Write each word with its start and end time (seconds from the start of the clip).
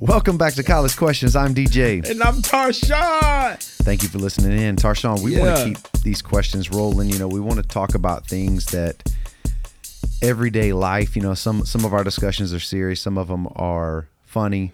Welcome 0.00 0.38
back 0.38 0.54
to 0.54 0.62
College 0.62 0.96
Questions. 0.96 1.36
I'm 1.36 1.54
DJ. 1.54 2.08
And 2.08 2.22
I'm 2.22 2.36
Tarshawn. 2.36 3.62
Thank 3.84 4.02
you 4.02 4.08
for 4.08 4.16
listening 4.16 4.58
in. 4.58 4.76
Tarshawn, 4.76 5.22
we 5.22 5.38
want 5.38 5.58
to 5.58 5.64
keep 5.66 6.02
these 6.02 6.22
questions 6.22 6.70
rolling. 6.70 7.10
You 7.10 7.18
know, 7.18 7.28
we 7.28 7.38
want 7.38 7.58
to 7.58 7.62
talk 7.62 7.94
about 7.94 8.26
things 8.26 8.64
that 8.70 9.12
everyday 10.22 10.72
life, 10.72 11.16
you 11.16 11.20
know, 11.20 11.34
some 11.34 11.66
some 11.66 11.84
of 11.84 11.92
our 11.92 12.02
discussions 12.02 12.54
are 12.54 12.60
serious, 12.60 12.98
some 13.02 13.18
of 13.18 13.28
them 13.28 13.46
are 13.56 14.08
funny, 14.24 14.72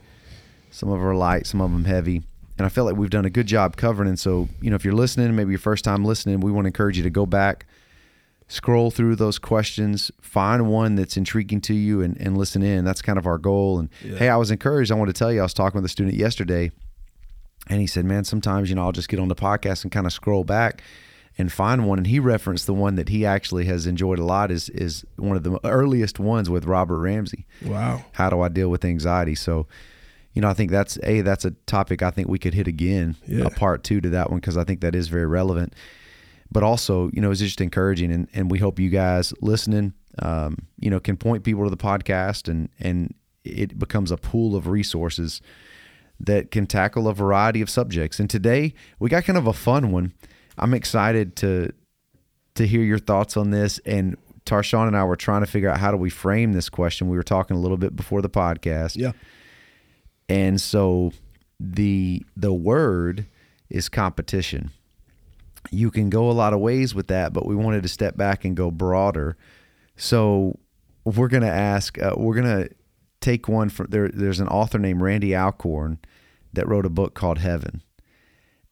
some 0.70 0.90
of 0.90 1.00
them 1.00 1.08
are 1.08 1.16
light, 1.16 1.48
some 1.48 1.60
of 1.60 1.72
them 1.72 1.86
heavy. 1.86 2.22
And 2.56 2.64
I 2.64 2.68
feel 2.68 2.84
like 2.84 2.94
we've 2.94 3.10
done 3.10 3.24
a 3.24 3.30
good 3.30 3.48
job 3.48 3.76
covering. 3.76 4.08
And 4.08 4.20
so, 4.20 4.48
you 4.60 4.70
know, 4.70 4.76
if 4.76 4.84
you're 4.84 4.94
listening, 4.94 5.34
maybe 5.34 5.50
your 5.50 5.58
first 5.58 5.82
time 5.82 6.04
listening, 6.04 6.38
we 6.38 6.52
want 6.52 6.66
to 6.66 6.68
encourage 6.68 6.98
you 6.98 7.02
to 7.02 7.10
go 7.10 7.26
back, 7.26 7.66
scroll 8.48 8.90
through 8.90 9.16
those 9.16 9.38
questions, 9.38 10.10
find 10.20 10.68
one 10.68 10.94
that's 10.94 11.16
intriguing 11.16 11.60
to 11.62 11.74
you 11.74 12.00
and, 12.00 12.16
and 12.20 12.38
listen 12.38 12.62
in. 12.62 12.84
That's 12.84 13.02
kind 13.02 13.18
of 13.18 13.26
our 13.26 13.38
goal. 13.38 13.78
And 13.80 13.88
hey, 14.00 14.28
I 14.28 14.36
was 14.36 14.50
encouraged. 14.50 14.92
I 14.92 14.94
want 14.94 15.08
to 15.08 15.12
tell 15.12 15.32
you, 15.32 15.40
I 15.40 15.42
was 15.42 15.54
talking 15.54 15.78
with 15.80 15.84
a 15.84 15.88
student 15.92 16.14
yesterday 16.16 16.70
and 17.68 17.80
he 17.80 17.86
said, 17.88 18.04
man, 18.04 18.24
sometimes, 18.24 18.68
you 18.68 18.76
know, 18.76 18.82
I'll 18.82 18.92
just 18.92 19.08
get 19.08 19.18
on 19.18 19.28
the 19.28 19.34
podcast 19.34 19.82
and 19.82 19.90
kind 19.90 20.06
of 20.06 20.12
scroll 20.12 20.44
back 20.44 20.82
and 21.36 21.50
find 21.52 21.86
one. 21.88 21.98
And 21.98 22.06
he 22.06 22.20
referenced 22.20 22.66
the 22.66 22.74
one 22.74 22.94
that 22.94 23.08
he 23.08 23.26
actually 23.26 23.64
has 23.64 23.86
enjoyed 23.86 24.20
a 24.20 24.24
lot 24.24 24.52
is, 24.52 24.68
is 24.68 25.04
one 25.16 25.36
of 25.36 25.42
the 25.42 25.58
earliest 25.64 26.20
ones 26.20 26.48
with 26.48 26.64
Robert 26.66 26.98
Ramsey. 26.98 27.46
Wow. 27.64 28.04
How 28.12 28.30
do 28.30 28.40
I 28.42 28.48
deal 28.48 28.68
with 28.68 28.84
anxiety? 28.84 29.34
So, 29.34 29.66
you 30.34 30.40
know, 30.42 30.48
I 30.48 30.54
think 30.54 30.70
that's 30.70 30.98
a, 31.02 31.22
that's 31.22 31.44
a 31.44 31.50
topic 31.66 32.00
I 32.02 32.10
think 32.12 32.28
we 32.28 32.38
could 32.38 32.54
hit 32.54 32.68
again, 32.68 33.16
Yeah. 33.26 33.46
a 33.46 33.50
part 33.50 33.82
two 33.82 34.00
to 34.02 34.10
that 34.10 34.30
one, 34.30 34.38
because 34.38 34.56
I 34.56 34.62
think 34.62 34.80
that 34.82 34.94
is 34.94 35.08
very 35.08 35.26
relevant 35.26 35.72
but 36.50 36.62
also 36.62 37.10
you 37.12 37.20
know 37.20 37.30
it's 37.30 37.40
just 37.40 37.60
encouraging 37.60 38.12
and, 38.12 38.28
and 38.32 38.50
we 38.50 38.58
hope 38.58 38.78
you 38.78 38.88
guys 38.90 39.32
listening 39.40 39.92
um, 40.20 40.56
you 40.78 40.90
know 40.90 41.00
can 41.00 41.16
point 41.16 41.44
people 41.44 41.64
to 41.64 41.70
the 41.70 41.76
podcast 41.76 42.48
and 42.48 42.68
and 42.80 43.14
it 43.44 43.78
becomes 43.78 44.10
a 44.10 44.16
pool 44.16 44.56
of 44.56 44.66
resources 44.66 45.40
that 46.18 46.50
can 46.50 46.66
tackle 46.66 47.06
a 47.08 47.14
variety 47.14 47.60
of 47.60 47.68
subjects 47.70 48.18
and 48.20 48.30
today 48.30 48.72
we 48.98 49.08
got 49.10 49.24
kind 49.24 49.36
of 49.38 49.46
a 49.46 49.52
fun 49.52 49.90
one 49.92 50.12
i'm 50.58 50.72
excited 50.74 51.36
to 51.36 51.70
to 52.54 52.66
hear 52.66 52.82
your 52.82 52.98
thoughts 52.98 53.36
on 53.36 53.50
this 53.50 53.78
and 53.84 54.16
tarshawn 54.46 54.86
and 54.86 54.96
i 54.96 55.04
were 55.04 55.16
trying 55.16 55.40
to 55.42 55.46
figure 55.46 55.68
out 55.68 55.78
how 55.78 55.90
do 55.90 55.96
we 55.96 56.08
frame 56.08 56.52
this 56.52 56.68
question 56.70 57.08
we 57.08 57.16
were 57.16 57.22
talking 57.22 57.56
a 57.56 57.60
little 57.60 57.76
bit 57.76 57.94
before 57.94 58.22
the 58.22 58.30
podcast 58.30 58.96
Yeah. 58.96 59.12
and 60.28 60.60
so 60.60 61.12
the 61.60 62.24
the 62.36 62.52
word 62.52 63.26
is 63.70 63.88
competition. 63.88 64.70
You 65.70 65.90
can 65.90 66.10
go 66.10 66.30
a 66.30 66.32
lot 66.32 66.52
of 66.52 66.60
ways 66.60 66.94
with 66.94 67.08
that, 67.08 67.32
but 67.32 67.46
we 67.46 67.54
wanted 67.56 67.82
to 67.82 67.88
step 67.88 68.16
back 68.16 68.44
and 68.44 68.56
go 68.56 68.70
broader. 68.70 69.36
So 69.96 70.58
we're 71.04 71.28
going 71.28 71.42
to 71.42 71.48
ask 71.48 72.00
uh, 72.00 72.14
we're 72.16 72.34
going 72.40 72.64
to 72.64 72.74
take 73.20 73.48
one 73.48 73.68
from 73.68 73.86
there 73.90 74.08
there's 74.08 74.40
an 74.40 74.48
author 74.48 74.78
named 74.78 75.00
Randy 75.00 75.34
Alcorn 75.34 75.98
that 76.52 76.68
wrote 76.68 76.86
a 76.86 76.90
book 76.90 77.14
called 77.14 77.38
Heaven. 77.38 77.82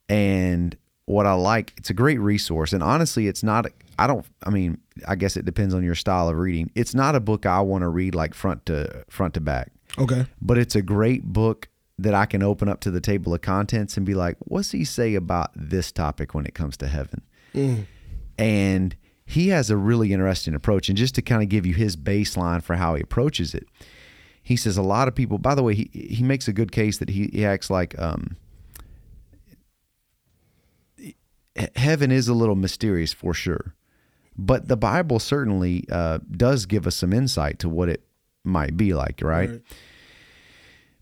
And 0.07 0.77
what 1.05 1.25
I 1.25 1.33
like, 1.33 1.73
it's 1.77 1.89
a 1.89 1.93
great 1.93 2.19
resource 2.19 2.73
and 2.73 2.81
honestly 2.83 3.27
it's 3.27 3.43
not 3.43 3.65
I 3.99 4.07
don't 4.07 4.25
I 4.43 4.49
mean, 4.49 4.79
I 5.07 5.15
guess 5.15 5.37
it 5.37 5.45
depends 5.45 5.73
on 5.73 5.83
your 5.83 5.95
style 5.95 6.29
of 6.29 6.37
reading. 6.37 6.71
It's 6.75 6.93
not 6.95 7.15
a 7.15 7.19
book 7.19 7.45
I 7.45 7.61
want 7.61 7.81
to 7.83 7.89
read 7.89 8.15
like 8.15 8.33
front 8.33 8.65
to 8.67 9.03
front 9.09 9.33
to 9.35 9.41
back 9.41 9.71
Okay. 9.97 10.25
but 10.41 10.57
it's 10.57 10.75
a 10.75 10.81
great 10.81 11.23
book 11.23 11.67
that 11.97 12.13
I 12.13 12.25
can 12.25 12.43
open 12.43 12.67
up 12.67 12.81
to 12.81 12.91
the 12.91 12.99
table 12.99 13.33
of 13.33 13.41
contents 13.41 13.95
and 13.95 14.05
be 14.05 14.13
like, 14.13 14.37
what's 14.39 14.71
he 14.71 14.83
say 14.83 15.15
about 15.15 15.51
this 15.55 15.91
topic 15.91 16.33
when 16.33 16.45
it 16.45 16.53
comes 16.53 16.75
to 16.77 16.87
heaven? 16.87 17.21
And 18.37 18.95
he 19.25 19.49
has 19.49 19.69
a 19.69 19.77
really 19.77 20.11
interesting 20.11 20.53
approach. 20.53 20.89
And 20.89 20.97
just 20.97 21.15
to 21.15 21.21
kind 21.21 21.41
of 21.41 21.49
give 21.49 21.65
you 21.65 21.73
his 21.73 21.95
baseline 21.95 22.61
for 22.61 22.75
how 22.75 22.95
he 22.95 23.01
approaches 23.01 23.55
it, 23.55 23.67
he 24.43 24.55
says 24.55 24.77
a 24.77 24.83
lot 24.83 25.07
of 25.07 25.15
people, 25.15 25.37
by 25.37 25.55
the 25.55 25.63
way, 25.63 25.73
he, 25.73 25.89
he 25.93 26.23
makes 26.23 26.47
a 26.47 26.53
good 26.53 26.71
case 26.71 26.97
that 26.99 27.09
he, 27.09 27.29
he 27.33 27.45
acts 27.45 27.69
like 27.69 27.97
um, 27.97 28.35
heaven 31.75 32.11
is 32.11 32.27
a 32.27 32.33
little 32.33 32.55
mysterious 32.55 33.13
for 33.13 33.33
sure. 33.33 33.73
But 34.37 34.67
the 34.67 34.77
Bible 34.77 35.19
certainly 35.19 35.85
uh, 35.89 36.19
does 36.29 36.65
give 36.65 36.85
us 36.85 36.95
some 36.95 37.13
insight 37.13 37.57
to 37.59 37.69
what 37.69 37.87
it 37.87 38.05
might 38.43 38.75
be 38.75 38.93
like, 38.93 39.21
right? 39.21 39.49
Right. 39.49 39.61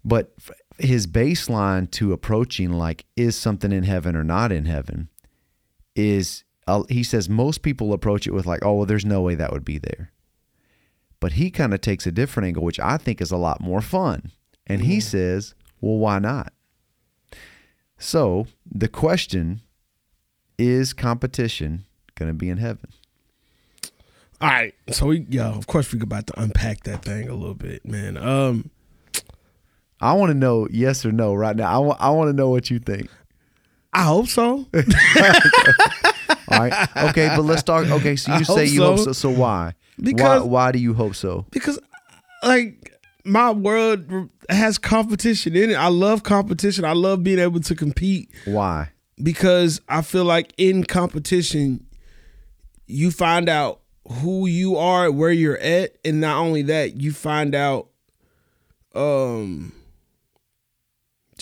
But 0.05 0.33
his 0.77 1.07
baseline 1.07 1.89
to 1.91 2.13
approaching 2.13 2.71
like 2.71 3.05
is 3.15 3.35
something 3.35 3.71
in 3.71 3.83
heaven 3.83 4.15
or 4.15 4.23
not 4.23 4.51
in 4.51 4.65
heaven 4.65 5.09
is 5.95 6.43
uh, 6.67 6.83
he 6.89 7.03
says 7.03 7.29
most 7.29 7.61
people 7.61 7.93
approach 7.93 8.25
it 8.25 8.31
with 8.31 8.45
like 8.45 8.63
oh 8.63 8.73
well 8.73 8.85
there's 8.85 9.05
no 9.05 9.21
way 9.21 9.35
that 9.35 9.51
would 9.51 9.65
be 9.65 9.77
there. 9.77 10.11
But 11.19 11.33
he 11.33 11.51
kind 11.51 11.73
of 11.73 11.81
takes 11.81 12.05
a 12.05 12.11
different 12.11 12.47
angle 12.47 12.63
which 12.63 12.79
I 12.79 12.97
think 12.97 13.21
is 13.21 13.31
a 13.31 13.37
lot 13.37 13.61
more 13.61 13.81
fun. 13.81 14.31
And 14.65 14.81
he 14.81 15.01
says, 15.01 15.55
"Well, 15.81 15.97
why 15.97 16.19
not?" 16.19 16.53
So, 17.97 18.47
the 18.69 18.87
question 18.87 19.61
is 20.57 20.93
competition 20.93 21.85
going 22.15 22.29
to 22.29 22.33
be 22.33 22.49
in 22.49 22.57
heaven? 22.57 22.89
All 24.41 24.49
right. 24.49 24.73
So 24.89 25.07
we 25.07 25.25
yeah, 25.29 25.47
of 25.47 25.67
course 25.67 25.93
we're 25.93 26.03
about 26.03 26.27
to 26.27 26.39
unpack 26.39 26.83
that 26.83 27.03
thing 27.03 27.29
a 27.29 27.33
little 27.33 27.55
bit, 27.55 27.85
man. 27.85 28.17
Um 28.17 28.71
I 30.03 30.13
want 30.13 30.29
to 30.31 30.33
know 30.33 30.67
yes 30.69 31.05
or 31.05 31.11
no 31.11 31.33
right 31.33 31.55
now. 31.55 31.73
I 31.73 31.77
want 31.77 32.01
I 32.01 32.09
want 32.09 32.29
to 32.29 32.33
know 32.33 32.49
what 32.49 32.69
you 32.69 32.79
think. 32.79 33.09
I 33.93 34.03
hope 34.03 34.27
so. 34.27 34.65
All 36.47 36.59
right. 36.59 36.87
Okay, 37.09 37.27
but 37.35 37.43
let's 37.43 37.63
talk. 37.63 37.85
Okay, 37.87 38.15
so 38.15 38.31
I 38.31 38.39
you 38.39 38.45
say 38.45 38.65
hope 38.65 38.73
you 38.73 38.81
hope 38.83 38.97
so. 38.99 39.03
so. 39.05 39.11
So 39.13 39.29
why? 39.29 39.73
Because- 40.01 40.41
why, 40.41 40.47
why 40.47 40.71
do 40.71 40.79
you 40.79 40.93
hope 40.93 41.15
so? 41.15 41.45
because 41.51 41.79
like 42.43 42.91
my 43.23 43.51
world 43.51 44.29
has 44.49 44.77
competition 44.77 45.55
in 45.55 45.69
it. 45.71 45.75
I 45.75 45.87
love 45.87 46.23
competition. 46.23 46.83
I 46.83 46.93
love 46.93 47.23
being 47.23 47.39
able 47.39 47.61
to 47.61 47.75
compete 47.75 48.29
Why? 48.45 48.89
because 49.21 49.79
I 49.87 50.01
feel 50.01 50.25
like 50.25 50.53
in 50.57 50.83
competition 50.83 51.85
you 52.87 53.11
find 53.11 53.47
out 53.47 53.79
who 54.19 54.47
you 54.47 54.75
are, 54.75 55.09
where 55.09 55.31
you're 55.31 55.57
at, 55.59 55.95
and 56.03 56.19
not 56.19 56.37
only 56.39 56.63
that, 56.63 56.97
you 56.99 57.13
find 57.13 57.55
out 57.55 57.87
um 58.95 59.71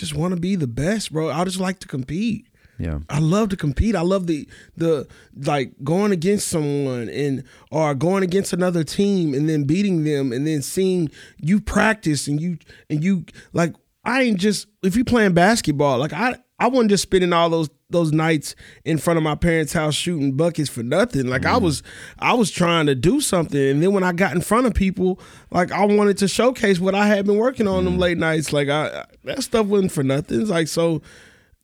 just 0.02 0.16
want 0.16 0.34
to 0.34 0.40
be 0.40 0.56
the 0.56 0.68
best, 0.68 1.14
bro. 1.14 1.30
I 1.30 1.44
just 1.44 1.60
like 1.60 1.78
to 1.80 1.88
compete. 1.88 2.48
Yeah. 2.80 3.02
I 3.08 3.20
love 3.20 3.50
to 3.50 3.56
compete. 3.56 3.96
I 3.96 4.02
love 4.02 4.26
the 4.26 4.50
the 4.76 5.08
like 5.36 5.74
going 5.84 6.12
against 6.12 6.48
someone 6.48 7.08
and 7.10 7.44
or 7.70 7.94
going 7.94 8.24
against 8.24 8.52
another 8.52 8.84
team 8.84 9.36
and 9.36 9.48
then 9.48 9.66
beating 9.66 10.04
them 10.04 10.34
and 10.34 10.48
then 10.48 10.64
seeing 10.64 11.12
you 11.38 11.62
practice 11.62 12.28
and 12.28 12.42
you 12.42 12.58
and 12.90 13.04
you 13.04 13.26
like 13.54 13.76
I 14.04 14.24
ain't 14.24 14.40
just 14.40 14.66
if 14.82 14.96
you 14.96 15.06
playing 15.06 15.34
basketball 15.36 16.00
like 16.00 16.14
I 16.14 16.38
I 16.62 16.68
wasn't 16.68 16.92
just 16.92 17.04
spending 17.04 17.34
all 17.34 17.50
those 17.50 17.70
those 17.90 18.12
nights 18.12 18.56
in 18.86 19.00
front 19.00 19.18
of 19.18 19.24
my 19.24 19.36
parents' 19.36 19.74
house 19.74 19.96
shooting 19.96 20.38
buckets 20.38 20.70
for 20.70 20.84
nothing. 20.84 21.28
Like 21.28 21.46
I 21.46 21.56
mm-hmm. 21.56 21.66
was 21.66 21.84
I 22.20 22.34
was 22.36 22.52
trying 22.52 22.86
to 22.86 22.96
do 22.96 23.20
something 23.20 23.60
and 23.60 23.82
then 23.82 23.94
when 23.94 24.04
I 24.04 24.12
got 24.12 24.34
in 24.36 24.42
front 24.42 24.68
of 24.68 24.74
people 24.74 25.20
like 25.50 25.72
I 25.72 25.86
wanted 25.86 26.18
to 26.20 26.28
showcase 26.28 26.80
what 26.80 26.94
I 26.94 27.08
had 27.08 27.26
been 27.26 27.38
working 27.38 27.68
on 27.68 27.86
them 27.86 27.94
mm-hmm. 27.94 28.02
late 28.02 28.18
nights. 28.18 28.54
Like 28.54 28.70
I 28.70 28.88
I- 28.88 29.06
that 29.24 29.44
stuff 29.44 29.66
wasn't 29.68 29.92
for 29.92 30.04
nothing. 30.04 30.42
It's 30.42 30.50
like 30.50 30.68
so 30.68 31.02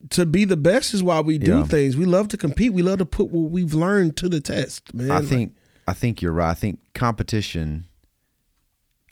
to 0.10 0.26
be 0.26 0.46
the 0.46 0.58
best 0.58 0.94
is 0.94 1.04
why 1.04 1.22
we 1.22 1.38
do 1.38 1.60
Yeah. 1.60 1.64
things. 1.66 1.98
We 1.98 2.06
love 2.06 2.28
to 2.30 2.38
compete. 2.38 2.74
We 2.74 2.82
love 2.82 3.00
to 3.00 3.06
put 3.06 3.30
what 3.30 3.52
we've 3.52 3.74
learned 3.74 4.16
to 4.18 4.30
the 4.30 4.42
test, 4.42 4.94
man. 4.94 5.12
I 5.12 5.22
think 5.22 5.56
I 5.88 5.94
think 5.94 6.22
you're 6.22 6.34
right. 6.34 6.52
I 6.52 6.54
think 6.54 6.80
competition. 6.94 7.87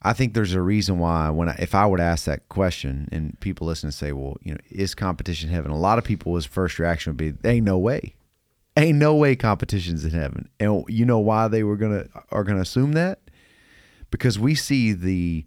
I 0.05 0.13
think 0.13 0.35
there's 0.35 0.53
a 0.53 0.61
reason 0.61 0.99
why 0.99 1.31
when 1.31 1.49
I, 1.49 1.55
if 1.57 1.73
I 1.73 1.87
were 1.87 1.97
to 1.97 2.03
ask 2.03 2.25
that 2.25 2.47
question 2.47 3.09
and 3.11 3.37
people 3.39 3.65
listen 3.65 3.87
and 3.87 3.93
say, 3.93 4.11
"Well, 4.11 4.37
you 4.43 4.51
know, 4.53 4.59
is 4.69 4.93
competition 4.93 5.49
heaven?" 5.49 5.71
A 5.71 5.77
lot 5.77 5.97
of 5.97 6.03
people's 6.03 6.45
first 6.45 6.77
reaction 6.77 7.09
would 7.09 7.17
be, 7.17 7.33
"Ain't 7.49 7.65
no 7.65 7.79
way, 7.79 8.13
ain't 8.77 8.99
no 8.99 9.15
way 9.15 9.35
competition's 9.35 10.05
in 10.05 10.11
heaven." 10.11 10.47
And 10.59 10.85
you 10.87 11.05
know 11.05 11.17
why 11.17 11.47
they 11.47 11.63
were 11.63 11.75
gonna 11.75 12.05
are 12.31 12.43
gonna 12.43 12.61
assume 12.61 12.93
that? 12.93 13.19
Because 14.11 14.37
we 14.37 14.53
see 14.53 14.93
the 14.93 15.43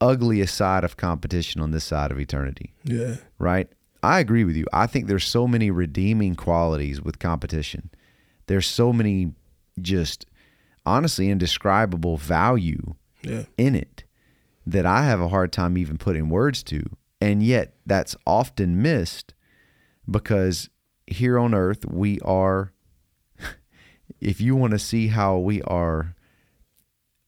ugliest 0.00 0.56
side 0.56 0.82
of 0.82 0.96
competition 0.96 1.60
on 1.60 1.70
this 1.70 1.84
side 1.84 2.10
of 2.10 2.18
eternity 2.18 2.72
yeah, 2.84 3.16
right? 3.38 3.68
I 4.02 4.18
agree 4.18 4.44
with 4.44 4.56
you. 4.56 4.66
I 4.72 4.86
think 4.88 5.06
there's 5.06 5.26
so 5.26 5.46
many 5.46 5.70
redeeming 5.70 6.34
qualities 6.34 7.02
with 7.02 7.20
competition. 7.20 7.90
There's 8.46 8.66
so 8.66 8.92
many 8.92 9.34
just 9.80 10.26
honestly 10.84 11.30
indescribable 11.30 12.16
value 12.16 12.94
yeah, 13.22 13.44
in 13.56 13.74
it 13.74 14.04
that 14.66 14.86
I 14.86 15.04
have 15.04 15.20
a 15.20 15.28
hard 15.28 15.52
time 15.52 15.76
even 15.76 15.98
putting 15.98 16.28
words 16.28 16.62
to. 16.64 16.84
And 17.20 17.42
yet 17.42 17.74
that's 17.84 18.16
often 18.26 18.80
missed 18.80 19.34
because 20.10 20.70
here 21.06 21.38
on 21.38 21.54
earth 21.54 21.84
we 21.84 22.20
are 22.20 22.72
if 24.20 24.40
you 24.40 24.56
want 24.56 24.72
to 24.72 24.78
see 24.78 25.08
how 25.08 25.38
we 25.38 25.62
are 25.62 26.14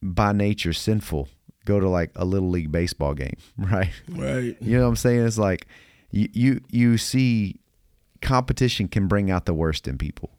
by 0.01 0.31
nature 0.31 0.73
sinful, 0.73 1.29
go 1.65 1.79
to 1.79 1.87
like 1.87 2.11
a 2.15 2.25
little 2.25 2.49
league 2.49 2.71
baseball 2.71 3.13
game, 3.13 3.37
right? 3.57 3.91
right. 4.09 4.57
You 4.59 4.77
know 4.77 4.83
what 4.83 4.89
I'm 4.89 4.95
saying? 4.95 5.25
It's 5.25 5.37
like 5.37 5.67
you 6.11 6.29
you 6.33 6.61
you 6.69 6.97
see 6.97 7.59
competition 8.21 8.87
can 8.87 9.07
bring 9.07 9.29
out 9.29 9.45
the 9.45 9.53
worst 9.53 9.87
in 9.87 9.97
people. 9.97 10.31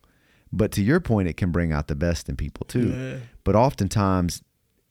But 0.53 0.71
to 0.73 0.83
your 0.83 1.01
point, 1.01 1.29
it 1.29 1.37
can 1.37 1.51
bring 1.51 1.73
out 1.73 1.89
the 1.89 1.97
best 1.97 2.29
in 2.29 2.37
people 2.37 2.65
too. 2.67 2.91
Yeah. 2.91 3.19
But 3.43 3.57
oftentimes 3.57 4.43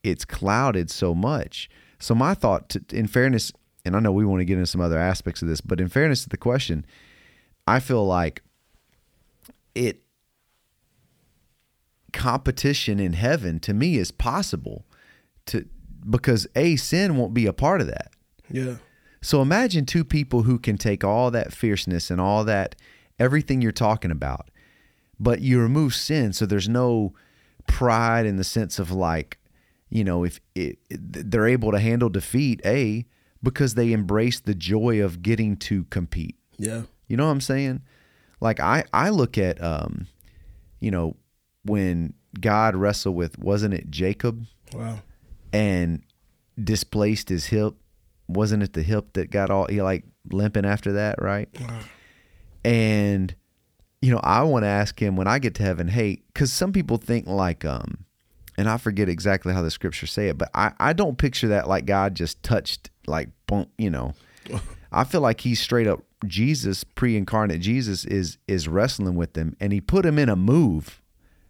it's 0.03 0.25
clouded 0.25 0.91
so 0.91 1.15
much. 1.15 1.69
So 1.99 2.13
my 2.13 2.33
thought, 2.33 2.69
to, 2.69 2.83
in 2.91 3.07
fairness, 3.07 3.51
and 3.85 3.95
I 3.95 3.99
know 3.99 4.11
we 4.11 4.25
want 4.25 4.41
to 4.41 4.45
get 4.45 4.55
into 4.55 4.67
some 4.67 4.81
other 4.81 4.99
aspects 4.99 5.41
of 5.41 5.47
this, 5.47 5.61
but 5.61 5.79
in 5.79 5.89
fairness 5.89 6.23
to 6.23 6.29
the 6.29 6.37
question, 6.37 6.85
I 7.65 7.79
feel 7.79 8.05
like 8.05 8.41
it 9.73 10.01
competition 12.11 12.99
in 12.99 13.13
heaven 13.13 13.59
to 13.59 13.73
me 13.73 13.97
is 13.97 14.11
possible 14.11 14.85
to 15.47 15.67
because 16.07 16.45
a 16.55 16.75
sin 16.75 17.17
won't 17.17 17.33
be 17.33 17.45
a 17.45 17.53
part 17.53 17.81
of 17.81 17.87
that. 17.87 18.11
Yeah. 18.49 18.75
So 19.21 19.41
imagine 19.41 19.85
two 19.85 20.03
people 20.03 20.43
who 20.43 20.59
can 20.59 20.77
take 20.77 21.03
all 21.03 21.31
that 21.31 21.53
fierceness 21.53 22.11
and 22.11 22.19
all 22.19 22.43
that 22.43 22.75
everything 23.17 23.61
you're 23.61 23.71
talking 23.71 24.11
about, 24.11 24.51
but 25.19 25.39
you 25.41 25.59
remove 25.59 25.95
sin, 25.95 26.33
so 26.33 26.45
there's 26.45 26.67
no 26.67 27.13
pride 27.67 28.25
in 28.25 28.35
the 28.35 28.43
sense 28.43 28.79
of 28.79 28.91
like, 28.91 29.39
you 29.93 30.03
know, 30.03 30.23
if 30.23 30.39
it, 30.55 30.79
they're 30.89 31.45
able 31.47 31.71
to 31.71 31.79
handle 31.79 32.09
defeat, 32.09 32.59
a 32.65 33.05
because 33.43 33.75
they 33.75 33.91
embrace 33.93 34.39
the 34.39 34.55
joy 34.55 35.03
of 35.03 35.21
getting 35.21 35.55
to 35.57 35.83
compete. 35.85 36.35
Yeah. 36.57 36.83
You 37.07 37.15
know 37.15 37.25
what 37.27 37.31
I'm 37.33 37.41
saying? 37.41 37.81
Like 38.41 38.59
I 38.59 38.85
I 38.91 39.09
look 39.09 39.37
at 39.37 39.63
um, 39.63 40.07
you 40.79 40.89
know, 40.89 41.15
when 41.63 42.15
God 42.41 42.75
wrestled 42.75 43.15
with 43.15 43.37
wasn't 43.37 43.75
it 43.75 43.91
Jacob 43.91 44.45
Wow. 44.73 44.99
and 45.53 46.01
displaced 46.61 47.29
his 47.29 47.45
hip? 47.45 47.75
Wasn't 48.27 48.63
it 48.63 48.73
the 48.73 48.81
hip 48.81 49.13
that 49.13 49.29
got 49.29 49.51
all 49.51 49.67
he 49.67 49.79
like 49.83 50.05
limping 50.31 50.65
after 50.65 50.93
that, 50.93 51.21
right? 51.21 51.49
Wow. 51.61 51.79
And 52.65 53.35
you 54.01 54.11
know, 54.11 54.21
I 54.23 54.41
want 54.41 54.63
to 54.63 54.69
ask 54.69 54.99
him 54.99 55.15
when 55.15 55.27
I 55.27 55.37
get 55.37 55.53
to 55.55 55.63
heaven, 55.63 55.87
hey, 55.87 56.23
because 56.33 56.51
some 56.51 56.73
people 56.73 56.97
think 56.97 57.27
like, 57.27 57.63
um, 57.63 58.02
and 58.57 58.69
I 58.69 58.77
forget 58.77 59.09
exactly 59.09 59.53
how 59.53 59.61
the 59.61 59.71
scriptures 59.71 60.11
say 60.11 60.27
it, 60.27 60.37
but 60.37 60.49
I, 60.53 60.73
I 60.79 60.93
don't 60.93 61.17
picture 61.17 61.47
that 61.49 61.67
like 61.67 61.85
God 61.85 62.15
just 62.15 62.41
touched 62.43 62.89
like, 63.07 63.29
boom, 63.47 63.67
you 63.77 63.89
know. 63.89 64.13
I 64.91 65.05
feel 65.05 65.21
like 65.21 65.41
he's 65.41 65.59
straight 65.59 65.87
up 65.87 66.03
Jesus, 66.27 66.83
pre-incarnate 66.83 67.61
Jesus 67.61 68.05
is 68.05 68.37
is 68.47 68.67
wrestling 68.67 69.15
with 69.15 69.33
them, 69.33 69.55
and 69.59 69.73
he 69.73 69.81
put 69.81 70.05
him 70.05 70.17
in 70.17 70.29
a 70.29 70.35
move. 70.35 71.01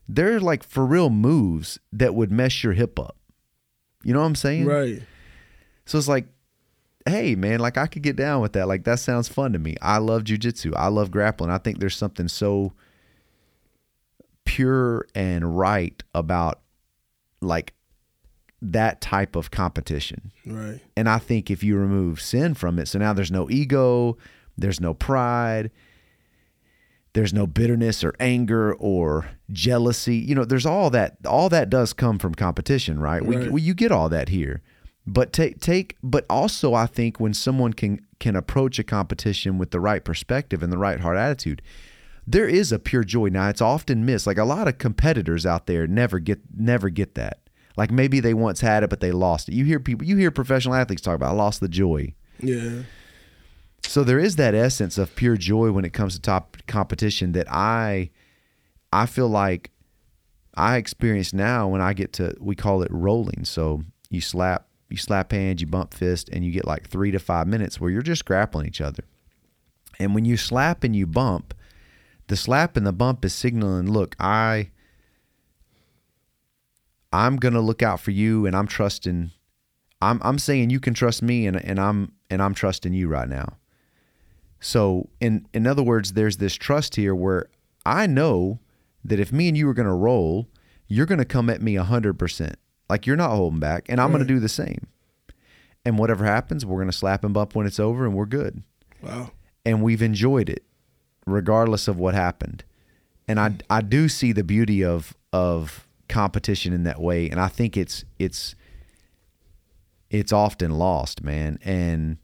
They're 0.08 0.40
like 0.40 0.64
for 0.64 0.86
real 0.86 1.10
moves 1.10 1.80
that 1.92 2.16
would 2.16 2.32
mess 2.32 2.64
your 2.64 2.74
hip 2.74 3.00
up. 3.00 3.18
You 4.04 4.14
know 4.14 4.20
what 4.20 4.28
I'm 4.28 4.36
saying? 4.36 4.66
Right. 4.66 5.02
So 5.86 5.98
it's 5.98 6.08
like, 6.08 6.26
hey 7.06 7.36
man, 7.36 7.60
like 7.60 7.78
I 7.78 7.88
could 7.88 8.02
get 8.02 8.16
down 8.16 8.42
with 8.42 8.54
that. 8.54 8.68
Like 8.68 8.84
that 8.86 9.00
sounds 9.00 9.28
fun 9.28 9.54
to 9.54 9.60
me. 9.60 9.76
I 9.82 9.98
love 9.98 10.24
jujitsu. 10.24 10.74
I 10.76 10.88
love 10.88 11.12
grappling. 11.12 11.52
I 11.52 11.58
think 11.58 11.80
there's 11.80 11.98
something 11.98 12.28
so 12.28 12.74
pure 14.46 15.08
and 15.16 15.58
right 15.58 16.02
about 16.14 16.63
like 17.44 17.74
that 18.62 19.02
type 19.02 19.36
of 19.36 19.52
competition. 19.52 20.32
Right. 20.46 20.80
And 20.96 21.10
I 21.10 21.18
think 21.20 21.52
if 21.52 21.64
you 21.64 21.78
remove 21.78 22.22
sin 22.22 22.54
from 22.54 22.80
it, 22.80 22.88
so 22.88 22.98
now 23.00 23.14
there's 23.14 23.32
no 23.32 23.50
ego, 23.50 24.18
there's 24.58 24.80
no 24.80 24.94
pride, 24.94 25.70
there's 27.14 27.34
no 27.34 27.46
bitterness 27.46 28.04
or 28.04 28.14
anger 28.20 28.74
or 28.74 29.30
jealousy. 29.52 30.16
You 30.16 30.34
know, 30.36 30.46
there's 30.46 30.66
all 30.66 30.90
that. 30.92 31.18
All 31.28 31.50
that 31.50 31.70
does 31.70 31.94
come 31.94 32.18
from 32.18 32.34
competition, 32.34 33.00
right? 33.00 33.24
We, 33.24 33.36
Right. 33.38 33.52
we 33.52 33.62
you 33.62 33.74
get 33.74 33.92
all 33.92 34.10
that 34.10 34.30
here. 34.30 34.62
But 35.06 35.34
take 35.34 35.60
take. 35.60 35.98
But 36.02 36.26
also, 36.30 36.74
I 36.74 36.86
think 36.86 37.20
when 37.20 37.34
someone 37.34 37.74
can 37.74 38.00
can 38.20 38.36
approach 38.36 38.80
a 38.80 38.84
competition 38.84 39.58
with 39.58 39.72
the 39.72 39.80
right 39.82 40.04
perspective 40.04 40.64
and 40.64 40.72
the 40.72 40.78
right 40.78 41.02
heart 41.02 41.18
attitude, 41.18 41.62
there 42.26 42.48
is 42.48 42.72
a 42.72 42.80
pure 42.80 43.04
joy. 43.04 43.28
Now 43.28 43.50
it's 43.50 43.62
often 43.62 44.06
missed. 44.06 44.28
Like 44.28 44.38
a 44.38 44.46
lot 44.46 44.68
of 44.68 44.78
competitors 44.78 45.46
out 45.46 45.68
there 45.68 45.88
never 45.88 46.20
get 46.20 46.40
never 46.56 46.90
get 46.90 47.16
that. 47.16 47.40
Like 47.76 47.92
maybe 47.92 48.20
they 48.20 48.34
once 48.34 48.62
had 48.62 48.84
it, 48.84 48.90
but 48.90 49.00
they 49.00 49.12
lost 49.12 49.50
it. 49.50 49.56
You 49.56 49.66
hear 49.66 49.80
people, 49.80 50.06
you 50.06 50.16
hear 50.16 50.32
professional 50.32 50.76
athletes 50.76 51.02
talk 51.02 51.16
about, 51.16 51.32
I 51.32 51.36
lost 51.36 51.60
the 51.60 51.68
joy. 51.68 52.14
Yeah. 52.40 52.84
So 53.86 54.04
there 54.04 54.20
is 54.20 54.36
that 54.38 54.56
essence 54.56 54.98
of 54.98 55.16
pure 55.16 55.38
joy 55.38 55.72
when 55.72 55.86
it 55.86 55.94
comes 55.94 56.14
to 56.16 56.22
top 56.22 56.58
competition 56.68 57.34
that 57.34 57.52
I 57.52 58.12
I 58.92 59.06
feel 59.08 59.28
like 59.28 59.72
I 60.56 60.78
experience 60.78 61.34
now 61.34 61.68
when 61.68 61.82
I 61.82 61.94
get 61.94 62.14
to 62.14 62.36
we 62.40 62.56
call 62.56 62.84
it 62.84 62.92
rolling. 62.92 63.44
So 63.46 63.84
you 64.10 64.22
slap 64.22 64.68
you 64.90 64.98
slap 64.98 65.32
hands, 65.32 65.60
you 65.60 65.68
bump 65.68 65.94
fist, 65.94 66.30
and 66.32 66.46
you 66.46 66.52
get 66.52 66.66
like 66.66 66.88
three 66.88 67.12
to 67.12 67.20
five 67.20 67.48
minutes 67.48 67.82
where 67.82 67.90
you're 67.90 68.04
just 68.04 68.26
grappling 68.26 68.68
each 68.68 68.82
other. 68.82 69.04
And 70.00 70.14
when 70.14 70.26
you 70.26 70.38
slap 70.38 70.84
and 70.84 70.96
you 70.96 71.08
bump, 71.08 71.54
the 72.28 72.36
slap 72.36 72.78
and 72.78 72.86
the 72.86 72.94
bump 72.94 73.24
is 73.26 73.34
signaling, 73.34 73.92
look, 73.92 74.16
I 74.20 74.72
I'm 77.12 77.38
gonna 77.38 77.62
look 77.62 77.84
out 77.84 78.00
for 78.00 78.12
you 78.12 78.46
and 78.46 78.56
I'm 78.56 78.68
trusting 78.68 79.32
I'm 80.02 80.20
I'm 80.24 80.40
saying 80.40 80.70
you 80.70 80.80
can 80.80 80.94
trust 80.94 81.22
me 81.22 81.48
and 81.48 81.64
and 81.64 81.80
I'm 81.80 82.14
and 82.30 82.42
I'm 82.42 82.54
trusting 82.54 82.94
you 82.94 83.08
right 83.08 83.30
now. 83.30 83.58
So 84.60 85.10
in 85.20 85.48
in 85.54 85.68
other 85.68 85.84
words, 85.84 86.14
there's 86.14 86.38
this 86.38 86.56
trust 86.56 86.96
here 86.96 87.16
where 87.16 87.48
I 87.86 88.08
know 88.08 88.60
that 89.04 89.20
if 89.20 89.32
me 89.32 89.48
and 89.48 89.58
you 89.58 89.68
are 89.70 89.74
gonna 89.74 89.96
roll, 89.96 90.50
you're 90.88 91.06
gonna 91.06 91.26
come 91.26 91.50
at 91.50 91.62
me 91.62 91.76
hundred 91.76 92.20
percent. 92.20 92.58
Like 92.90 93.08
you're 93.08 93.16
not 93.16 93.32
holding 93.36 93.60
back, 93.60 93.86
and 93.88 94.00
I'm 94.00 94.12
gonna 94.12 94.26
do 94.26 94.40
the 94.40 94.50
same. 94.50 94.88
And 95.86 95.98
whatever 95.98 96.26
happens, 96.26 96.66
we're 96.66 96.80
gonna 96.80 96.92
slap 96.92 97.24
and 97.24 97.34
bump 97.34 97.56
when 97.56 97.66
it's 97.66 97.80
over, 97.80 98.06
and 98.06 98.14
we're 98.14 98.26
good. 98.26 98.64
Wow. 99.02 99.32
And 99.66 99.82
we've 99.82 100.02
enjoyed 100.02 100.50
it, 100.50 100.64
regardless 101.26 101.88
of 101.88 101.98
what 101.98 102.14
happened. 102.14 102.64
And 103.28 103.40
I 103.40 103.56
I 103.70 103.82
do 103.82 104.10
see 104.10 104.32
the 104.32 104.44
beauty 104.44 104.84
of 104.84 105.14
of 105.32 105.88
competition 106.10 106.74
in 106.74 106.84
that 106.84 107.02
way, 107.02 107.30
and 107.30 107.40
I 107.40 107.48
think 107.48 107.78
it's 107.78 108.04
it's 108.20 108.56
it's 110.10 110.32
often 110.32 110.72
lost, 110.72 111.24
man. 111.24 111.58
And 111.64 112.18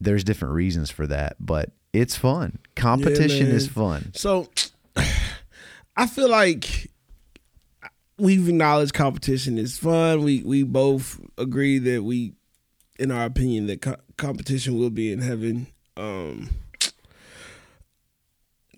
there's 0.00 0.24
different 0.24 0.54
reasons 0.54 0.90
for 0.90 1.06
that, 1.06 1.36
but 1.40 1.70
it's 1.92 2.16
fun. 2.16 2.58
Competition 2.76 3.46
man. 3.46 3.56
is 3.56 3.66
fun. 3.66 4.12
So 4.14 4.48
I 5.96 6.06
feel 6.06 6.28
like 6.28 6.90
we've 8.18 8.48
acknowledged 8.48 8.94
competition 8.94 9.58
is 9.58 9.78
fun. 9.78 10.22
We 10.22 10.42
we 10.42 10.62
both 10.62 11.20
agree 11.36 11.78
that 11.78 12.04
we, 12.04 12.34
in 12.98 13.10
our 13.10 13.24
opinion, 13.24 13.66
that 13.66 13.82
co- 13.82 13.96
competition 14.16 14.78
will 14.78 14.90
be 14.90 15.12
in 15.12 15.20
heaven. 15.20 15.68
Um, 15.96 16.50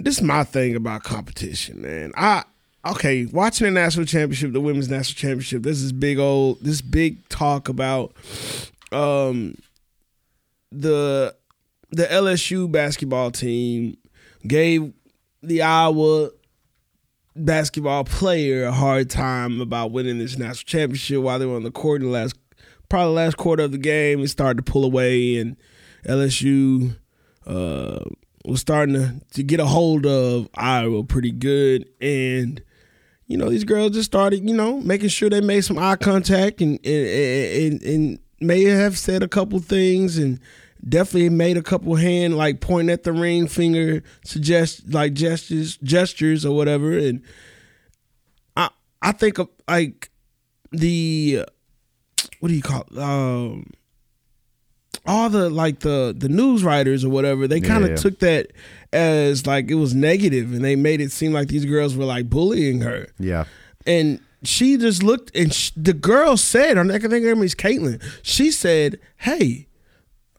this 0.05 0.17
is 0.17 0.23
my 0.23 0.45
thing 0.45 0.77
about 0.77 1.03
competition, 1.03 1.83
man. 1.83 2.13
I 2.17 2.45
okay, 2.87 3.27
watching 3.27 3.67
the 3.67 3.71
national 3.71 4.07
championship, 4.07 4.53
the 4.53 4.61
women's 4.61 4.89
national 4.89 5.17
championship. 5.17 5.63
There's 5.63 5.79
this 5.79 5.87
is 5.87 5.93
big 5.93 6.19
old, 6.19 6.61
this 6.63 6.81
big 6.81 7.29
talk 7.29 7.69
about 7.69 8.15
um 8.93 9.55
the 10.73 11.35
the 11.91 12.05
LSU 12.05 12.71
basketball 12.71 13.31
team 13.31 13.97
gave 14.47 14.93
the 15.43 15.63
Iowa 15.63 16.31
basketball 17.37 18.05
player 18.05 18.65
a 18.65 18.73
hard 18.73 19.11
time 19.11 19.61
about 19.61 19.93
winning 19.93 20.19
this 20.19 20.39
national 20.39 20.67
championship 20.67 21.21
while 21.23 21.39
they 21.39 21.47
were 21.47 21.57
on 21.57 21.63
the 21.63 21.71
court 21.71 22.01
in 22.01 22.09
the 22.09 22.13
last 22.13 22.37
probably 22.89 23.15
last 23.15 23.37
quarter 23.37 23.65
of 23.65 23.73
the 23.73 23.79
game. 23.79 24.21
It 24.21 24.29
started 24.29 24.65
to 24.65 24.71
pull 24.71 24.85
away 24.85 25.37
and 25.37 25.57
LSU 26.07 26.97
uh, 27.47 28.01
was 28.45 28.61
starting 28.61 28.95
to, 28.95 29.21
to 29.33 29.43
get 29.43 29.61
a 29.61 29.67
hold 29.67 30.07
of 30.07 30.49
Iowa 30.55 31.05
pretty 31.05 31.33
good. 31.33 31.89
And 32.01 32.63
you 33.27 33.37
know 33.37 33.49
these 33.49 33.65
girls 33.65 33.93
just 33.93 34.11
started 34.11 34.49
you 34.49 34.55
know 34.55 34.81
making 34.81 35.09
sure 35.09 35.31
they 35.31 35.41
made 35.41 35.61
some 35.61 35.79
eye 35.79 35.95
contact 35.95 36.61
and 36.61 36.85
and, 36.85 37.73
and, 37.73 37.83
and 37.83 38.19
may 38.41 38.65
have 38.65 38.99
said 38.99 39.23
a 39.23 39.29
couple 39.29 39.59
things 39.61 40.19
and 40.19 40.41
definitely 40.89 41.29
made 41.29 41.57
a 41.57 41.63
couple 41.63 41.95
hand 41.95 42.37
like 42.37 42.61
pointing 42.61 42.93
at 42.93 43.05
the 43.05 43.13
ring 43.13 43.47
finger 43.47 44.03
suggest 44.25 44.93
like 44.93 45.13
gestures 45.13 45.77
gestures 45.79 46.45
or 46.45 46.57
whatever. 46.57 46.97
And 46.97 47.23
i 48.57 48.69
i 49.03 49.13
think 49.13 49.39
of 49.39 49.49
like 49.69 50.11
the 50.73 51.45
what 52.41 52.49
do 52.49 52.55
you 52.55 52.63
call 52.63 52.85
um 52.99 53.71
all 55.07 55.31
the 55.31 55.49
like 55.51 55.81
the 55.81 56.15
the 56.17 56.29
news 56.29 56.63
writers 56.63 57.05
or 57.05 57.09
whatever 57.11 57.49
they 57.49 57.61
kind 57.61 57.85
of 57.85 57.91
Yeah. 57.91 57.97
took 57.97 58.19
that 58.21 58.49
as 58.93 59.47
like 59.47 59.71
it 59.71 59.75
was 59.77 59.95
negative 59.95 60.53
and 60.53 60.65
they 60.65 60.77
made 60.77 61.01
it 61.01 61.13
seem 61.13 61.33
like 61.33 61.49
these 61.49 61.65
girls 61.65 61.97
were 61.97 62.05
like 62.05 62.29
bullying 62.29 62.81
her 62.83 63.09
Yeah. 63.19 63.45
and 63.87 64.21
she 64.43 64.77
just 64.77 65.03
looked 65.03 65.35
and 65.37 65.53
sh- 65.53 65.71
the 65.77 65.93
girl 65.93 66.37
said 66.37 66.77
I 66.79 66.85
think 66.87 67.03
her 67.03 67.19
name 67.35 67.43
is 67.43 67.55
Caitlin 67.55 68.03
she 68.23 68.51
said 68.51 68.99
hey 69.19 69.67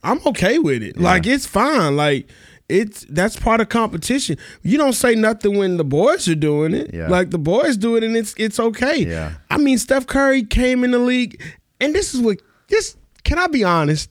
I'm 0.03 0.19
okay 0.27 0.59
with 0.59 0.83
it 0.83 0.97
like 0.99 1.25
it's 1.27 1.45
fine 1.45 1.95
like 1.95 2.27
it's 2.69 3.05
that's 3.09 3.37
part 3.37 3.61
of 3.61 3.69
competition 3.69 4.37
you 4.63 4.77
don't 4.77 4.93
say 4.93 5.13
nothing 5.15 5.57
when 5.57 5.77
the 5.77 5.83
boys 5.83 6.27
are 6.27 6.35
doing 6.35 6.73
it 6.73 6.93
Yeah. 6.93 7.07
like 7.09 7.31
the 7.31 7.37
boys 7.39 7.77
do 7.77 7.95
it 7.95 8.03
and 8.03 8.15
it's 8.15 8.33
it's 8.37 8.59
okay 8.59 9.05
Yeah. 9.05 9.33
I 9.49 9.57
mean 9.57 9.77
Steph 9.77 10.07
Curry 10.07 10.43
came 10.43 10.83
in 10.83 10.91
the 10.91 10.99
league 10.99 11.41
and 11.79 11.93
this 11.95 12.13
is 12.13 12.21
what 12.21 12.37
this 12.69 12.95
can 13.23 13.37
I 13.39 13.47
be 13.47 13.63
honest 13.63 14.09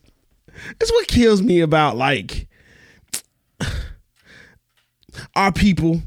this 0.79 0.89
is 0.89 0.93
what 0.93 1.07
kills 1.09 1.43
me 1.43 1.61
about 1.61 1.97
like 1.97 2.49
our 5.35 5.53
people 5.53 6.03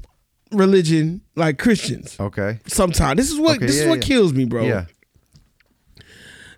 religion 0.51 1.21
like 1.35 1.57
Christians 1.57 2.15
Okay. 2.19 2.59
sometimes. 2.67 3.17
This 3.17 3.31
is 3.31 3.39
what 3.39 3.57
Okay, 3.57 3.65
this 3.65 3.79
is 3.81 3.87
what 3.87 3.99
yeah. 3.99 4.05
kills 4.05 4.33
me, 4.33 4.45
bro. 4.45 4.63
Yeah. 4.63 4.85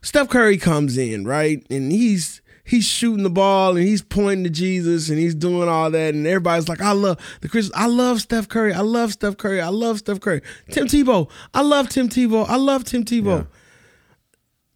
Steph 0.02 0.30
Curry 0.30 0.58
comes 0.58 0.98
in, 0.98 1.26
right? 1.26 1.66
And 1.70 1.92
he's 1.92 2.42
he's 2.64 2.84
shooting 2.86 3.24
the 3.24 3.30
ball 3.30 3.76
and 3.78 3.86
he's 3.88 4.02
pointing 4.02 4.44
to 4.44 4.50
Jesus 4.50 5.10
and 5.10 5.18
he's 5.18 5.34
doing 5.36 5.68
all 5.70 5.90
that 5.92 6.14
and 6.14 6.26
everybody's 6.28 6.68
like, 6.70 6.82
I 6.82 6.92
love 6.92 7.18
the 7.42 7.50
Chris. 7.50 7.72
I 7.74 7.88
love 7.88 8.22
Steph 8.22 8.48
Curry. 8.50 8.74
I 8.74 8.82
love 8.82 9.14
Steph 9.14 9.38
Curry. 9.38 9.62
I 9.62 9.70
love 9.70 10.00
Steph 10.00 10.20
Curry. 10.20 10.42
Tim 10.72 10.88
Tebow. 10.88 11.30
I 11.54 11.62
love 11.62 11.90
Tim 11.90 12.10
Tebow. 12.10 12.46
I 12.48 12.58
love 12.58 12.84
Tim 12.84 13.04
Tebow. 13.06 13.40
Yeah. 13.40 13.46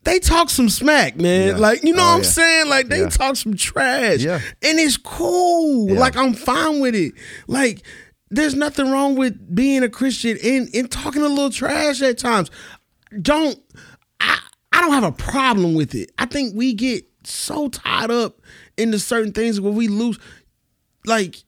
They 0.03 0.20
talk 0.20 0.50
some 0.50 0.70
smack, 0.70 1.18
man. 1.18 1.48
Yeah. 1.50 1.58
Like 1.58 1.84
you 1.84 1.94
know 1.94 2.01
Oh, 2.03 2.06
what 2.08 2.15
I'm 2.18 2.22
yeah. 2.24 2.29
saying? 2.29 2.70
Like 2.70 2.88
they 2.88 3.00
Yeah. 3.01 3.10
talk 3.10 3.36
some 3.36 3.56
trash. 3.56 4.20
Yeah. 4.22 4.39
And 4.62 4.79
it's 4.79 4.98
cool. 4.98 5.94
Like 5.94 6.15
I'm 6.15 6.34
fine 6.34 6.79
with 6.79 6.96
it. 6.96 7.13
Like 7.48 7.84
there's 8.32 8.56
nothing 8.56 8.89
wrong 8.91 9.15
with 9.15 9.53
being 9.53 9.84
a 9.84 9.89
Christian 9.89 10.38
and, 10.44 10.70
and 10.74 10.89
talking 10.89 11.22
a 11.22 11.27
little 11.27 11.50
trash 11.50 12.01
at 12.01 12.18
times. 12.18 12.50
Don't 13.22 13.60
I 14.20 14.39
I 14.72 14.82
don't 14.82 14.94
have 14.94 15.03
a 15.03 15.12
problem 15.12 15.74
with 15.75 15.94
it. 15.96 16.12
I 16.18 16.25
think 16.25 16.56
we 16.56 16.74
get 16.74 17.06
so 17.25 17.68
tied 17.68 18.10
up 18.12 18.39
into 18.77 19.00
certain 19.00 19.34
things 19.34 19.60
where 19.60 19.74
we 19.74 19.88
lose 19.89 20.18
like 21.06 21.44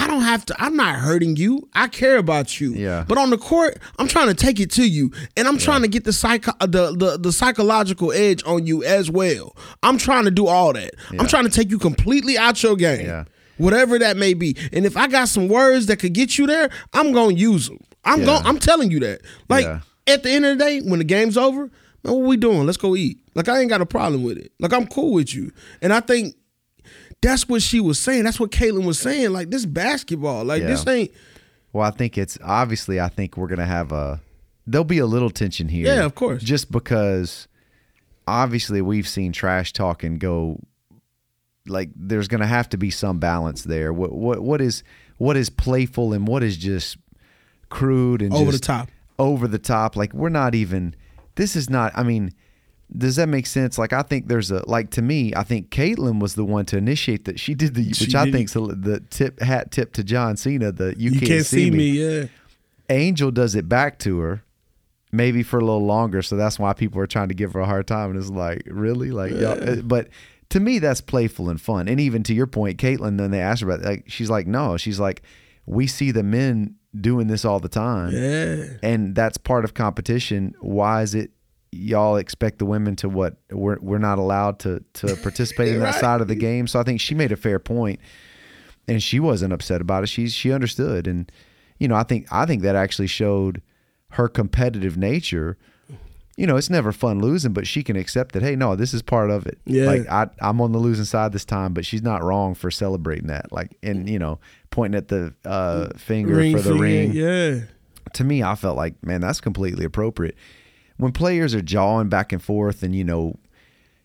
I 0.00 0.06
don't 0.06 0.22
have 0.22 0.46
to. 0.46 0.54
I'm 0.58 0.76
not 0.76 0.96
hurting 0.96 1.36
you. 1.36 1.68
I 1.74 1.86
care 1.88 2.16
about 2.16 2.60
you. 2.60 2.72
Yeah. 2.72 3.04
But 3.06 3.18
on 3.18 3.30
the 3.30 3.38
court, 3.38 3.78
I'm 3.98 4.08
trying 4.08 4.28
to 4.28 4.34
take 4.34 4.58
it 4.58 4.70
to 4.72 4.88
you, 4.88 5.12
and 5.36 5.46
I'm 5.46 5.58
trying 5.58 5.82
to 5.82 5.88
get 5.88 6.04
the 6.04 6.12
psycho 6.12 6.52
uh, 6.60 6.66
the, 6.66 6.94
the 6.96 7.18
the 7.18 7.32
psychological 7.32 8.10
edge 8.12 8.42
on 8.46 8.66
you 8.66 8.82
as 8.82 9.10
well. 9.10 9.54
I'm 9.82 9.98
trying 9.98 10.24
to 10.24 10.30
do 10.30 10.46
all 10.46 10.72
that. 10.72 10.94
I'm 11.18 11.26
trying 11.28 11.44
to 11.44 11.50
take 11.50 11.70
you 11.70 11.78
completely 11.78 12.38
out 12.38 12.62
your 12.62 12.76
game. 12.76 13.06
Yeah. 13.06 13.24
Whatever 13.58 13.98
that 13.98 14.16
may 14.16 14.32
be. 14.32 14.56
And 14.72 14.86
if 14.86 14.96
I 14.96 15.06
got 15.06 15.28
some 15.28 15.48
words 15.48 15.84
that 15.86 15.98
could 15.98 16.14
get 16.14 16.38
you 16.38 16.46
there, 16.46 16.70
I'm 16.94 17.12
gonna 17.12 17.34
use 17.34 17.68
them. 17.68 17.78
I'm 18.04 18.20
Yeah. 18.20 18.26
going. 18.26 18.46
I'm 18.46 18.58
telling 18.58 18.90
you 18.90 19.00
that. 19.00 19.20
Like 19.50 19.64
Yeah. 19.66 19.80
at 20.06 20.22
the 20.22 20.30
end 20.30 20.46
of 20.46 20.56
the 20.58 20.64
day, 20.64 20.80
when 20.80 20.98
the 20.98 21.04
game's 21.04 21.36
over, 21.36 21.68
man, 22.02 22.14
what 22.14 22.20
we 22.22 22.38
doing? 22.38 22.64
Let's 22.64 22.78
go 22.78 22.96
eat. 22.96 23.18
Like 23.34 23.48
I 23.50 23.60
ain't 23.60 23.68
got 23.68 23.82
a 23.82 23.86
problem 23.86 24.22
with 24.22 24.38
it. 24.38 24.50
Like 24.60 24.72
I'm 24.72 24.86
cool 24.86 25.12
with 25.12 25.34
you. 25.34 25.52
And 25.82 25.92
I 25.92 26.00
think 26.00 26.34
that's 27.22 27.48
what 27.48 27.62
she 27.62 27.80
was 27.80 27.98
saying. 27.98 28.24
That's 28.24 28.40
what 28.40 28.50
Caitlin 28.50 28.84
was 28.84 28.98
saying. 28.98 29.30
Like 29.30 29.50
this 29.50 29.66
basketball. 29.66 30.44
Like 30.44 30.62
this 30.62 30.84
Yeah. 30.86 30.92
ain't. 30.92 31.10
Well, 31.72 31.86
I 31.86 31.90
think 31.90 32.18
it's 32.18 32.38
obviously. 32.42 33.00
I 33.00 33.08
think 33.08 33.36
we're 33.36 33.46
gonna 33.48 33.66
have 33.66 33.92
a. 33.92 34.20
There'll 34.66 34.84
be 34.84 34.98
a 34.98 35.06
little 35.06 35.30
tension 35.30 35.68
here. 35.68 35.86
Yeah, 35.86 36.04
of 36.04 36.14
course. 36.14 36.42
Just 36.42 36.70
because, 36.70 37.48
obviously, 38.26 38.80
we've 38.82 39.08
seen 39.08 39.32
trash 39.32 39.72
talking 39.72 40.18
go. 40.18 40.60
Like, 41.66 41.90
there's 41.94 42.26
gonna 42.28 42.46
have 42.46 42.68
to 42.70 42.76
be 42.78 42.90
some 42.90 43.18
balance 43.18 43.62
there. 43.64 43.92
What 43.92 44.12
what 44.12 44.40
what 44.40 44.60
is 44.60 44.82
what 45.18 45.36
is 45.36 45.50
playful 45.50 46.12
and 46.12 46.26
what 46.26 46.42
is 46.42 46.56
just 46.56 46.96
crude 47.68 48.22
and 48.22 48.32
Over 48.32 48.50
the 48.52 48.58
top. 48.58 48.88
over 49.18 49.46
the 49.46 49.58
top. 49.58 49.94
Like, 49.94 50.12
we're 50.14 50.28
not 50.30 50.54
even. 50.54 50.96
This 51.36 51.54
is 51.54 51.68
not. 51.70 51.92
I 51.94 52.02
mean. 52.02 52.32
Does 52.96 53.16
that 53.16 53.28
make 53.28 53.46
sense? 53.46 53.78
Like 53.78 53.92
I 53.92 54.02
think 54.02 54.26
there's 54.28 54.50
a 54.50 54.68
like 54.68 54.90
to 54.90 55.02
me, 55.02 55.32
I 55.36 55.44
think 55.44 55.70
Caitlin 55.70 56.20
was 56.20 56.34
the 56.34 56.44
one 56.44 56.64
to 56.66 56.76
initiate 56.76 57.24
that. 57.26 57.38
She 57.38 57.54
did 57.54 57.74
the 57.74 57.92
She 57.92 58.06
which 58.06 58.14
I 58.14 58.24
did. 58.24 58.34
think's 58.34 58.52
the 58.54 58.60
the 58.74 59.00
tip 59.10 59.40
hat 59.40 59.70
tip 59.70 59.92
to 59.94 60.04
John 60.04 60.36
Cena. 60.36 60.72
The 60.72 60.94
you, 60.98 61.10
You 61.12 61.20
can't, 61.20 61.46
see 61.46 61.70
me. 61.70 61.90
Yeah. 61.90 62.24
Angel 62.88 63.30
does 63.30 63.54
it 63.54 63.68
back 63.68 63.98
to 64.00 64.18
her, 64.18 64.42
maybe 65.12 65.42
for 65.44 65.58
a 65.58 65.64
little 65.64 65.84
longer. 65.86 66.22
So 66.22 66.36
that's 66.36 66.58
why 66.58 66.72
people 66.72 67.00
are 67.00 67.06
trying 67.06 67.28
to 67.28 67.34
give 67.34 67.52
her 67.52 67.60
a 67.60 67.66
hard 67.66 67.86
time. 67.86 68.10
And 68.10 68.18
it's 68.18 68.30
like, 68.30 68.62
really? 68.66 69.12
Like, 69.12 69.30
y'all- 69.32 69.62
uh, 69.62 69.76
but 69.82 70.08
to 70.48 70.58
me, 70.58 70.80
that's 70.80 71.00
playful 71.00 71.48
and 71.48 71.60
fun. 71.60 71.86
And 71.86 72.00
even 72.00 72.24
to 72.24 72.34
your 72.34 72.48
point, 72.48 72.78
Caitlin, 72.78 73.16
then 73.18 73.30
they 73.30 73.40
asked 73.40 73.62
her 73.62 73.70
about, 73.70 73.84
like, 73.84 74.04
she's 74.08 74.28
like, 74.28 74.48
no, 74.48 74.76
she's 74.76 74.98
like, 74.98 75.22
we 75.66 75.86
see 75.86 76.10
the 76.10 76.24
men 76.24 76.74
doing 77.00 77.28
this 77.28 77.44
all 77.44 77.60
the 77.60 77.68
time, 77.68 78.10
Yeah. 78.10 78.64
and 78.82 79.14
that's 79.14 79.38
part 79.38 79.64
of 79.64 79.74
competition. 79.74 80.56
Why 80.58 81.02
is 81.02 81.14
it? 81.14 81.30
Y'all 81.72 82.16
expect 82.16 82.58
the 82.58 82.66
women 82.66 82.96
to 82.96 83.08
what? 83.08 83.36
We're 83.50 83.78
we're 83.80 83.98
not 83.98 84.18
allowed 84.18 84.58
to 84.60 84.82
to 84.94 85.16
participate 85.22 85.68
in 85.68 85.80
that 85.80 85.92
Right. 85.94 86.00
side 86.00 86.20
of 86.20 86.28
the 86.28 86.34
game. 86.34 86.66
So 86.66 86.80
I 86.80 86.82
think 86.82 87.00
she 87.00 87.14
made 87.14 87.30
a 87.32 87.36
fair 87.36 87.58
point 87.58 88.00
and 88.88 89.02
she 89.02 89.20
wasn't 89.20 89.52
upset 89.52 89.80
about 89.80 90.02
it. 90.02 90.08
She 90.08 90.28
she 90.28 90.52
understood, 90.52 91.06
and 91.06 91.30
you 91.78 91.86
know, 91.88 91.94
I 91.94 92.02
think 92.02 92.26
I 92.32 92.44
think 92.46 92.62
that 92.62 92.74
actually 92.74 93.06
showed 93.06 93.62
her 94.10 94.26
competitive 94.28 94.96
nature. 94.96 95.56
You 96.36 96.46
know, 96.46 96.56
it's 96.56 96.70
never 96.70 96.90
fun 96.90 97.20
losing, 97.20 97.52
but 97.52 97.66
she 97.66 97.82
can 97.82 97.96
accept 97.96 98.32
that. 98.32 98.42
Hey, 98.42 98.56
no, 98.56 98.74
this 98.74 98.94
is 98.94 99.02
part 99.02 99.30
of 99.30 99.46
it. 99.46 99.58
Yeah. 99.66 99.84
like 99.84 100.08
I 100.08 100.28
I'm 100.40 100.60
on 100.60 100.72
the 100.72 100.78
losing 100.78 101.04
side 101.04 101.32
this 101.32 101.44
time, 101.44 101.74
but 101.74 101.84
she's 101.84 102.02
not 102.02 102.22
wrong 102.24 102.54
for 102.54 102.70
celebrating 102.70 103.26
that. 103.28 103.52
Like, 103.52 103.76
and 103.82 104.08
you 104.08 104.18
know, 104.18 104.40
pointing 104.70 104.96
at 104.96 105.08
the 105.08 105.34
uh, 105.44 105.90
finger 105.96 106.34
Ring 106.34 106.56
for 106.56 106.62
the 106.62 106.70
finger, 106.70 106.82
ring 106.82 107.12
Yeah. 107.12 107.60
to 108.14 108.24
me, 108.24 108.42
I 108.42 108.54
felt 108.54 108.76
like, 108.76 108.94
man, 109.04 109.20
that's 109.20 109.40
completely 109.40 109.84
appropriate. 109.84 110.34
When 111.00 111.12
players 111.12 111.54
are 111.54 111.62
jawing 111.62 112.08
back 112.08 112.32
and 112.32 112.42
forth, 112.42 112.82
and 112.82 112.94
you 112.94 113.04
know, 113.04 113.36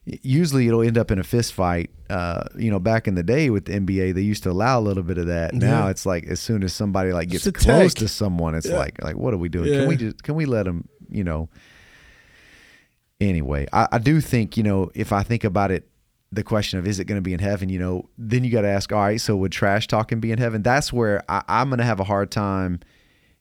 usually 0.06 0.68
it'll 0.68 0.82
end 0.82 0.98
up 0.98 1.12
in 1.12 1.20
a 1.20 1.24
fist 1.24 1.54
fight. 1.54 1.90
Uh, 2.10 2.44
you 2.56 2.70
know, 2.70 2.80
back 2.80 3.08
in 3.08 3.16
the 3.16 3.24
day 3.24 3.50
with 3.50 3.66
the 3.66 3.74
NBA, 3.74 4.14
they 4.14 4.22
used 4.22 4.44
to 4.44 4.52
allow 4.52 4.80
a 4.80 4.82
little 4.82 5.02
bit 5.04 5.18
of 5.18 5.26
that. 5.28 5.54
Now 5.56 5.86
Yeah. 5.86 5.90
it's 5.90 6.06
like 6.06 6.26
as 6.28 6.40
soon 6.40 6.64
as 6.64 6.72
somebody 6.74 7.12
like 7.12 7.30
gets 7.30 7.50
close 7.52 7.94
to 7.96 8.08
someone, 8.08 8.54
it's 8.56 8.68
Yeah. 8.68 8.78
like, 8.78 9.04
like 9.04 9.16
what 9.16 9.34
are 9.34 9.38
we 9.38 9.50
doing? 9.50 9.72
Yeah. 9.74 9.80
Can 9.80 9.88
we 9.88 9.96
just 9.98 10.24
can 10.24 10.36
we 10.36 10.46
let 10.46 10.64
them? 10.66 10.88
You 11.10 11.24
know. 11.24 11.50
Anyway, 13.22 13.66
I, 13.72 13.88
I 13.94 13.98
do 13.98 14.20
think 14.20 14.58
you 14.58 14.64
know 14.64 14.92
if 14.94 15.12
I 15.14 15.24
think 15.24 15.44
about 15.44 15.72
it. 15.72 15.88
The 16.32 16.44
question 16.44 16.80
of 16.80 16.86
is 16.88 17.00
it 17.00 17.06
going 17.06 17.18
to 17.18 17.22
be 17.22 17.34
in 17.34 17.40
heaven? 17.40 17.70
You 17.70 17.80
know, 17.80 18.10
then 18.18 18.44
you 18.44 18.52
got 18.52 18.62
to 18.62 18.68
ask. 18.68 18.92
All 18.92 19.00
right, 19.00 19.22
so 19.22 19.38
would 19.38 19.54
trash 19.54 19.88
talking 19.88 20.20
be 20.20 20.32
in 20.34 20.38
heaven? 20.38 20.64
That's 20.64 20.92
where 20.92 21.24
I, 21.30 21.44
I'm 21.48 21.70
going 21.70 21.78
to 21.78 21.86
have 21.86 22.00
a 22.02 22.04
hard 22.04 22.30
time 22.30 22.82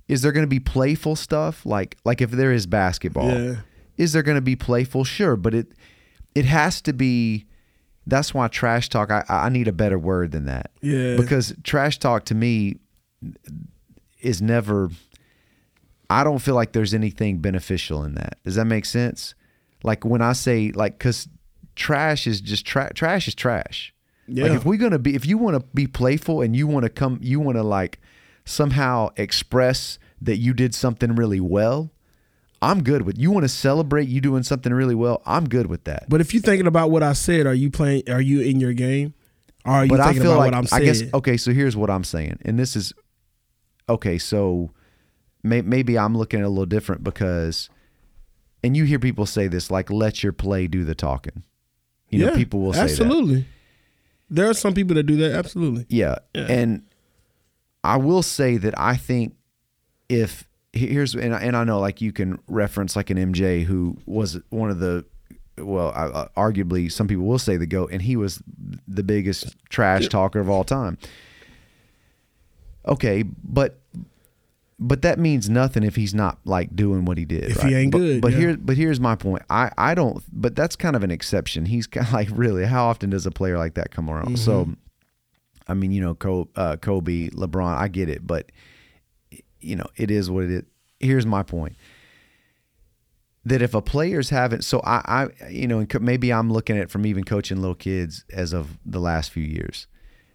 is 0.08 0.23
there 0.23 0.32
going 0.32 0.44
to 0.44 0.49
be 0.49 0.61
playful 0.61 1.16
stuff 1.16 1.64
like 1.66 1.96
like 2.04 2.20
if 2.20 2.30
there 2.30 2.52
is 2.52 2.66
basketball 2.66 3.30
Yeah. 3.30 3.54
is 3.96 4.12
there 4.12 4.23
going 4.23 4.37
to 4.37 4.42
be 4.42 4.56
playful 4.56 5.04
sure 5.04 5.37
but 5.37 5.54
it 5.54 5.68
it 6.34 6.44
has 6.44 6.80
to 6.82 6.92
be 6.92 7.46
that's 8.06 8.34
why 8.34 8.49
trash 8.49 8.88
talk 8.90 9.11
I, 9.11 9.25
I 9.28 9.49
need 9.49 9.66
a 9.68 9.73
better 9.73 9.99
word 9.99 10.32
than 10.32 10.44
that 10.46 10.70
Yeah. 10.82 11.16
because 11.16 11.54
trash 11.64 11.99
talk 11.99 12.25
to 12.26 12.34
me 12.34 12.76
is 14.20 14.40
never 14.42 14.90
i 16.11 16.25
don't 16.25 16.38
feel 16.38 16.54
like 16.54 16.73
there's 16.73 16.94
anything 16.94 17.38
beneficial 17.38 18.04
in 18.04 18.14
that 18.14 18.38
does 18.44 18.54
that 18.56 18.66
make 18.66 18.84
sense 18.84 19.34
like 19.82 20.04
when 20.04 20.23
i 20.23 20.32
say 20.32 20.70
like 20.75 20.99
because 20.99 21.28
trash 21.76 22.26
is 22.26 22.40
just 22.40 22.66
tra- 22.66 22.92
trash 22.94 23.26
is 23.28 23.34
trash 23.34 23.92
like 24.28 24.50
Yeah. 24.50 24.56
if 24.56 24.64
we're 24.64 24.78
gonna 24.78 24.99
be 24.99 25.14
if 25.14 25.26
you 25.26 25.37
want 25.38 25.56
to 25.61 25.64
be 25.75 25.87
playful 25.87 26.40
and 26.42 26.54
you 26.56 26.66
want 26.66 26.84
to 26.84 26.90
come 26.90 27.18
you 27.23 27.40
want 27.40 27.56
to 27.56 27.62
like 27.62 28.00
somehow 28.44 29.08
express 29.16 29.98
that 30.20 30.36
you 30.36 30.52
did 30.54 30.74
something 30.74 31.14
really 31.14 31.40
well 31.40 31.90
i'm 32.62 32.82
good 32.82 33.02
with 33.02 33.18
you 33.18 33.30
want 33.30 33.44
to 33.44 33.48
celebrate 33.48 34.08
you 34.08 34.20
doing 34.20 34.42
something 34.42 34.72
really 34.72 34.94
well 34.94 35.22
i'm 35.26 35.48
good 35.48 35.66
with 35.66 35.84
that 35.84 36.04
But 36.08 36.20
if 36.20 36.32
you're 36.32 36.42
thinking 36.42 36.66
about 36.66 36.90
what 36.90 37.02
I 37.02 37.12
said, 37.14 37.46
are 37.46 37.54
you 37.54 37.70
playing? 37.70 38.02
Are 38.08 38.20
you 38.20 38.40
in 38.40 38.60
your 38.60 38.72
game? 38.72 39.14
Or 39.66 39.72
are 39.72 39.84
you 39.84 39.90
but 39.90 40.04
thinking 40.04 40.22
about 40.22 40.38
like 40.38 40.52
what 40.52 40.54
I'm 40.54 40.66
saying? 40.66 40.82
I 40.82 40.84
guess 40.86 41.02
okay. 41.14 41.36
So 41.38 41.52
here's 41.52 41.74
what 41.76 41.88
I'm 41.90 42.04
saying, 42.04 42.38
and 42.44 42.58
this 42.58 42.76
is 42.76 42.92
okay. 43.88 44.18
So 44.18 44.70
may, 45.42 45.62
maybe 45.62 45.98
I'm 45.98 46.16
looking 46.16 46.40
at 46.40 46.46
a 46.46 46.50
little 46.50 46.66
different 46.66 47.02
because, 47.02 47.70
and 48.62 48.76
you 48.76 48.84
hear 48.84 48.98
people 48.98 49.24
say 49.24 49.48
this 49.48 49.70
like, 49.70 49.90
"Let 49.90 50.22
your 50.22 50.34
play 50.34 50.66
do 50.66 50.84
the 50.84 50.94
talking." 50.94 51.44
You 52.10 52.26
know, 52.26 52.34
people 52.36 52.60
will 52.60 52.74
say 52.74 52.80
that. 52.80 52.90
absolutely. 52.90 53.46
There 54.28 54.48
are 54.48 54.54
some 54.54 54.74
people 54.74 54.94
that 54.96 55.04
do 55.04 55.16
that. 55.16 55.32
Absolutely. 55.32 55.86
Yeah. 55.88 56.16
Yeah. 56.34 56.46
And 56.48 56.82
I 57.84 57.98
will 57.98 58.22
say 58.22 58.56
that 58.56 58.78
I 58.78 58.96
think 58.96 59.34
if 60.08 60.48
here's 60.72 61.14
and 61.14 61.34
I, 61.34 61.40
and 61.40 61.56
I 61.56 61.64
know 61.64 61.78
like 61.78 62.00
you 62.00 62.12
can 62.12 62.40
reference 62.48 62.96
like 62.96 63.10
an 63.10 63.18
MJ 63.18 63.64
who 63.64 63.96
was 64.06 64.40
one 64.50 64.70
of 64.70 64.80
the 64.80 65.04
well, 65.58 65.92
I, 65.94 66.06
I- 66.06 66.28
arguably 66.50 66.90
some 66.90 67.06
people 67.06 67.24
will 67.24 67.38
say 67.38 67.56
the 67.56 67.66
goat, 67.66 67.90
and 67.92 68.02
he 68.02 68.16
was 68.16 68.42
the 68.88 69.04
biggest 69.04 69.54
trash 69.68 70.08
talker 70.08 70.40
of 70.40 70.48
all 70.50 70.64
time. 70.64 70.98
Okay, 72.86 73.22
but 73.22 73.78
but 74.78 75.02
that 75.02 75.18
means 75.18 75.48
nothing 75.48 75.82
if 75.82 75.96
he's 75.96 76.14
not 76.14 76.38
like 76.44 76.74
doing 76.74 77.04
what 77.04 77.16
he 77.16 77.24
did. 77.24 77.44
If 77.44 77.58
right? 77.58 77.68
he 77.68 77.74
ain't 77.74 77.92
but, 77.92 77.98
good, 77.98 78.20
But 78.20 78.32
yeah. 78.32 78.38
here, 78.38 78.56
but 78.56 78.76
here's 78.76 79.00
my 79.00 79.14
point. 79.14 79.42
I 79.48 79.70
I 79.78 79.94
don't. 79.94 80.22
But 80.32 80.56
that's 80.56 80.76
kind 80.76 80.96
of 80.96 81.02
an 81.02 81.10
exception. 81.10 81.66
He's 81.66 81.86
kind 81.86 82.06
of 82.06 82.12
like 82.14 82.28
really. 82.32 82.64
How 82.64 82.86
often 82.86 83.10
does 83.10 83.26
a 83.26 83.30
player 83.30 83.58
like 83.58 83.74
that 83.74 83.90
come 83.90 84.10
around? 84.10 84.38
So, 84.38 84.64
mm-hmm. 84.64 84.72
I 85.66 85.75
mean, 85.75 85.92
you 85.92 86.00
know, 86.00 86.14
Kobe, 86.14 86.50
uh, 86.56 86.76
Kobe, 86.76 87.28
LeBron. 87.30 87.76
I 87.76 87.88
get 87.88 88.09
it, 88.09 88.26
but 88.26 88.52
you 89.61 89.76
know, 89.76 89.87
it 89.97 90.11
is 90.11 90.30
what 90.30 90.44
it 90.44 90.50
is. 90.50 90.62
Here's 91.00 91.26
my 91.26 91.42
point. 91.42 91.76
That 93.47 93.61
if 93.61 93.75
a 93.75 93.83
player's 93.83 94.30
haven't, 94.30 94.64
so 94.64 94.80
I, 94.85 95.28
I, 95.40 95.49
you 95.49 95.66
know, 95.66 95.80
and 95.80 96.00
maybe 96.00 96.33
I'm 96.33 96.50
looking 96.50 96.76
at 96.76 96.83
it 96.85 96.90
from 96.90 97.04
even 97.04 97.25
coaching 97.25 97.61
little 97.61 97.75
kids 97.75 98.25
as 98.33 98.54
of 98.54 98.78
the 98.87 99.00
last 99.00 99.30
few 99.30 99.44
years. 99.44 99.87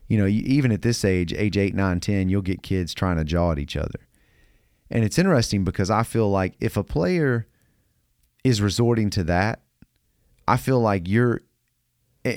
You 0.07 0.17
know, 0.17 0.27
even 0.27 0.71
at 0.71 0.81
this 0.83 1.03
age, 1.05 1.33
age 1.33 1.57
eight, 1.57 1.73
nine, 1.73 1.99
ten, 1.99 2.29
you'll 2.29 2.41
get 2.41 2.61
kids 2.61 2.93
trying 2.93 3.17
to 3.17 3.23
jaw 3.23 3.51
at 3.51 3.59
each 3.59 3.75
other. 3.75 4.07
And 4.91 5.03
it's 5.03 5.19
interesting 5.19 5.63
because 5.63 5.89
I 5.89 6.03
feel 6.03 6.29
like 6.29 6.55
if 6.59 6.77
a 6.77 6.83
player 6.83 7.47
is 8.43 8.61
resorting 8.61 9.09
to 9.11 9.23
that, 9.25 9.61
I 10.47 10.57
feel 10.57 10.79
like 10.79 11.07
you're 11.07 11.41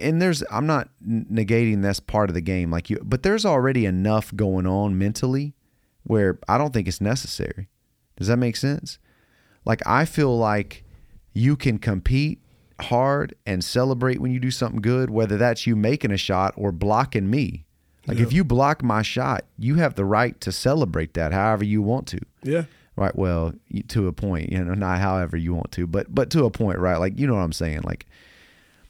and 0.01 0.21
there's 0.21 0.43
I'm 0.51 0.67
not 0.67 0.89
negating 1.07 1.83
that's 1.83 2.01
part 2.01 2.31
of 2.31 2.35
the 2.35 2.41
game 2.41 2.71
like 2.71 2.91
you 2.91 2.99
but 3.03 3.23
there's 3.23 3.45
already 3.45 3.87
enough 3.87 4.35
going 4.35 4.67
on 4.67 4.99
mentally 4.99 5.55
where 6.05 6.39
I 6.49 6.59
don't 6.59 6.73
think 6.73 6.89
it's 6.89 7.01
necessary. 7.01 7.69
Does 8.17 8.29
that 8.29 8.37
make 8.37 8.57
sense? 8.57 8.99
Like 9.65 9.81
I 9.87 10.05
feel 10.05 10.37
like 10.37 10.85
you 11.33 11.57
can 11.57 11.79
compete 11.79 12.41
hard 12.81 13.35
and 13.47 13.65
celebrate 13.65 14.21
when 14.21 14.33
you 14.33 14.41
do 14.41 14.51
something 14.51 14.81
good, 14.81 15.11
whether 15.11 15.37
that's 15.37 15.67
you 15.67 15.77
making 15.77 16.11
a 16.11 16.17
shot 16.17 16.55
or 16.57 16.73
blocking 16.73 17.31
me. 17.31 17.65
Like 18.07 18.19
if 18.19 18.33
you 18.33 18.43
block 18.43 18.83
my 18.83 19.03
shot, 19.03 19.45
you 19.57 19.77
have 19.77 19.95
the 19.95 20.05
right 20.05 20.39
to 20.41 20.51
celebrate 20.51 21.15
that 21.15 21.33
however 21.33 21.65
you 21.65 21.83
want 21.83 22.09
to. 22.09 22.19
Yeah. 22.43 22.65
Right. 22.97 23.15
Well, 23.15 23.55
to 23.89 24.09
a 24.09 24.13
point, 24.13 24.51
you 24.51 24.63
know, 24.63 24.75
not 24.75 24.99
however 24.99 25.37
you 25.37 25.55
want 25.55 25.71
to, 25.73 25.87
but 25.87 26.13
but 26.13 26.29
to 26.31 26.45
a 26.45 26.51
point, 26.51 26.79
right? 26.79 26.97
Like 26.97 27.19
you 27.19 27.29
know 27.29 27.35
what 27.35 27.43
I'm 27.43 27.53
saying. 27.53 27.83
Like 27.83 28.07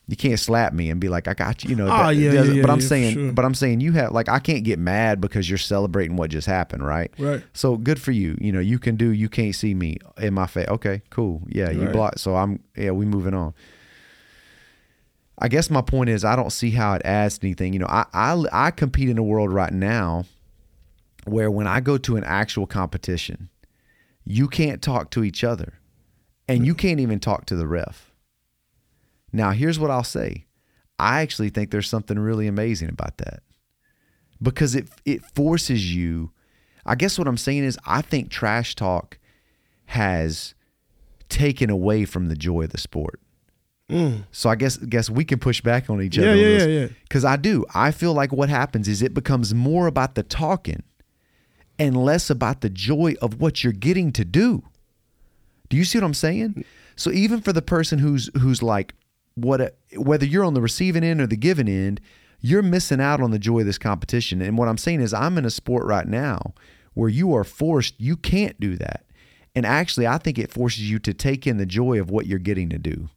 you 0.08 0.16
can't 0.16 0.38
slap 0.38 0.72
me 0.72 0.90
and 0.90 1.00
be 1.00 1.08
like, 1.08 1.28
I 1.28 1.34
got 1.34 1.62
you. 1.62 1.70
You 1.70 1.76
know. 1.76 1.84
Oh, 1.86 1.88
that- 1.88 2.16
yeah, 2.16 2.32
yeah, 2.42 2.60
but 2.60 2.70
I'm 2.70 2.80
yeah, 2.80 2.86
saying, 2.86 3.14
sure. 3.14 3.32
but 3.32 3.44
I'm 3.44 3.54
saying 3.54 3.80
you 3.80 3.92
have 3.92 4.12
like 4.12 4.28
I 4.28 4.38
can't 4.40 4.64
get 4.64 4.78
mad 4.78 5.20
because 5.20 5.48
you're 5.48 5.58
celebrating 5.58 6.16
what 6.16 6.30
just 6.30 6.46
happened, 6.46 6.84
right? 6.84 7.10
Right. 7.18 7.42
So 7.54 7.76
good 7.76 8.00
for 8.00 8.10
you. 8.12 8.36
You 8.40 8.52
know, 8.52 8.60
you 8.60 8.78
can 8.78 8.96
do. 8.96 9.10
You 9.10 9.28
can't 9.28 9.54
see 9.54 9.74
me 9.74 9.98
in 10.18 10.34
my 10.34 10.46
face. 10.46 10.68
Okay, 10.68 11.02
cool. 11.10 11.42
Yeah, 11.48 11.70
you 11.70 11.84
Right. 11.84 11.92
block. 11.92 12.18
So 12.18 12.36
I'm. 12.36 12.60
Yeah, 12.76 12.90
we 12.90 13.06
moving 13.06 13.32
on. 13.34 13.54
I 15.38 15.48
guess 15.48 15.70
my 15.70 15.80
point 15.80 16.10
is 16.10 16.24
I 16.24 16.36
don't 16.36 16.50
see 16.52 16.70
how 16.70 16.94
it 16.94 17.02
adds 17.04 17.38
anything. 17.42 17.72
You 17.72 17.80
know, 17.80 17.86
I 17.88 18.04
I 18.12 18.44
I 18.52 18.70
compete 18.70 19.08
in 19.08 19.18
a 19.18 19.22
world 19.22 19.52
right 19.52 19.72
now 19.72 20.24
where 21.24 21.50
when 21.50 21.66
I 21.66 21.80
go 21.80 21.96
to 21.98 22.16
an 22.16 22.24
actual 22.24 22.66
competition, 22.66 23.48
you 24.24 24.46
can't 24.48 24.82
talk 24.82 25.10
to 25.12 25.24
each 25.24 25.42
other, 25.42 25.74
and 26.48 26.66
you 26.66 26.74
can't 26.74 27.00
even 27.00 27.18
talk 27.18 27.46
to 27.46 27.56
the 27.56 27.66
ref. 27.66 28.11
Now, 29.32 29.50
here's 29.50 29.78
what 29.78 29.90
I'll 29.90 30.04
say. 30.04 30.46
I 30.98 31.22
actually 31.22 31.50
think 31.50 31.70
there's 31.70 31.88
something 31.88 32.18
really 32.18 32.46
amazing 32.46 32.88
about 32.88 33.18
that. 33.18 33.42
Because 34.40 34.74
it 34.74 34.88
it 35.04 35.24
forces 35.34 35.94
you 35.94 36.32
I 36.84 36.94
guess 36.94 37.18
what 37.18 37.28
I'm 37.28 37.36
saying 37.36 37.64
is 37.64 37.78
I 37.86 38.02
think 38.02 38.30
trash 38.30 38.74
talk 38.74 39.18
has 39.86 40.54
taken 41.28 41.70
away 41.70 42.04
from 42.04 42.28
the 42.28 42.36
joy 42.36 42.62
of 42.62 42.70
the 42.70 42.78
sport. 42.78 43.20
So 44.30 44.48
I 44.48 44.54
guess 44.54 44.78
guess 44.78 45.10
we 45.10 45.24
can 45.24 45.38
push 45.38 45.60
back 45.60 45.90
on 45.90 46.00
each 46.00 46.18
other. 46.18 46.28
Mm. 46.28 46.36
Yeah, 46.36 46.44
on 46.44 46.50
yeah, 46.50 46.66
yeah, 46.66 46.80
yeah. 46.80 46.88
Cuz 47.10 47.24
I 47.24 47.36
do. 47.36 47.66
I 47.74 47.90
feel 47.90 48.14
like 48.14 48.32
what 48.32 48.48
happens 48.48 48.88
is 48.88 49.02
it 49.02 49.12
becomes 49.12 49.54
more 49.54 49.86
about 49.86 50.14
the 50.14 50.22
talking 50.22 50.82
and 51.78 51.96
less 51.96 52.30
about 52.30 52.62
the 52.62 52.70
joy 52.70 53.14
of 53.20 53.38
what 53.40 53.62
you're 53.62 53.72
getting 53.72 54.10
to 54.12 54.24
do. 54.24 54.62
Do 55.68 55.76
you 55.76 55.84
see 55.84 55.98
what 55.98 56.04
I'm 56.04 56.14
saying? 56.14 56.64
So 56.96 57.10
even 57.10 57.40
for 57.40 57.52
the 57.52 57.62
person 57.62 57.98
who's 57.98 58.30
who's 58.40 58.62
like 58.62 58.94
what 59.34 59.76
whether 59.96 60.24
you're 60.26 60.44
on 60.44 60.54
the 60.54 60.60
receiving 60.60 61.04
end 61.04 61.20
or 61.20 61.26
the 61.26 61.36
giving 61.36 61.68
end, 61.68 62.00
you're 62.40 62.62
missing 62.62 63.00
out 63.00 63.20
on 63.20 63.30
the 63.30 63.38
joy 63.38 63.60
of 63.60 63.66
this 63.66 63.78
competition. 63.78 64.42
And 64.42 64.58
what 64.58 64.68
I'm 64.68 64.78
saying 64.78 65.00
is 65.00 65.14
I'm 65.14 65.38
in 65.38 65.44
a 65.44 65.50
sport 65.50 65.86
right 65.86 66.06
now 66.06 66.54
where 66.94 67.08
you 67.08 67.34
are 67.34 67.44
forced 67.44 67.94
you 68.00 68.16
can't 68.16 68.58
do 68.60 68.76
that. 68.76 69.04
And 69.54 69.64
actually 69.66 70.06
I 70.06 70.18
think 70.18 70.38
it 70.38 70.50
forces 70.52 70.90
you 70.90 70.98
to 71.00 71.14
take 71.14 71.46
in 71.46 71.56
the 71.58 71.66
joy 71.66 72.00
of 72.00 72.10
what 72.10 72.26
you're 72.26 72.38
getting 72.38 72.68
to 72.70 72.78
do. 72.78 73.08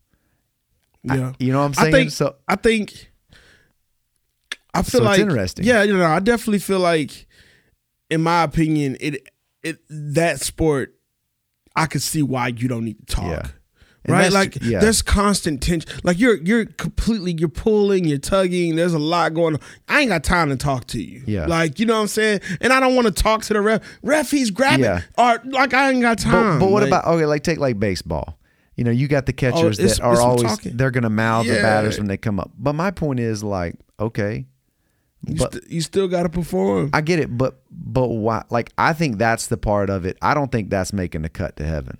I- 1.10 1.18
Yeah. 1.18 1.34
you 1.40 1.52
know 1.52 1.60
what 1.60 1.66
I'm 1.66 1.72
I 1.78 1.82
saying? 1.84 1.94
think, 1.94 2.12
so 2.12 2.36
I 2.48 2.56
think 2.56 3.12
I 4.74 4.82
feel 4.82 4.92
So 4.92 4.98
it's 5.00 5.06
like 5.06 5.20
interesting. 5.20 5.66
Yeah, 5.66 5.84
you 5.84 5.98
know, 5.98 6.06
I 6.06 6.20
definitely 6.20 6.60
feel 6.60 6.80
like 6.80 7.28
in 8.10 8.22
my 8.22 8.44
opinion, 8.44 8.98
it 9.00 9.28
it 9.64 9.80
that 9.90 10.40
sport 10.42 10.96
I 11.76 11.86
could 11.88 12.02
see 12.02 12.22
why 12.22 12.50
you 12.50 12.68
don't 12.68 12.86
need 12.86 13.00
to 13.08 13.16
talk. 13.16 13.26
Yeah. 13.32 13.48
And 14.06 14.14
Right? 14.14 14.32
Like 14.32 14.58
yeah. 14.62 14.80
there's 14.80 15.02
constant 15.02 15.62
tension. 15.64 15.90
Like 16.04 16.20
you're 16.20 16.38
you're 16.38 16.66
completely 16.66 17.34
you're 17.40 17.50
pulling, 17.50 18.06
you're 18.06 18.20
tugging, 18.20 18.76
there's 18.76 18.94
a 18.94 19.00
lot 19.00 19.34
going 19.34 19.56
on. 19.56 19.62
I 19.90 20.02
ain't 20.02 20.10
got 20.10 20.24
time 20.24 20.50
to 20.50 20.56
talk 20.56 20.86
to 20.88 21.02
you. 21.02 21.24
Yeah. 21.26 21.48
Like, 21.48 21.80
you 21.80 21.88
know 21.88 21.96
what 21.96 22.02
I'm 22.02 22.08
saying? 22.08 22.42
And 22.62 22.72
I 22.72 22.80
don't 22.80 22.96
want 22.96 23.08
to 23.08 23.14
talk 23.24 23.42
to 23.46 23.54
the 23.54 23.62
ref. 23.62 23.82
Ref, 24.04 24.30
he's 24.30 24.52
grabbing 24.52 24.84
Yeah. 24.86 25.02
or 25.18 25.42
like 25.46 25.74
I 25.74 25.90
ain't 25.92 26.02
got 26.04 26.18
But, 26.18 26.24
time. 26.24 26.60
but 26.60 26.70
what 26.70 26.84
Like, 26.84 26.90
about 26.90 27.06
okay? 27.06 27.26
Like 27.26 27.44
take 27.44 27.58
like 27.60 27.80
baseball. 27.80 28.38
You 28.76 28.84
know, 28.84 28.92
you 28.92 29.08
got 29.08 29.26
the 29.26 29.32
oh, 29.34 29.36
catchers 29.36 29.80
Oh, 29.80 29.84
that 29.88 30.00
are 30.02 30.22
always 30.22 30.44
talking. 30.44 30.78
they're 30.78 30.92
gonna 30.92 31.10
mouth 31.10 31.48
the 31.48 31.54
batters 31.56 31.98
when 31.98 32.08
they 32.08 32.18
come 32.18 32.40
up. 32.40 32.52
But 32.60 32.74
my 32.76 32.92
point 32.92 33.20
is 33.20 33.44
like, 33.44 33.76
okay, 34.00 34.46
you, 35.26 35.36
but- 35.38 35.54
st- 35.54 35.72
you 35.72 35.82
still 35.82 36.08
gotta 36.08 36.30
perform. 36.30 36.90
I 36.94 37.02
get 37.02 37.18
it, 37.20 37.36
but 37.36 37.62
but 37.72 38.10
why? 38.10 38.44
Like 38.52 38.72
I 38.78 38.94
think 38.94 39.18
that's 39.18 39.48
the 39.48 39.58
part 39.58 39.90
of 39.90 40.06
it. 40.06 40.18
I 40.22 40.34
don't 40.36 40.52
think 40.52 40.70
that's 40.70 40.94
making 40.94 41.24
the 41.24 41.30
cut 41.30 41.56
to 41.58 41.66
heaven. 41.66 41.98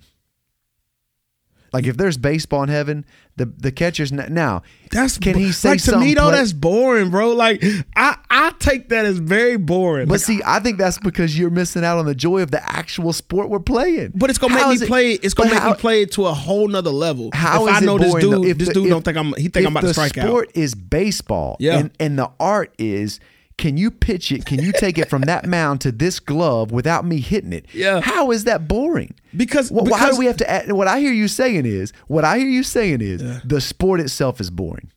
Like 1.72 1.86
if 1.86 1.96
there's 1.96 2.16
baseball 2.16 2.62
in 2.62 2.68
heaven, 2.68 3.04
the 3.36 3.46
the 3.46 3.70
catchers 3.70 4.12
n- 4.12 4.26
now 4.32 4.62
That's 4.90 5.18
can 5.18 5.36
he 5.36 5.52
say 5.52 5.70
like 5.70 5.82
to 5.82 5.98
me 5.98 6.14
though? 6.14 6.28
play- 6.28 6.38
That's 6.38 6.52
boring, 6.52 7.10
bro. 7.10 7.32
Like 7.32 7.62
I 7.96 8.16
I 8.30 8.52
take 8.58 8.88
that 8.90 9.04
as 9.04 9.18
very 9.18 9.56
boring. 9.58 10.06
But 10.06 10.14
Like, 10.14 10.20
see, 10.22 10.40
I 10.44 10.60
think 10.60 10.78
that's 10.78 10.98
because 10.98 11.38
you're 11.38 11.50
missing 11.50 11.84
out 11.84 11.98
on 11.98 12.06
the 12.06 12.14
joy 12.14 12.40
of 12.42 12.50
the 12.50 12.64
actual 12.64 13.12
sport 13.12 13.50
we're 13.50 13.58
playing. 13.58 14.12
but 14.14 14.30
it's 14.30 14.38
gonna 14.38 14.54
How 14.58 14.70
make 14.70 14.80
me 14.80 14.84
it- 14.86 14.88
play. 14.88 15.12
It's 15.12 15.34
gonna 15.34 15.50
make 15.50 15.58
how- 15.60 15.70
me 15.70 15.76
play 15.76 16.02
it 16.02 16.12
to 16.12 16.26
a 16.26 16.32
whole 16.34 16.68
nother 16.68 16.90
level. 16.90 17.30
How 17.34 17.66
if 17.66 17.76
is 17.76 17.82
I 17.82 17.84
know 17.84 17.96
it 17.96 18.00
this 18.00 18.10
boring, 18.12 18.30
though? 18.30 18.42
dude, 18.42 18.50
If 18.50 18.58
this 18.58 18.68
the- 18.68 18.74
dude 18.74 18.84
if- 18.84 18.90
don't 18.90 19.04
think 19.04 19.16
I'm. 19.18 19.34
He 19.36 19.48
think 19.48 19.66
I'm 19.66 19.72
about 19.76 19.82
to 19.82 19.92
strike 19.92 20.16
out. 20.16 20.22
The 20.22 20.28
sport 20.28 20.50
is 20.54 20.74
baseball, 20.74 21.56
Yeah. 21.60 21.78
and, 21.78 21.90
and 22.00 22.18
the 22.18 22.30
art 22.40 22.72
is 22.78 23.20
can 23.58 23.76
you 23.76 23.90
pitch 23.90 24.30
it? 24.32 24.44
Can 24.44 24.60
you 24.62 24.72
take 24.72 24.98
it 24.98 25.08
from 25.08 25.22
that 25.22 25.46
mound 25.48 25.80
to 25.82 25.92
this 25.92 26.20
glove 26.20 26.70
without 26.72 27.04
me 27.06 27.20
hitting 27.20 27.52
it? 27.52 27.66
Yeah. 27.72 28.00
How 28.00 28.30
is 28.30 28.44
that 28.44 28.68
boring? 28.68 29.14
Because- 29.36 29.70
Wh- 29.70 29.84
why 29.90 30.10
do 30.10 30.16
we 30.18 30.26
have 30.26 30.36
to? 30.38 30.50
Add, 30.50 30.72
what 30.72 30.88
I 30.88 31.00
hear 31.00 31.12
you 31.12 31.28
saying 31.28 31.64
is 31.66 31.92
what 32.06 32.24
I 32.24 32.38
hear 32.38 32.48
you 32.48 32.62
saying 32.62 33.00
is 33.00 33.22
the 33.44 33.60
sport 33.60 34.00
itself 34.00 34.40
is 34.40 34.50
boring. 34.50 34.90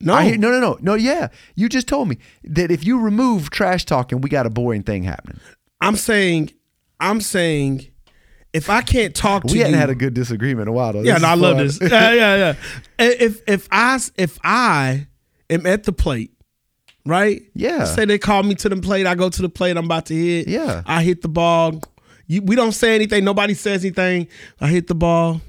No, 0.00 0.16
hear, 0.18 0.36
no, 0.36 0.50
no, 0.50 0.60
no, 0.60 0.76
no. 0.82 0.94
Yeah, 0.94 1.28
you 1.54 1.68
just 1.70 1.88
told 1.88 2.08
me 2.08 2.18
that 2.42 2.70
if 2.70 2.84
you 2.84 2.98
remove 3.00 3.48
trash 3.48 3.86
talking, 3.86 4.20
we 4.20 4.28
got 4.28 4.44
a 4.44 4.50
boring 4.50 4.82
thing 4.82 5.04
happening. 5.04 5.40
I'm 5.80 5.96
saying, 5.96 6.50
I'm 7.00 7.22
saying, 7.22 7.86
if 8.52 8.68
I 8.68 8.82
can't 8.82 9.14
talk 9.14 9.44
to 9.44 9.52
We 9.52 9.60
you, 9.60 9.64
hadn't 9.64 9.80
had 9.80 9.88
a 9.88 9.94
good 9.94 10.12
disagreement 10.12 10.62
in 10.64 10.68
a 10.68 10.72
while. 10.72 10.92
Though. 10.92 11.00
yeah, 11.02 11.16
no, 11.16 11.28
I 11.28 11.34
love 11.34 11.56
this. 11.56 11.78
Yeah, 11.80 12.12
yeah, 12.12 12.36
yeah. 12.36 12.54
If 12.98 13.40
if 13.48 13.66
I 13.72 13.98
if 14.18 14.38
I 14.44 15.06
am 15.48 15.64
at 15.64 15.84
the 15.84 15.92
plate, 15.92 16.33
right? 17.06 17.42
Yeah. 17.54 17.84
Say 17.84 18.04
they 18.04 18.18
call 18.18 18.42
me 18.42 18.54
to 18.56 18.68
the 18.68 18.76
plate, 18.76 19.06
I 19.06 19.14
go 19.14 19.28
to 19.28 19.42
the 19.42 19.48
plate. 19.48 19.76
I'm 19.76 19.84
about 19.86 20.06
to 20.06 20.14
hit. 20.14 20.48
Yeah. 20.48 20.82
I 20.86 21.02
hit 21.02 21.22
the 21.22 21.28
ball. 21.28 21.80
You, 22.26 22.40
we 22.40 22.56
don't 22.56 22.72
say 22.72 22.94
anything. 22.94 23.22
Nobody 23.24 23.52
says 23.52 23.84
anything. 23.84 24.28
I 24.60 24.68
hit 24.68 24.86
the 24.86 24.94
ball, 24.94 25.42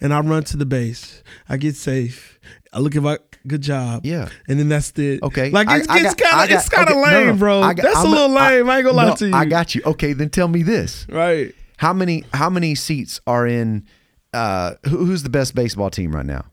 and 0.00 0.12
I 0.12 0.20
run 0.20 0.44
to 0.44 0.56
the 0.58 0.66
base. 0.66 1.22
I 1.48 1.56
get 1.56 1.74
safe. 1.74 2.38
I 2.72 2.80
look 2.80 2.94
at 2.94 3.02
my 3.02 3.18
good 3.46 3.62
job. 3.62 4.04
Yeah. 4.04 4.28
and 4.48 4.58
then 4.58 4.68
that's 4.68 4.90
the 4.90 5.18
Okay. 5.22 5.50
Like 5.50 5.68
I- 5.68 5.78
it's, 5.78 5.88
I 5.88 5.96
it's 6.00 6.14
got- 6.14 6.26
I 6.26 6.30
kind 6.32 6.50
of 6.52 6.58
it's 6.58 6.68
kind 6.68 6.88
of 6.90 6.96
okay, 6.96 7.16
lame, 7.16 7.26
no. 7.28 7.36
bro. 7.36 7.62
I 7.62 7.72
got- 7.72 7.84
that's 7.84 7.96
I'm 7.96 8.06
a 8.06 8.10
little 8.10 8.28
lame. 8.28 8.68
I, 8.68 8.76
ain't 8.78 8.84
gonna 8.84 8.90
lie 8.96 9.14
to 9.14 9.28
you. 9.28 9.34
I 9.34 9.44
got 9.46 9.74
you. 9.74 9.82
Okay, 9.86 10.12
then 10.12 10.28
tell 10.28 10.48
me 10.48 10.62
this. 10.62 11.06
right. 11.08 11.54
How 11.78 11.92
many 11.94 12.24
how 12.34 12.50
many 12.50 12.74
seats 12.74 13.20
are 13.26 13.46
in 13.46 13.86
uh 14.34 14.74
who, 14.84 15.04
who's 15.06 15.22
the 15.22 15.30
best 15.30 15.54
baseball 15.54 15.88
team 15.90 16.14
right 16.14 16.26
now? 16.26 16.44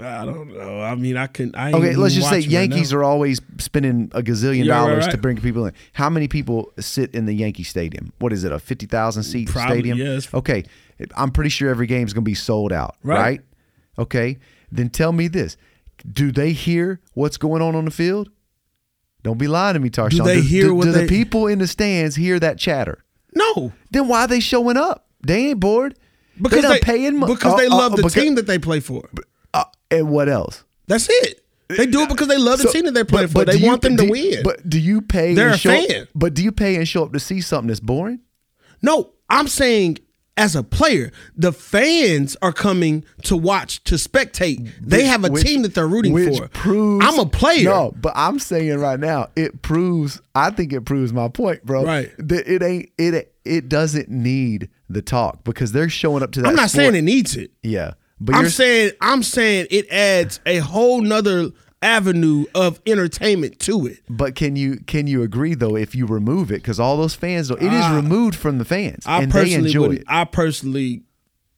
I 0.00 0.24
don't 0.24 0.52
know. 0.52 0.80
I 0.82 0.94
mean, 0.96 1.16
I 1.16 1.26
can. 1.28 1.54
I 1.54 1.72
Okay, 1.72 1.94
let's 1.94 2.14
just 2.14 2.28
say 2.28 2.36
watching 2.38 2.50
right 2.52 2.60
Yankees 2.70 2.92
are 2.92 3.04
always 3.04 3.40
spending 3.58 4.10
a 4.12 4.22
gazillion 4.22 4.64
Yeah, 4.64 4.80
right, 4.80 4.88
dollars 4.88 5.08
to 5.08 5.16
bring 5.18 5.36
people 5.40 5.66
in. 5.66 5.72
How 5.92 6.10
many 6.10 6.26
people 6.26 6.72
sit 6.80 7.14
in 7.14 7.26
the 7.26 7.32
Yankee 7.32 7.62
Stadium? 7.62 8.12
What 8.18 8.32
is 8.32 8.42
it? 8.44 8.50
A 8.52 8.58
50,000 8.58 9.22
seat 9.22 9.48
Probably, 9.48 9.76
stadium? 9.76 10.00
it's- 10.00 10.28
Okay. 10.34 10.64
I'm 11.16 11.30
pretty 11.30 11.50
sure 11.50 11.70
every 11.70 11.86
game's 11.86 12.12
going 12.12 12.24
to 12.24 12.28
be 12.28 12.34
sold 12.34 12.72
out, 12.72 12.96
Right. 13.02 13.18
right? 13.20 13.40
Okay. 13.98 14.38
Then 14.72 14.90
tell 14.90 15.12
me 15.12 15.28
this. 15.28 15.56
Do 16.10 16.32
they 16.32 16.52
hear 16.52 17.00
what's 17.14 17.36
going 17.36 17.62
on 17.62 17.74
on 17.76 17.84
the 17.84 17.90
field? 17.92 18.30
Don't 19.22 19.38
be 19.38 19.46
lying 19.48 19.74
to 19.74 19.80
me, 19.80 19.90
Tarshawn. 19.90 20.24
they 20.24 20.40
hear 20.40 20.64
do, 20.64 20.74
what 20.74 20.84
do 20.84 20.92
they- 20.92 21.02
the 21.02 21.08
people 21.08 21.46
in 21.46 21.58
the 21.60 21.66
stands 21.66 22.16
hear 22.16 22.38
that 22.40 22.58
chatter? 22.58 23.04
No, 23.34 23.72
Then 23.90 24.06
why 24.08 24.22
are 24.22 24.28
they 24.28 24.40
showing 24.40 24.76
up? 24.76 25.06
They 25.26 25.46
ain't 25.50 25.60
bored. 25.60 25.96
because 26.40 26.62
done 26.62 26.72
they 26.72 26.80
paying 26.80 27.16
mo- 27.16 27.26
because 27.28 27.56
they 27.56 27.66
uh, 27.66 27.72
uh, 27.74 27.78
love 27.78 27.92
the 27.92 27.96
because- 27.98 28.14
team 28.14 28.34
that 28.34 28.46
they 28.46 28.58
play 28.58 28.80
for. 28.80 29.08
And 29.90 30.08
what 30.10 30.28
else? 30.28 30.64
That's 30.86 31.08
it. 31.10 31.40
They 31.68 31.86
do 31.86 32.02
it 32.02 32.08
because 32.08 32.28
they 32.28 32.36
love 32.38 32.58
the 32.58 32.64
So- 32.64 32.72
team 32.72 32.84
that 32.84 32.94
they 32.94 33.04
play 33.04 33.22
but- 33.22 33.30
for. 33.30 33.34
but 33.38 33.46
They 33.46 33.54
do 33.54 33.58
you- 33.60 33.66
want 33.66 33.82
them 33.82 33.96
to 33.96 34.04
you- 34.04 34.10
win. 34.10 34.40
But 34.44 34.68
do 34.68 34.78
you 34.78 35.00
pay? 35.00 35.34
They're 35.34 35.46
and 35.46 35.54
a 35.54 35.58
show 35.58 35.72
up- 35.74 35.88
fan. 35.88 36.08
but 36.14 36.34
do 36.34 36.42
you 36.42 36.52
pay 36.52 36.76
and 36.76 36.86
show 36.86 37.04
up 37.04 37.12
to 37.14 37.20
see 37.20 37.40
something 37.40 37.68
that's 37.68 37.80
boring? 37.80 38.20
no, 38.82 39.10
I'm 39.30 39.48
saying 39.48 39.98
as 40.36 40.54
a 40.56 40.62
player, 40.64 41.10
the 41.36 41.52
fans 41.52 42.36
are 42.42 42.52
coming 42.52 43.04
to 43.22 43.36
watch 43.36 43.82
to 43.84 43.94
spectate. 43.94 44.68
They 44.82 44.98
Which- 44.98 45.06
have 45.06 45.24
a 45.24 45.28
which- 45.30 45.44
team 45.44 45.62
that 45.62 45.74
they're 45.74 45.86
rooting 45.88 46.12
which 46.12 46.36
for. 46.36 46.48
Proves, 46.48 47.06
I'm 47.06 47.18
a 47.20 47.26
player. 47.26 47.64
No, 47.64 47.94
but 48.00 48.12
I'm 48.16 48.38
saying 48.40 48.78
right 48.78 48.98
now, 49.00 49.28
it 49.36 49.62
proves. 49.62 50.20
I 50.34 50.50
think 50.50 50.72
it 50.72 50.82
proves 50.82 51.12
my 51.12 51.28
point, 51.28 51.64
bro. 51.64 51.84
Right. 51.84 52.10
That 52.18 52.46
it 52.52 52.62
ain't 52.62 52.90
it. 52.98 53.32
It 53.44 53.68
doesn't 53.68 54.08
need 54.10 54.68
the 54.90 55.02
talk 55.02 55.44
because 55.44 55.72
they're 55.72 55.88
showing 55.88 56.22
up 56.22 56.32
to 56.32 56.42
that. 56.42 56.48
I'm 56.48 56.56
not 56.56 56.70
sport. 56.70 56.82
saying 56.84 56.94
it 56.96 57.02
needs 57.02 57.36
it. 57.36 57.52
Yeah, 57.62 57.92
but 58.20 58.34
I'm 58.34 58.48
saying 58.48 58.92
I'm 59.00 59.22
saying 59.22 59.68
it 59.70 59.88
adds 59.90 60.40
a 60.46 60.58
whole 60.58 61.00
nother 61.00 61.50
avenue 61.82 62.46
of 62.54 62.80
entertainment 62.86 63.60
to 63.60 63.86
it. 63.86 63.98
But 64.08 64.34
can 64.34 64.56
you 64.56 64.78
can 64.86 65.06
you 65.06 65.22
agree 65.22 65.54
though 65.54 65.76
if 65.76 65.94
you 65.94 66.06
remove 66.06 66.50
it 66.50 66.56
because 66.62 66.80
all 66.80 66.96
those 66.96 67.14
fans 67.14 67.48
though 67.48 67.56
it 67.56 67.72
is 67.72 67.88
removed 67.90 68.34
from 68.36 68.58
the 68.58 68.64
fans 68.64 69.04
I 69.06 69.22
and 69.22 69.30
they 69.30 69.52
enjoy 69.52 69.96
it. 69.96 70.04
I 70.08 70.24
personally 70.24 71.02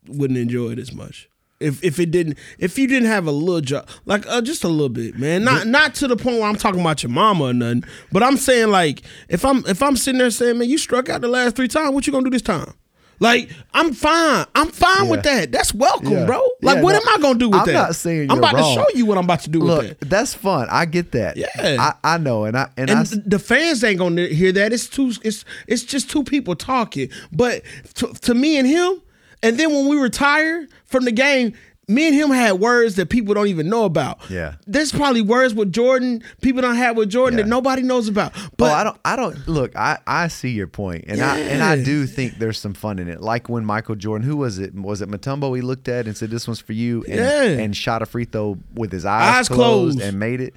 wouldn't 0.08 0.38
enjoy 0.38 0.70
it 0.70 0.78
as 0.78 0.92
much. 0.92 1.28
If 1.58 1.82
if 1.82 1.98
it 1.98 2.10
didn't 2.10 2.38
if 2.58 2.78
you 2.78 2.86
didn't 2.86 3.08
have 3.08 3.26
a 3.26 3.30
little 3.30 3.60
job 3.60 3.88
like 4.04 4.26
uh, 4.26 4.42
just 4.42 4.64
a 4.64 4.68
little 4.68 4.88
bit, 4.90 5.16
man. 5.18 5.44
Not 5.44 5.66
not 5.66 5.94
to 5.96 6.08
the 6.08 6.16
point 6.16 6.38
where 6.38 6.48
I'm 6.48 6.56
talking 6.56 6.80
about 6.80 7.02
your 7.02 7.10
mama 7.10 7.44
or 7.44 7.54
nothing, 7.54 7.84
but 8.12 8.22
I'm 8.22 8.36
saying 8.36 8.68
like 8.70 9.02
if 9.28 9.44
I'm 9.44 9.64
if 9.66 9.82
I'm 9.82 9.96
sitting 9.96 10.18
there 10.18 10.30
saying, 10.30 10.58
man, 10.58 10.68
you 10.68 10.76
struck 10.76 11.08
out 11.08 11.20
the 11.20 11.28
last 11.28 11.56
three 11.56 11.68
times, 11.68 11.92
what 11.92 12.06
you 12.06 12.12
gonna 12.12 12.24
do 12.24 12.30
this 12.30 12.42
time? 12.42 12.74
Like 13.18 13.50
I'm 13.72 13.92
fine. 13.92 14.46
I'm 14.54 14.68
fine 14.68 15.08
with 15.08 15.22
that. 15.22 15.50
That's 15.52 15.72
welcome, 15.74 16.10
Yeah. 16.12 16.26
bro. 16.26 16.40
Like 16.62 16.76
Yeah, 16.76 16.82
what 16.82 16.92
no, 16.92 16.98
am 16.98 17.08
I 17.08 17.22
gonna 17.22 17.38
do 17.38 17.48
with 17.48 17.60
I'm 17.60 17.66
that? 17.66 17.72
not 17.72 17.94
saying 17.94 18.30
I'm 18.30 18.38
about 18.38 18.54
wrong. 18.54 18.74
to 18.76 18.80
show 18.82 18.86
you 18.96 19.06
what 19.06 19.16
I'm 19.18 19.24
about 19.24 19.40
to 19.40 19.50
do 19.50 19.60
Look, 19.60 19.82
with 19.82 20.00
that. 20.00 20.10
that's 20.10 20.34
fun. 20.34 20.68
I 20.70 20.84
get 20.84 21.12
that. 21.12 21.36
Yeah. 21.36 21.46
I, 21.56 21.94
I 22.04 22.18
know, 22.18 22.44
and 22.44 22.56
I 22.56 22.68
and, 22.76 22.90
I 22.90 23.00
And 23.00 23.08
th- 23.08 23.22
the 23.26 23.38
fans 23.38 23.82
ain't 23.84 23.98
gonna 23.98 24.26
hear 24.26 24.52
that. 24.52 24.72
It's 24.72 24.86
two. 24.88 25.12
It's 25.24 25.44
it's 25.66 25.82
just 25.82 26.10
two 26.10 26.24
people 26.24 26.54
talking. 26.56 27.08
But 27.32 27.62
to, 27.94 28.08
to 28.12 28.34
me 28.34 28.58
and 28.58 28.66
him, 28.66 29.00
and 29.42 29.58
then 29.58 29.72
when 29.72 29.88
we 29.88 29.96
retire 29.96 30.66
from 30.84 31.04
the 31.04 31.12
game, 31.12 31.54
me 31.88 32.06
and 32.08 32.16
him 32.16 32.30
had 32.30 32.52
words 32.54 32.96
that 32.96 33.08
people 33.10 33.32
don't 33.32 33.46
even 33.46 33.68
know 33.68 33.84
about. 33.84 34.18
Yeah. 34.28 34.54
there's 34.66 34.90
probably 34.90 35.22
words 35.22 35.54
with 35.54 35.72
Jordan 35.72 36.20
people 36.40 36.60
don't 36.60 36.74
have 36.74 36.96
with 36.96 37.08
Jordan 37.10 37.38
Yeah. 37.38 37.44
that 37.44 37.48
nobody 37.48 37.82
knows 37.82 38.08
about. 38.08 38.32
But 38.34 38.56
But 38.56 38.72
I 38.72 38.84
don't. 38.84 38.98
I 39.04 39.16
don't 39.16 39.48
look. 39.48 39.76
I 39.76 39.98
I 40.06 40.26
see 40.28 40.50
your 40.50 40.66
point, 40.66 41.04
and 41.06 41.20
I 41.20 41.38
and 41.38 41.62
I 41.62 41.80
do 41.82 42.06
think 42.06 42.38
there's 42.38 42.58
some 42.58 42.74
fun 42.74 42.98
in 42.98 43.08
it. 43.08 43.20
Like 43.20 43.48
when 43.48 43.64
Michael 43.64 43.94
Jordan, 43.94 44.26
who 44.26 44.36
was 44.36 44.58
it? 44.58 44.74
Was 44.74 45.00
it 45.00 45.08
Mutombo? 45.08 45.54
He 45.54 45.62
looked 45.62 45.86
at 45.88 46.06
and 46.06 46.16
said, 46.16 46.30
"This 46.30 46.48
one's 46.48 46.58
for 46.60 46.72
you," 46.72 47.04
and, 47.08 47.16
Yeah. 47.20 47.42
and 47.62 47.76
shot 47.76 48.02
a 48.02 48.06
free 48.06 48.24
throw 48.24 48.58
with 48.74 48.90
his 48.90 49.04
eyes, 49.04 49.36
Eyes 49.40 49.48
closed, 49.48 49.98
closed. 49.98 50.00
and 50.00 50.18
made 50.18 50.40
it. 50.40 50.54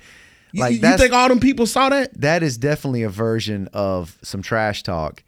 you- 0.51 0.61
Like 0.61 0.73
you, 0.73 0.79
that's 0.79 0.99
think 0.99 1.13
all 1.13 1.29
them 1.29 1.39
people 1.39 1.67
saw 1.67 1.89
that? 1.89 2.19
that 2.21 2.41
is 2.41 2.57
definitely 2.57 3.03
a 3.03 3.09
version 3.09 3.69
of 3.71 4.17
some 4.23 4.41
trash 4.41 4.81
talk, 4.81 5.21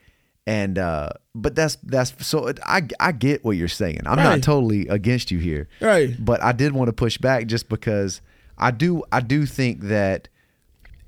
and 0.47 0.77
uh 0.79 1.09
but 1.35 1.55
that's 1.55 1.77
that's 1.83 2.13
so 2.25 2.51
I 2.65 2.81
I 2.99 3.11
get 3.11 3.43
what 3.45 3.51
you're 3.57 3.67
saying. 3.67 4.01
I'm 4.05 4.17
not 4.17 4.41
totally 4.43 4.87
against 4.87 5.31
you 5.31 5.39
here, 5.39 5.67
Right. 5.79 6.15
But 6.19 6.41
I 6.43 6.51
did 6.51 6.71
want 6.73 6.87
to 6.89 6.93
push 6.93 7.17
back 7.17 7.45
just 7.47 7.69
because 7.69 8.21
I 8.57 8.71
do 8.71 9.03
I 9.11 9.19
do 9.21 9.45
think 9.45 9.81
that 9.81 10.27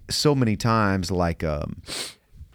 so 0.09 0.35
many 0.35 0.55
times 0.55 1.09
like 1.11 1.43
um 1.43 1.81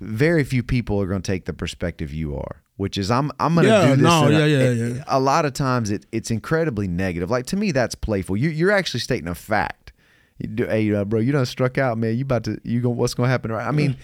very 0.00 0.44
few 0.44 0.62
people 0.62 1.00
are 1.00 1.06
going 1.06 1.22
to 1.22 1.32
take 1.32 1.44
the 1.46 1.52
perspective 1.52 2.12
you 2.12 2.36
are 2.36 2.62
which 2.76 2.96
is 2.96 3.10
i'm 3.10 3.32
i'm 3.40 3.54
going 3.54 3.66
to 3.66 3.72
Yeah, 3.72 3.82
do 3.86 3.96
this 3.96 4.02
no, 4.02 4.26
and 4.26 4.36
I- 4.36 4.38
yeah, 4.38 4.46
yeah, 4.46 4.62
it- 4.86 4.96
yeah. 4.98 5.04
a 5.08 5.18
lot 5.18 5.44
of 5.44 5.54
times 5.54 5.90
it, 5.90 6.06
it's 6.12 6.30
incredibly 6.30 6.86
negative. 6.86 7.30
Like 7.30 7.46
to 7.46 7.56
me 7.56 7.72
that's 7.72 7.94
playful. 7.96 8.36
You, 8.36 8.50
you're 8.50 8.70
actually 8.70 9.00
stating 9.00 9.26
a 9.28 9.34
fact. 9.34 9.92
You 10.38 10.48
do, 10.48 10.66
hey 10.66 10.92
uh, 10.94 11.04
bro 11.04 11.18
you 11.18 11.32
done 11.32 11.46
struck 11.46 11.78
out 11.78 11.98
man. 11.98 12.16
You 12.16 12.22
about 12.22 12.44
to 12.44 12.60
you 12.62 12.80
going 12.80 12.96
what's 12.96 13.14
going 13.14 13.26
to 13.26 13.30
happen 13.32 13.50
right? 13.50 13.66
I 13.66 13.72
mean 13.72 13.96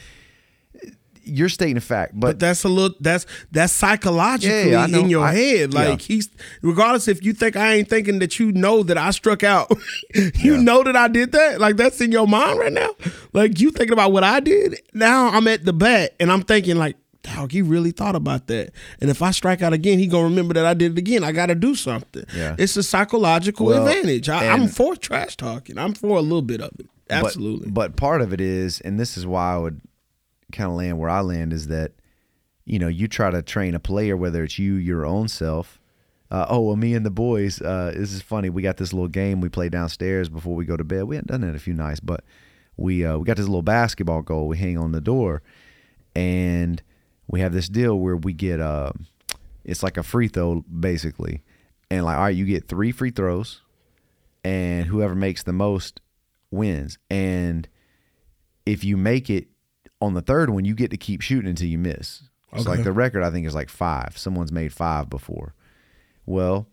you're 1.26 1.48
stating 1.48 1.76
a 1.76 1.80
fact 1.80 2.12
but, 2.14 2.20
But 2.28 2.38
that's 2.40 2.64
a 2.64 2.68
little 2.68 2.96
that's 3.00 3.26
that's 3.50 3.72
psychologically 3.72 4.70
Yeah, 4.70 4.87
in 4.87 5.08
your 5.08 5.24
I- 5.24 5.32
head. 5.34 5.72
yeah. 5.74 5.78
Like 5.90 6.00
he's 6.02 6.28
regardless 6.62 7.08
if 7.08 7.24
you 7.24 7.32
think 7.32 7.56
I 7.56 7.74
ain't 7.74 7.88
thinking 7.88 8.18
that 8.20 8.38
you 8.38 8.52
know 8.52 8.82
that 8.82 8.98
I 8.98 9.10
struck 9.10 9.42
out. 9.42 9.70
you 10.14 10.30
Yeah. 10.54 10.60
know 10.60 10.82
that 10.82 10.96
I 10.96 11.08
did 11.08 11.32
that. 11.32 11.60
Like 11.60 11.76
that's 11.76 12.00
in 12.00 12.12
your 12.12 12.26
mind 12.26 12.58
right 12.58 12.72
now. 12.72 12.90
Like 13.32 13.60
you 13.60 13.70
thinking 13.70 13.92
about 13.92 14.12
what 14.12 14.24
I 14.24 14.40
did. 14.40 14.80
Now 14.92 15.28
I'm 15.28 15.48
at 15.48 15.64
the 15.64 15.72
bat 15.72 16.14
and 16.20 16.30
I'm 16.30 16.42
thinking 16.42 16.76
like, 16.76 16.96
dog, 17.22 17.52
he 17.52 17.62
really 17.62 17.90
thought 17.90 18.14
about 18.14 18.46
that. 18.48 18.70
And 19.00 19.08
if 19.08 19.22
I 19.22 19.30
strike 19.30 19.62
out 19.62 19.72
again, 19.72 19.98
he 19.98 20.06
gonna 20.06 20.24
remember 20.24 20.52
that 20.54 20.66
I 20.66 20.74
did 20.74 20.92
it 20.92 20.98
again. 20.98 21.24
I 21.24 21.32
gotta 21.32 21.54
do 21.54 21.74
something. 21.74 22.24
Yeah. 22.37 22.54
It's 22.58 22.76
a 22.76 22.82
psychological 22.82 23.66
Well, 23.66 23.87
advantage. 23.88 24.28
I, 24.28 24.48
I'm 24.48 24.68
for 24.68 24.94
trash 24.94 25.37
talking. 25.37 25.78
I'm 25.78 25.94
for 25.94 26.18
a 26.18 26.22
little 26.22 26.42
bit 26.42 26.60
of 26.60 26.70
it. 26.78 26.87
But- 27.08 27.16
Absolutely. 27.26 27.70
But, 27.70 27.96
part 27.96 28.22
of 28.22 28.32
it 28.32 28.40
is, 28.40 28.80
and 28.80 28.98
this 28.98 29.16
is 29.18 29.26
why 29.26 29.54
I 29.54 29.58
would 29.58 29.80
kind 30.54 30.70
of 30.70 30.76
land 30.76 30.98
where 30.98 31.10
I 31.10 31.20
land, 31.20 31.52
is 31.52 31.68
that 31.68 31.92
you 32.64 32.78
know 32.78 32.88
you 32.88 33.08
try 33.08 33.30
to 33.30 33.42
train 33.42 33.74
a 33.74 33.80
player, 33.80 34.16
whether 34.16 34.42
it's 34.44 34.58
you, 34.58 34.74
your 34.74 35.04
own 35.04 35.28
self. 35.28 35.80
Uh, 36.30 36.46
oh 36.48 36.60
well, 36.60 36.76
me 36.76 36.94
and 36.94 37.04
the 37.04 37.10
boys. 37.10 37.60
Uh, 37.60 37.92
this 37.94 38.12
is 38.12 38.22
funny. 38.22 38.48
We 38.48 38.62
got 38.62 38.78
this 38.78 38.92
little 38.92 39.08
game 39.08 39.40
we 39.40 39.48
play 39.48 39.68
downstairs 39.68 40.28
before 40.28 40.54
we 40.54 40.64
go 40.64 40.76
to 40.76 40.84
bed. 40.84 41.04
We 41.04 41.16
hadn't 41.16 41.28
done 41.28 41.42
that 41.42 41.48
in 41.48 41.54
a 41.54 41.60
few 41.60 41.74
nights, 41.74 42.00
but 42.00 42.24
we 42.76 43.04
uh, 43.04 43.18
we 43.18 43.24
got 43.24 43.36
this 43.36 43.46
little 43.46 43.62
basketball 43.62 44.22
goal 44.22 44.48
we 44.48 44.58
hang 44.58 44.78
on 44.78 44.92
the 44.92 45.00
door, 45.00 45.42
and 46.16 46.82
we 47.28 47.40
have 47.40 47.52
this 47.52 47.68
deal 47.68 47.98
where 47.98 48.16
we 48.16 48.32
get 48.32 48.60
uh, 48.60 48.92
it's 49.64 49.82
like 49.82 49.96
a 49.96 50.02
free 50.02 50.28
throw 50.28 50.62
basically, 50.62 51.42
and 51.90 52.04
like 52.04 52.16
all 52.16 52.24
right, 52.24 52.36
you 52.36 52.44
get 52.44 52.68
three 52.68 52.92
free 52.92 53.10
throws, 53.10 53.60
and 54.42 54.86
whoever 54.86 55.14
makes 55.14 55.42
the 55.42 55.52
most 55.52 56.00
wins. 56.50 56.98
And 57.10 57.68
if 58.66 58.84
you 58.84 58.96
make 58.96 59.30
it 59.30 59.48
on 60.04 60.14
the 60.14 60.22
third 60.22 60.50
one, 60.50 60.64
you 60.64 60.74
get 60.74 60.90
to 60.92 60.96
keep 60.96 61.20
shooting 61.20 61.48
until 61.50 61.68
you 61.68 61.78
miss. 61.78 62.22
It's 62.52 62.62
Okay. 62.62 62.70
like 62.76 62.84
the 62.84 62.92
record 62.92 63.22
I 63.24 63.30
think 63.30 63.46
is 63.46 63.54
like 63.54 63.68
five. 63.68 64.16
Someone's 64.16 64.52
made 64.52 64.72
five 64.72 65.10
before. 65.10 65.54
Well, 66.26 66.66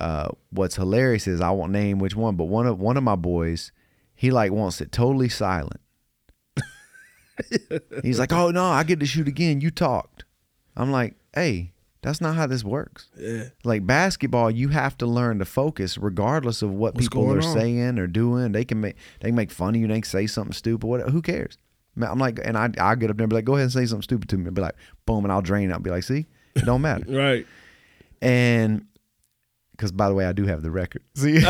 uh, 0.00 0.28
what's 0.50 0.76
hilarious 0.76 1.26
is 1.26 1.40
I 1.40 1.50
won't 1.50 1.70
name 1.72 1.98
which 1.98 2.16
one, 2.16 2.34
but 2.36 2.44
one 2.46 2.66
of 2.66 2.80
one 2.80 2.96
of 2.96 3.02
my 3.04 3.16
boys, 3.16 3.72
he 4.14 4.30
like 4.30 4.50
wants 4.52 4.80
it 4.80 4.90
totally 4.90 5.28
silent. 5.28 5.80
He's 8.02 8.18
like, 8.18 8.32
"Oh 8.32 8.50
no, 8.50 8.64
I 8.64 8.82
get 8.84 9.00
to 9.00 9.06
shoot 9.06 9.28
again. 9.28 9.60
You 9.60 9.70
talked." 9.70 10.24
I'm 10.76 10.90
like, 10.90 11.14
"Hey, 11.34 11.72
that's 12.02 12.20
not 12.20 12.34
how 12.36 12.46
this 12.46 12.64
works." 12.64 13.08
yeah. 13.18 13.44
like 13.64 13.86
basketball, 13.86 14.50
you 14.50 14.68
have 14.68 14.96
to 14.98 15.06
learn 15.06 15.38
to 15.38 15.44
focus 15.44 15.96
regardless 15.98 16.62
of 16.62 16.70
what 16.70 16.94
What's 16.94 17.08
people 17.08 17.30
are 17.32 17.36
on? 17.36 17.42
saying 17.54 17.98
or 17.98 18.06
doing. 18.06 18.52
They 18.52 18.64
can 18.64 18.80
make 18.80 18.96
they 19.20 19.28
can 19.28 19.34
make 19.36 19.50
fun 19.50 19.74
of 19.74 19.80
you. 19.80 19.86
They 19.88 19.94
can 20.00 20.04
say 20.04 20.26
something 20.26 20.52
stupid. 20.52 20.86
What? 20.86 21.08
Who 21.10 21.22
cares? 21.22 21.58
Man, 21.94 22.10
I'm 22.10 22.18
like, 22.18 22.40
and 22.42 22.56
I 22.56 22.70
I 22.80 22.94
get 22.94 23.10
up 23.10 23.16
there 23.16 23.24
and 23.24 23.30
be 23.30 23.36
like, 23.36 23.44
go 23.44 23.54
ahead 23.54 23.64
and 23.64 23.72
say 23.72 23.84
something 23.86 24.02
stupid 24.02 24.28
to 24.30 24.36
me. 24.38 24.46
And 24.46 24.54
be 24.54 24.62
like, 24.62 24.76
boom, 25.06 25.24
and 25.24 25.32
I'll 25.32 25.42
drain 25.42 25.70
it. 25.70 25.72
I'll 25.72 25.78
be 25.80 25.90
like, 25.90 26.04
see, 26.04 26.26
it 26.54 26.64
don't 26.64 26.80
matter. 26.82 27.04
Right. 27.08 27.46
and 28.20 28.86
because 29.72 29.90
by 29.92 30.08
the 30.08 30.14
way, 30.14 30.26
I 30.26 30.32
do 30.32 30.46
have 30.46 30.62
the 30.62 30.70
record. 30.70 31.02
See, 31.16 31.40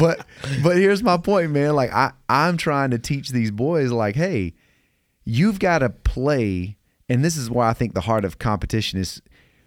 but 0.00 0.26
but 0.62 0.76
here's 0.76 1.02
my 1.02 1.16
point, 1.16 1.52
man. 1.52 1.74
Like 1.74 1.92
I 1.92 2.12
I'm 2.28 2.56
trying 2.56 2.90
to 2.90 2.98
teach 2.98 3.30
these 3.30 3.50
boys, 3.50 3.90
like, 3.92 4.16
hey, 4.16 4.54
you've 5.24 5.58
got 5.58 5.78
to 5.78 5.90
play, 5.90 6.76
and 7.08 7.24
this 7.24 7.36
is 7.36 7.50
why 7.50 7.68
I 7.68 7.72
think 7.72 7.94
the 7.94 8.02
heart 8.02 8.24
of 8.24 8.38
competition 8.38 8.98
is 8.98 9.22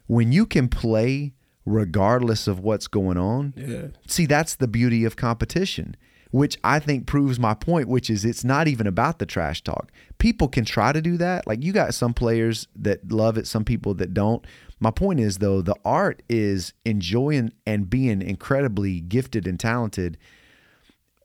when 0.07 0.31
you 0.31 0.45
can 0.45 0.67
play 0.67 1.33
regardless 1.65 2.47
of 2.47 2.59
what's 2.59 2.87
going 2.87 3.17
on. 3.17 3.53
Yeah. 3.55 3.87
See, 4.07 4.25
that's 4.25 4.55
the 4.55 4.67
beauty 4.67 5.05
of 5.05 5.15
competition, 5.15 5.95
which 6.31 6.57
I 6.63 6.79
think 6.79 7.05
proves 7.05 7.39
my 7.39 7.53
point, 7.53 7.87
which 7.87 8.09
is 8.09 8.25
it's 8.25 8.43
not 8.43 8.67
even 8.67 8.87
about 8.87 9.19
the 9.19 9.25
trash 9.25 9.61
talk. 9.63 9.91
People 10.17 10.47
can 10.47 10.65
try 10.65 10.91
to 10.93 11.01
do 11.01 11.17
that. 11.17 11.45
Like 11.45 11.63
you 11.63 11.71
got 11.73 11.93
some 11.93 12.13
players 12.13 12.67
that 12.75 13.11
love 13.11 13.37
it, 13.37 13.47
some 13.47 13.63
people 13.65 13.93
that 13.95 14.13
don't. 14.13 14.45
My 14.79 14.91
point 14.91 15.19
is 15.19 15.37
though, 15.37 15.61
the 15.61 15.75
art 15.85 16.23
is 16.29 16.73
enjoying 16.85 17.51
and 17.67 17.89
being 17.89 18.21
incredibly 18.21 18.99
gifted 19.01 19.45
and 19.45 19.59
talented 19.59 20.17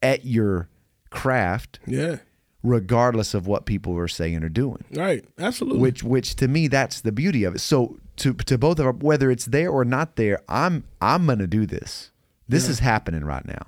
at 0.02 0.24
your 0.24 0.68
craft 1.10 1.78
Yeah. 1.86 2.16
regardless 2.62 3.32
of 3.32 3.46
what 3.46 3.64
people 3.64 3.96
are 3.96 4.08
saying 4.08 4.42
or 4.42 4.48
doing 4.48 4.84
Right. 4.92 5.24
Absolutely. 5.38 5.80
which 5.80 6.02
which 6.02 6.34
to 6.36 6.48
me 6.48 6.68
that's 6.68 7.00
the 7.00 7.12
beauty 7.12 7.44
of 7.44 7.54
it 7.54 7.60
so 7.60 7.98
to 8.16 8.34
to 8.34 8.58
both 8.58 8.78
of 8.78 8.86
our, 8.86 8.92
whether 8.92 9.30
it's 9.30 9.46
there 9.46 9.70
or 9.70 9.84
not 9.84 10.16
there 10.16 10.40
i'm 10.48 10.84
i'm 11.00 11.26
gonna 11.26 11.46
do 11.46 11.64
this 11.64 12.10
this 12.48 12.68
is 12.68 12.80
happening 12.80 13.24
right 13.24 13.46
now 13.46 13.66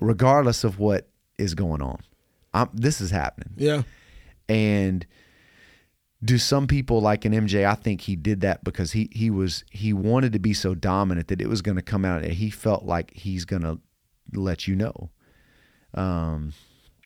regardless 0.00 0.64
of 0.64 0.78
what 0.78 1.08
is 1.38 1.54
going 1.54 1.82
on 1.82 2.00
I'm, 2.52 2.68
this 2.72 3.00
is 3.00 3.10
happening 3.10 3.54
yeah. 3.56 3.82
and 4.48 5.06
do 6.24 6.38
some 6.38 6.66
people 6.66 7.00
like 7.00 7.24
an 7.24 7.32
mj 7.32 7.64
i 7.64 7.74
think 7.74 8.02
he 8.02 8.16
did 8.16 8.40
that 8.42 8.64
because 8.64 8.92
he 8.92 9.08
he 9.12 9.30
was 9.30 9.64
he 9.70 9.92
wanted 9.92 10.32
to 10.32 10.38
be 10.38 10.54
so 10.54 10.74
dominant 10.74 11.28
that 11.28 11.40
it 11.40 11.48
was 11.48 11.62
going 11.62 11.76
to 11.76 11.82
come 11.82 12.04
out 12.04 12.22
and 12.22 12.32
he 12.32 12.50
felt 12.50 12.84
like 12.84 13.12
he's 13.14 13.44
going 13.44 13.62
to 13.62 13.80
let 14.32 14.66
you 14.66 14.76
know 14.76 15.10
um 15.94 16.52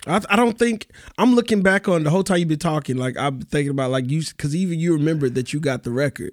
I, 0.06 0.20
I 0.30 0.36
don't 0.36 0.58
think 0.58 0.88
I'm 1.16 1.34
looking 1.34 1.62
back 1.62 1.88
on 1.88 2.04
the 2.04 2.10
whole 2.10 2.22
time 2.22 2.38
you've 2.38 2.48
been 2.48 2.58
talking. 2.58 2.96
Like 2.96 3.16
I'm 3.16 3.40
thinking 3.40 3.70
about 3.70 3.90
like 3.90 4.10
you 4.10 4.22
because 4.22 4.54
even 4.54 4.78
you 4.78 4.92
remembered 4.92 5.34
that 5.34 5.52
you 5.52 5.60
got 5.60 5.82
the 5.82 5.90
record, 5.90 6.32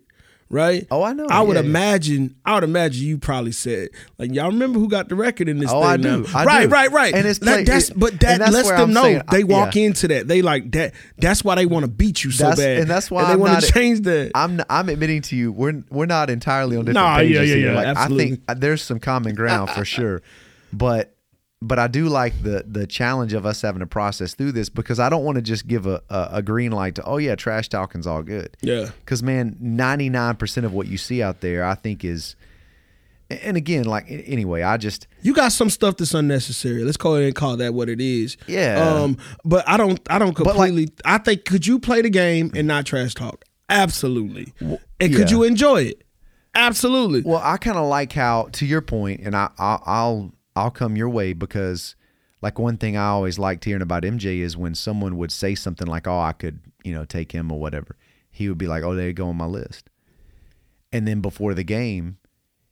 right? 0.50 0.86
Oh, 0.92 1.02
I 1.04 1.14
know. 1.14 1.26
I 1.30 1.42
would 1.42 1.56
Yeah, 1.56 1.62
yeah. 1.64 1.70
imagine. 1.70 2.36
I 2.46 2.56
would 2.56 2.64
imagine 2.64 3.06
you 3.06 3.18
probably 3.18 3.52
said 3.52 3.90
like 4.18 4.34
y'all 4.34 4.48
remember 4.48 4.80
who 4.80 4.88
got 4.88 5.10
the 5.10 5.16
record 5.16 5.50
in 5.50 5.58
this 5.60 5.72
Oh, 5.72 5.82
thing 5.82 5.90
I 5.90 5.98
now? 5.98 6.18
do. 6.18 6.28
I 6.34 6.46
right, 6.46 6.64
do. 6.64 6.70
right, 6.70 6.92
right. 6.92 7.14
And 7.14 7.26
it's 7.28 7.40
That- 7.40 7.66
that's 7.66 7.90
it- 7.90 8.00
but 8.00 8.12
and 8.12 8.20
that 8.20 8.40
that's 8.40 8.52
lets 8.54 8.70
them 8.70 8.80
I'm 8.82 8.94
know 8.94 9.02
saying, 9.04 9.22
they 9.32 9.44
walk 9.44 9.76
yeah. 9.76 9.84
into 9.84 10.08
that. 10.10 10.28
They 10.28 10.42
like 10.42 10.72
that. 10.74 10.94
That's 11.18 11.44
why 11.44 11.56
they 11.56 11.66
want 11.66 11.84
to 11.86 11.92
beat 11.92 12.24
you 12.24 12.32
so 12.32 12.44
That's- 12.50 12.60
bad, 12.60 12.78
and 12.80 12.90
that's 12.90 13.10
why 13.10 13.26
they 13.26 13.34
I'm 13.34 13.40
want 13.40 13.62
to 13.64 13.72
change 13.74 14.02
that. 14.02 14.32
I'm 14.36 14.62
I'm 14.70 14.90
admitting 14.90 15.22
to 15.24 15.36
you 15.36 15.52
we're 15.52 15.82
we're 15.90 16.06
not 16.06 16.30
entirely 16.30 16.78
on 16.78 16.86
different 16.86 17.06
Nah, 17.06 17.18
pages 17.18 17.36
yeah, 17.36 17.42
yeah, 17.42 17.56
here. 17.56 17.74
yeah, 17.74 17.92
Like. 17.94 17.98
I 17.98 18.08
think 18.08 18.42
there's 18.58 18.82
some 18.82 19.00
common 19.00 19.34
ground 19.36 19.70
for 19.72 19.84
sure, 19.86 20.22
but 20.74 21.15
but 21.68 21.80
I 21.80 21.88
do 21.88 22.08
like 22.08 22.44
the 22.44 22.64
the 22.68 22.86
challenge 22.86 23.34
of 23.34 23.46
us 23.46 23.62
having 23.62 23.80
to 23.80 23.88
process 23.88 24.34
through 24.34 24.52
this 24.52 24.70
because 24.70 25.00
I 25.00 25.10
don't 25.10 25.24
want 25.24 25.38
to 25.38 25.42
just 25.42 25.68
give 25.68 25.88
a, 25.88 26.02
a 26.10 26.30
a 26.34 26.42
green 26.42 26.72
light 26.72 26.96
to 26.96 27.04
oh 27.04 27.18
yeah 27.18 27.36
trash 27.36 27.70
talking's 27.70 28.08
all 28.08 28.24
good 28.24 28.56
yeah, 28.62 28.90
because 29.00 29.24
man 29.24 29.58
99 29.60 30.36
percent 30.36 30.66
of 30.66 30.74
what 30.74 30.88
you 30.88 30.98
see 30.98 31.22
out 31.22 31.42
there 31.42 31.64
I 31.64 31.76
think 31.76 32.06
is 32.06 32.36
and 33.30 33.58
again 33.58 33.86
like 33.86 34.06
anyway 34.08 34.62
I 34.62 34.78
just 34.78 35.08
you 35.22 35.34
got 35.34 35.52
some 35.52 35.70
stuff 35.72 35.98
that's 35.98 36.14
unnecessary. 36.14 36.84
Let's 36.84 36.98
call 36.98 37.16
it 37.16 37.26
and 37.26 37.34
call 37.34 37.58
that 37.58 37.74
what 37.74 37.90
it 37.90 38.00
is. 38.00 38.38
Yeah. 38.46 38.80
Um, 38.80 39.18
but 39.44 39.68
I 39.68 39.78
don't. 39.78 40.00
I 40.08 40.20
don't 40.20 40.28
like- 40.28 40.36
completely. 40.36 40.90
I 41.04 41.18
think 41.18 41.46
could 41.46 41.66
you 41.66 41.80
play 41.80 42.04
the 42.04 42.12
game 42.12 42.52
and 42.54 42.68
not 42.68 42.86
trash 42.86 43.16
talk? 43.16 43.44
Absolutely. 43.70 44.54
and 44.60 44.80
could 45.00 45.32
yeah. 45.32 45.38
you 45.38 45.44
enjoy 45.44 45.82
it? 45.82 46.04
Absolutely. 46.54 47.22
Well, 47.22 47.42
I 47.44 47.58
kind 47.58 47.78
of 47.78 47.88
like 47.88 48.14
how, 48.14 48.50
to 48.54 48.66
your 48.66 48.82
point, 48.82 49.22
and 49.22 49.36
I, 49.36 49.50
I, 49.58 49.80
I'll 49.86 50.32
I'll 50.56 50.72
come 50.72 50.96
your 50.96 51.10
way 51.10 51.34
because, 51.34 51.96
like 52.42 52.58
one 52.60 52.78
thing 52.78 52.96
I 52.98 53.08
always 53.08 53.38
liked 53.40 53.66
hearing 53.66 53.82
about 53.82 54.04
MJ 54.04 54.40
is 54.40 54.56
when 54.58 54.76
someone 54.76 55.18
would 55.18 55.32
say 55.32 55.56
something 55.56 55.88
like, 55.88 56.08
"Oh, 56.08 56.20
I 56.20 56.32
could, 56.34 56.60
you 56.84 56.94
know, 56.94 57.06
take 57.06 57.32
him 57.32 57.52
or 57.52 57.60
whatever." 57.60 57.96
he 58.32 58.50
would 58.50 58.58
be 58.58 58.68
like, 58.68 58.84
"Oh, 58.84 58.94
they 58.94 59.14
go 59.14 59.30
on 59.30 59.38
my 59.38 59.46
list," 59.46 59.90
and 60.92 61.08
then 61.08 61.22
before 61.22 61.54
the 61.54 61.64
game, 61.64 62.18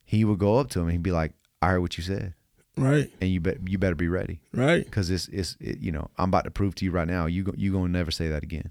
he 0.04 0.22
would 0.24 0.38
go 0.38 0.58
up 0.58 0.68
to 0.70 0.80
him 0.80 0.84
and 0.86 0.92
he'd 0.92 1.02
be 1.02 1.10
like, 1.10 1.32
"I 1.62 1.68
heard 1.70 1.80
what 1.80 1.96
you 1.96 2.04
said, 2.04 2.34
Right. 2.76 3.10
and 3.20 3.30
you 3.30 3.40
bet 3.40 3.66
you 3.66 3.78
better 3.78 3.94
be 3.94 4.08
ready 4.08 4.40
Right. 4.52 4.84
because 4.84 5.08
it's 5.10 5.28
it's 5.28 5.56
it, 5.60 5.78
you 5.78 5.90
know 5.90 6.10
I'm 6.18 6.28
about 6.28 6.44
to 6.44 6.50
prove 6.50 6.74
to 6.76 6.84
you 6.84 6.90
right 6.90 7.08
now 7.08 7.24
you 7.26 7.44
go, 7.44 7.54
you 7.56 7.72
gonna 7.72 7.88
never 7.88 8.10
say 8.10 8.28
that 8.28 8.42
again," 8.42 8.70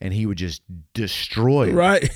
and 0.00 0.12
he 0.14 0.26
would 0.26 0.38
just 0.38 0.62
destroy 0.94 1.68
it. 1.68 1.72
Right. 1.74 2.10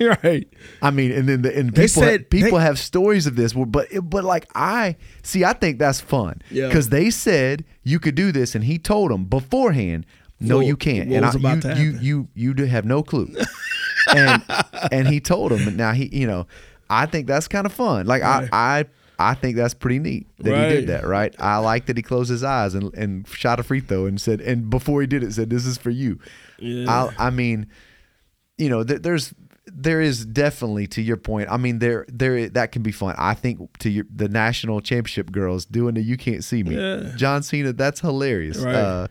right. 0.22 0.46
I 0.80 0.90
mean, 0.90 1.12
and 1.12 1.28
then 1.28 1.42
the, 1.42 1.56
and 1.56 1.70
They 1.72 1.86
people 1.86 2.02
said- 2.02 2.30
people 2.30 2.58
they- 2.58 2.64
have 2.64 2.78
stories 2.78 3.26
of 3.26 3.36
this, 3.36 3.52
but 3.52 3.88
but 4.02 4.24
like 4.24 4.46
I 4.54 4.96
see, 5.22 5.44
I 5.44 5.52
think 5.52 5.78
that's 5.78 6.00
fun 6.00 6.42
Yeah. 6.50 6.66
because 6.68 6.88
they 6.88 7.10
said 7.10 7.64
you 7.84 7.98
could 7.98 8.14
do 8.14 8.32
this, 8.32 8.54
and 8.54 8.64
he 8.64 8.78
told 8.78 9.10
them 9.10 9.24
beforehand, 9.24 10.06
no, 10.40 10.56
What- 10.58 10.66
you 10.66 10.76
can't, 10.76 11.12
and 11.12 11.24
was 11.24 11.36
I, 11.36 11.38
about 11.38 11.78
you, 11.78 11.92
to 11.92 12.02
you 12.04 12.28
you 12.34 12.54
you 12.56 12.64
have 12.66 12.84
no 12.84 13.02
clue, 13.02 13.32
and 14.14 14.42
and 14.92 15.08
he 15.08 15.20
told 15.20 15.52
them. 15.52 15.76
Now 15.76 15.92
he, 15.92 16.08
you 16.12 16.26
know, 16.26 16.46
I 16.90 17.06
think 17.06 17.26
that's 17.28 17.46
kind 17.48 17.64
of 17.66 17.72
fun. 17.72 18.06
Like 18.06 18.22
Right. 18.22 18.48
I 18.52 18.78
I. 18.80 18.84
I 19.18 19.34
think 19.34 19.54
that's 19.56 19.74
pretty 19.74 20.00
neat 20.00 20.26
that 20.38 20.68
he 20.70 20.74
did 20.74 20.86
that, 20.88 21.06
right? 21.06 21.32
I 21.38 21.58
like 21.58 21.86
that 21.86 21.96
he 21.96 22.02
closed 22.02 22.28
his 22.28 22.42
eyes 22.42 22.74
and, 22.74 22.92
and 22.94 23.28
shot 23.28 23.60
a 23.60 23.62
free 23.62 23.78
throw 23.78 24.06
and 24.06 24.20
said, 24.20 24.40
and 24.40 24.68
before 24.68 25.00
he 25.00 25.06
did 25.06 25.22
it, 25.22 25.32
said, 25.32 25.48
"This 25.48 25.64
is 25.64 25.78
for 25.78 25.90
you." 25.90 26.18
Yeah. 26.62 27.10
I, 27.18 27.26
I 27.26 27.30
mean, 27.30 27.68
you 28.58 28.68
know, 28.68 28.84
th- 28.84 29.02
there's 29.02 29.34
there 29.66 30.00
is 30.00 30.26
definitely 30.26 30.86
to 30.88 31.02
your 31.02 31.16
point. 31.16 31.48
I 31.50 31.56
mean, 31.56 31.78
there 31.78 32.04
there 32.08 32.48
that 32.50 32.72
can 32.72 32.82
be 32.82 32.92
fun. 32.92 33.14
I 33.18 33.34
think 33.34 33.78
to 33.78 33.90
your 33.90 34.04
the 34.14 34.28
national 34.28 34.80
championship 34.80 35.30
girls 35.32 35.64
doing 35.64 35.94
the 35.94 36.02
"You 36.02 36.16
Can't 36.16 36.42
See 36.44 36.62
Me," 36.62 36.76
Yeah. 36.76 37.12
John 37.16 37.42
Cena. 37.42 37.72
That's 37.72 38.00
hilarious. 38.00 38.58
Right. 38.58 38.74
Uh, 38.74 39.06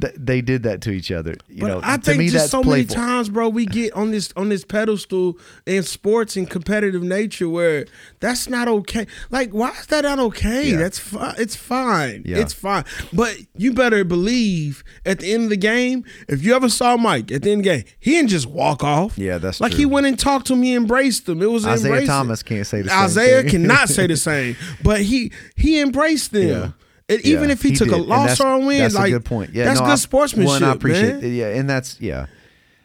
th- 0.00 0.14
they 0.16 0.40
did 0.40 0.62
that 0.64 0.80
to 0.82 0.90
each 0.90 1.10
other. 1.10 1.34
You 1.48 1.60
But 1.62 1.66
know, 1.68 1.80
I 1.82 1.96
think 1.96 2.18
me 2.18 2.28
just 2.28 2.50
so 2.50 2.62
playful. 2.62 2.70
many 2.96 3.06
times, 3.08 3.28
bro, 3.28 3.48
we 3.48 3.66
get 3.66 3.92
on 3.94 4.10
this 4.10 4.32
on 4.36 4.48
this 4.48 4.64
pedestal 4.64 5.38
in 5.66 5.82
sports 5.82 6.36
and 6.36 6.48
competitive 6.48 7.02
nature 7.02 7.48
where 7.48 7.86
that's 8.20 8.48
not 8.48 8.68
okay. 8.68 9.06
Like, 9.30 9.50
why 9.50 9.70
is 9.70 9.86
that 9.86 10.02
not 10.02 10.18
okay? 10.18 10.70
Yeah. 10.70 10.76
That's 10.78 10.98
fine. 10.98 11.34
It's 11.38 11.56
fine. 11.56 12.22
Yeah. 12.26 12.38
It's 12.38 12.52
fine. 12.52 12.84
But 13.12 13.36
you 13.56 13.72
better 13.72 14.04
believe 14.04 14.84
at 15.06 15.20
the 15.20 15.32
end 15.32 15.44
of 15.44 15.50
the 15.50 15.56
game, 15.56 16.04
if 16.28 16.42
you 16.44 16.54
ever 16.54 16.68
saw 16.68 16.96
Mike 16.96 17.32
at 17.32 17.42
the 17.42 17.50
end 17.52 17.60
of 17.60 17.64
the 17.64 17.70
game, 17.78 17.84
he 17.98 18.12
didn't 18.12 18.30
just 18.30 18.46
walk 18.46 18.84
off. 18.84 19.16
Yeah, 19.18 19.38
that's 19.38 19.60
like 19.60 19.72
true. 19.72 19.78
he 19.80 19.86
went 19.86 20.06
and 20.06 20.18
talked 20.18 20.46
to 20.48 20.52
him. 20.54 20.62
He 20.62 20.74
embraced 20.74 21.28
him. 21.28 21.42
It 21.42 21.50
was 21.50 21.66
Isaiah 21.66 21.86
embracing. 21.92 22.06
Thomas 22.08 22.42
can't 22.42 22.66
say 22.66 22.82
the 22.82 22.88
same 22.90 22.98
Isaiah 22.98 23.44
cannot 23.44 23.88
say 23.88 24.06
the 24.06 24.16
same, 24.30 24.56
but 24.82 25.00
he 25.02 25.32
he 25.56 25.80
embraced 25.80 26.32
them. 26.32 26.48
Yeah. 26.48 26.70
And 27.10 27.20
even 27.26 27.44
Yeah, 27.48 27.52
if 27.52 27.62
he, 27.62 27.74
took 27.74 27.88
did. 27.88 27.98
a 27.98 28.02
loss 28.02 28.40
or 28.40 28.54
a 28.54 28.58
win, 28.58 28.78
that's 28.78 28.94
like 28.94 29.08
a 29.08 29.18
good 29.18 29.24
point. 29.24 29.52
Yeah, 29.52 29.64
that's 29.64 29.80
no, 29.80 29.86
good 29.86 29.92
I- 29.92 29.96
sportsmanship. 29.96 30.46
Well, 30.46 30.56
and 30.56 30.64
I 30.64 30.72
appreciate 30.72 31.14
man. 31.16 31.24
it. 31.24 31.28
Yeah, 31.30 31.48
and 31.48 31.68
that's 31.68 32.00
yeah. 32.00 32.26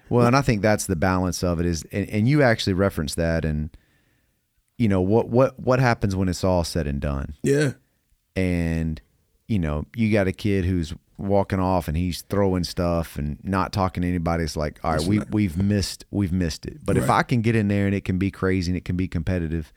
Well, 0.09 0.25
and 0.27 0.35
I 0.35 0.41
think 0.41 0.61
that's 0.61 0.85
the 0.87 0.95
balance 0.95 1.43
of 1.43 1.59
it 1.59 1.65
is, 1.65 1.83
and, 1.91 2.09
and 2.09 2.27
you 2.27 2.41
actually 2.43 2.73
referenced 2.73 3.15
that, 3.15 3.45
and 3.45 3.69
you 4.77 4.87
know 4.87 5.01
what 5.01 5.29
what 5.29 5.59
what 5.59 5.79
happens 5.79 6.15
when 6.15 6.27
it's 6.27 6.43
all 6.43 6.63
said 6.63 6.85
and 6.87 6.99
done, 6.99 7.35
Yeah. 7.43 7.71
and 8.35 9.01
you 9.47 9.59
know 9.59 9.85
you 9.95 10.11
got 10.11 10.27
a 10.27 10.31
kid 10.33 10.65
who's 10.65 10.93
walking 11.17 11.59
off 11.59 11.87
and 11.87 11.95
he's 11.95 12.23
throwing 12.23 12.63
stuff 12.65 13.15
and 13.15 13.37
not 13.43 13.71
talking 13.71 14.01
to 14.01 14.07
anybody. 14.09 14.43
It's 14.43 14.57
like, 14.57 14.79
all 14.83 14.93
right, 14.93 15.01
we 15.07 15.19
we've 15.31 15.57
missed 15.57 16.03
we've 16.11 16.33
missed 16.33 16.65
it. 16.65 16.83
But 16.85 16.97
if 16.97 17.09
I 17.09 17.23
can 17.23 17.41
get 17.41 17.55
in 17.55 17.67
there 17.67 17.85
and 17.85 17.95
it 17.95 18.03
can 18.05 18.17
be 18.17 18.31
crazy 18.31 18.71
and 18.71 18.77
it 18.77 18.85
can 18.85 18.95
be 18.97 19.07
competitive, 19.07 19.71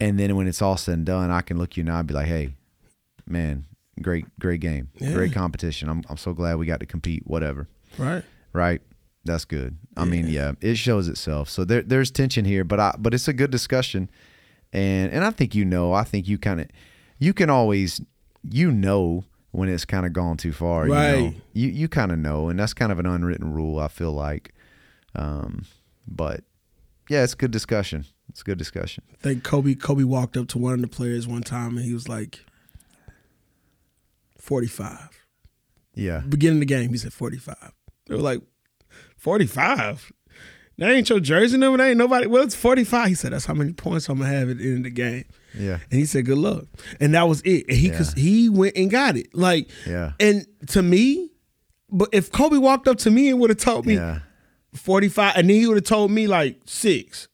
and 0.00 0.18
then 0.18 0.36
when 0.36 0.46
it's 0.46 0.62
all 0.62 0.76
said 0.76 0.94
and 0.94 1.06
done, 1.06 1.30
I 1.30 1.40
can 1.40 1.58
look 1.58 1.76
you 1.76 1.84
now 1.84 1.98
and 1.98 2.08
be 2.08 2.14
like, 2.14 2.26
hey, 2.26 2.54
man, 3.26 3.64
great 4.02 4.26
great 4.38 4.60
game, 4.60 4.88
great 4.98 5.32
competition. 5.32 5.88
I'm 5.88 6.02
I'm 6.08 6.16
so 6.16 6.32
glad 6.32 6.56
we 6.56 6.66
got 6.66 6.80
to 6.80 6.86
compete. 6.86 7.22
Whatever, 7.26 7.68
Right. 7.98 8.24
right? 8.52 8.80
That's 9.24 9.44
good. 9.46 9.78
I 9.96 10.04
mean, 10.04 10.28
yeah, 10.28 10.52
it 10.60 10.76
shows 10.76 11.08
itself. 11.08 11.48
So 11.48 11.64
there 11.64 11.82
there's 11.82 12.10
tension 12.10 12.44
here, 12.44 12.64
but 12.64 12.78
I 12.80 12.94
but 12.98 13.14
it's 13.14 13.26
a 13.28 13.32
good 13.32 13.50
discussion, 13.50 14.10
and 14.72 15.10
and 15.12 15.24
I 15.24 15.30
think 15.30 15.54
you 15.54 15.64
know, 15.64 15.92
I 15.92 16.04
think 16.04 16.28
you 16.28 16.36
kind 16.38 16.60
of 16.60 16.66
you 17.18 17.32
can 17.32 17.48
always 17.50 18.00
you 18.42 18.70
know 18.70 19.24
when 19.52 19.68
it's 19.68 19.84
kind 19.86 20.04
of 20.04 20.12
gone 20.12 20.36
too 20.36 20.52
far. 20.52 20.86
You 20.88 20.92
know? 20.94 21.24
Right. 21.24 21.34
You 21.54 21.68
you 21.70 21.88
kind 21.88 22.12
of 22.12 22.18
know, 22.18 22.48
and 22.50 22.58
that's 22.58 22.74
kind 22.74 22.92
of 22.92 22.98
an 22.98 23.06
unwritten 23.06 23.52
rule. 23.54 23.78
I 23.78 23.88
feel 23.88 24.12
like, 24.12 24.52
um, 25.14 25.64
but 26.06 26.42
yeah, 27.08 27.22
it's 27.22 27.34
good 27.34 27.50
discussion. 27.50 28.04
It's 28.28 28.42
good 28.42 28.58
discussion. 28.58 29.04
I 29.12 29.16
think 29.22 29.44
Kobe 29.44 29.74
Kobe 29.74 30.02
walked 30.04 30.36
up 30.36 30.48
to 30.48 30.58
one 30.58 30.74
of 30.74 30.80
the 30.82 30.88
players 30.88 31.26
one 31.26 31.42
time 31.42 31.76
and 31.76 31.84
he 31.86 31.94
was 31.94 32.08
like 32.08 32.44
45. 34.44 35.24
Yeah. 35.94 36.22
Beginning 36.28 36.60
the 36.60 36.66
game, 36.66 36.90
he 36.90 36.98
said 36.98 37.12
45. 37.12 37.56
They 38.06 38.14
were 38.14 38.20
like, 38.20 38.40
45? 39.16 40.12
That 40.76 40.90
ain't 40.90 41.08
your 41.08 41.20
jersey 41.20 41.56
number. 41.56 41.78
That 41.78 41.88
ain't 41.90 41.98
nobody. 41.98 42.26
Well, 42.26 42.42
it's 42.42 42.54
45. 42.56 43.08
He 43.08 43.14
said, 43.14 43.32
that's 43.32 43.46
how 43.46 43.54
many 43.54 43.72
points 43.72 44.08
I'm 44.08 44.18
going 44.18 44.30
to 44.30 44.36
have 44.36 44.50
at 44.50 44.58
the 44.58 44.64
end 44.64 44.78
of 44.78 44.82
the 44.84 44.90
game. 44.90 45.24
Yeah. 45.56 45.78
And 45.90 45.98
he 46.00 46.04
said, 46.04 46.26
good 46.26 46.36
luck. 46.38 46.64
And 47.00 47.14
that 47.14 47.22
was 47.28 47.40
it. 47.42 47.64
And 47.68 47.76
he, 47.78 47.88
Yeah. 47.88 47.96
cause 47.96 48.12
he 48.14 48.48
went 48.48 48.76
and 48.76 48.90
got 48.90 49.16
it. 49.16 49.34
Like, 49.34 49.70
Yeah. 49.86 50.12
and 50.20 50.44
to 50.68 50.82
me, 50.82 51.30
but 51.90 52.08
if 52.12 52.30
Kobe 52.32 52.58
walked 52.58 52.88
up 52.88 52.98
to 52.98 53.10
me 53.10 53.30
and 53.30 53.38
would 53.40 53.50
have 53.50 53.58
told 53.58 53.86
me 53.86 53.94
Yeah. 53.94 54.18
45, 54.74 55.36
and 55.36 55.48
then 55.48 55.56
he 55.56 55.66
would 55.68 55.76
have 55.76 55.84
told 55.84 56.10
me 56.10 56.26
like 56.26 56.60
six. 56.66 57.28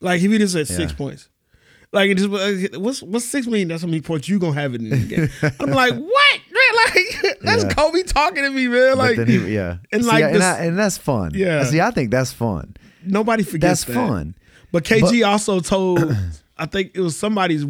Like 0.00 0.22
if 0.22 0.30
he 0.30 0.38
just 0.38 0.52
said 0.52 0.68
six 0.68 0.92
points. 0.92 1.28
Like 1.92 2.10
it 2.10 2.18
just 2.18 2.28
uh, 2.74 2.78
what's 2.80 3.02
what's 3.02 3.24
six 3.24 3.46
million? 3.46 3.68
That's 3.68 3.82
how 3.82 3.88
many 3.88 4.02
points 4.02 4.28
you 4.28 4.38
gonna 4.38 4.52
have 4.60 4.74
in 4.74 4.90
the 4.90 4.96
game. 4.98 5.28
I'm 5.60 5.70
like, 5.70 5.94
what? 5.94 6.40
Man, 6.50 6.94
like 6.94 7.38
that's 7.40 7.64
Yeah. 7.64 7.72
Kobe 7.74 8.02
talking 8.02 8.42
to 8.44 8.50
me, 8.50 8.68
man. 8.68 8.98
Like 8.98 9.18
he, 9.26 9.54
yeah. 9.54 9.78
and 9.90 10.02
See, 10.04 10.08
like 10.10 10.24
and, 10.24 10.34
this- 10.34 10.42
I- 10.42 10.64
and 10.64 10.78
that's 10.78 10.98
fun. 10.98 11.32
Yeah. 11.34 11.64
See, 11.64 11.80
I 11.80 11.90
think 11.90 12.10
that's 12.10 12.32
fun. 12.32 12.76
nobody 13.06 13.42
forgets 13.42 13.84
That's 13.84 13.96
that. 13.96 14.06
fun. 14.08 14.34
But 14.70 14.84
KG 14.84 15.26
also 15.26 15.60
told, 15.60 16.14
I 16.58 16.66
think 16.66 16.90
it 16.94 17.00
was 17.00 17.16
somebody's. 17.16 17.64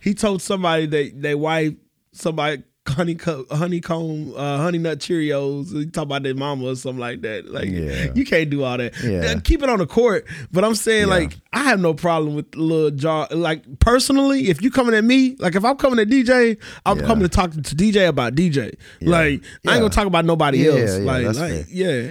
He 0.00 0.14
told 0.14 0.42
somebody 0.42 0.86
that 0.86 1.12
they 1.22 1.36
wife 1.36 1.74
somebody 2.12 2.64
honeycomb, 2.88 3.46
honeycomb, 3.50 4.34
uh, 4.36 4.56
honey 4.58 4.78
nut 4.78 4.98
Cheerios. 4.98 5.72
He 5.72 5.86
talk 5.86 6.04
about 6.04 6.22
their 6.22 6.34
mama 6.34 6.66
or 6.66 6.76
something 6.76 6.98
like 6.98 7.20
that. 7.22 7.46
Like 7.50 7.68
Yeah. 7.68 8.12
you 8.14 8.24
can't 8.24 8.48
do 8.50 8.62
all 8.64 8.78
that. 8.78 8.94
Yeah. 9.02 9.38
Keep 9.40 9.62
it 9.62 9.68
on 9.68 9.78
the 9.78 9.86
court. 9.86 10.26
But 10.50 10.64
I'm 10.64 10.74
saying 10.74 11.08
Yeah. 11.08 11.14
like 11.14 11.36
I 11.52 11.64
have 11.64 11.78
no 11.80 11.94
problem 11.94 12.34
with 12.34 12.54
little 12.56 12.90
jar. 12.90 13.28
Like 13.30 13.80
personally, 13.80 14.48
if 14.48 14.62
you 14.62 14.70
coming 14.70 14.94
at 14.94 15.04
me, 15.04 15.36
like 15.38 15.54
if 15.54 15.64
I'm 15.64 15.76
coming 15.76 15.98
at 15.98 16.08
DJ, 16.08 16.56
I'm 16.86 16.98
Yeah. 17.00 17.06
coming 17.06 17.22
to 17.22 17.28
talk 17.28 17.52
to 17.52 17.60
DJ 17.60 18.06
about 18.08 18.34
DJ. 18.34 18.72
Like 19.00 19.42
I 19.66 19.72
ain't 19.74 19.80
gonna 19.80 19.90
talk 19.90 20.06
about 20.06 20.24
nobody 20.24 20.66
else. 20.68 20.78
yeah, 20.98 21.04
like 21.04 21.24
that's 21.26 21.38
like 21.38 21.66
yeah. 21.68 22.10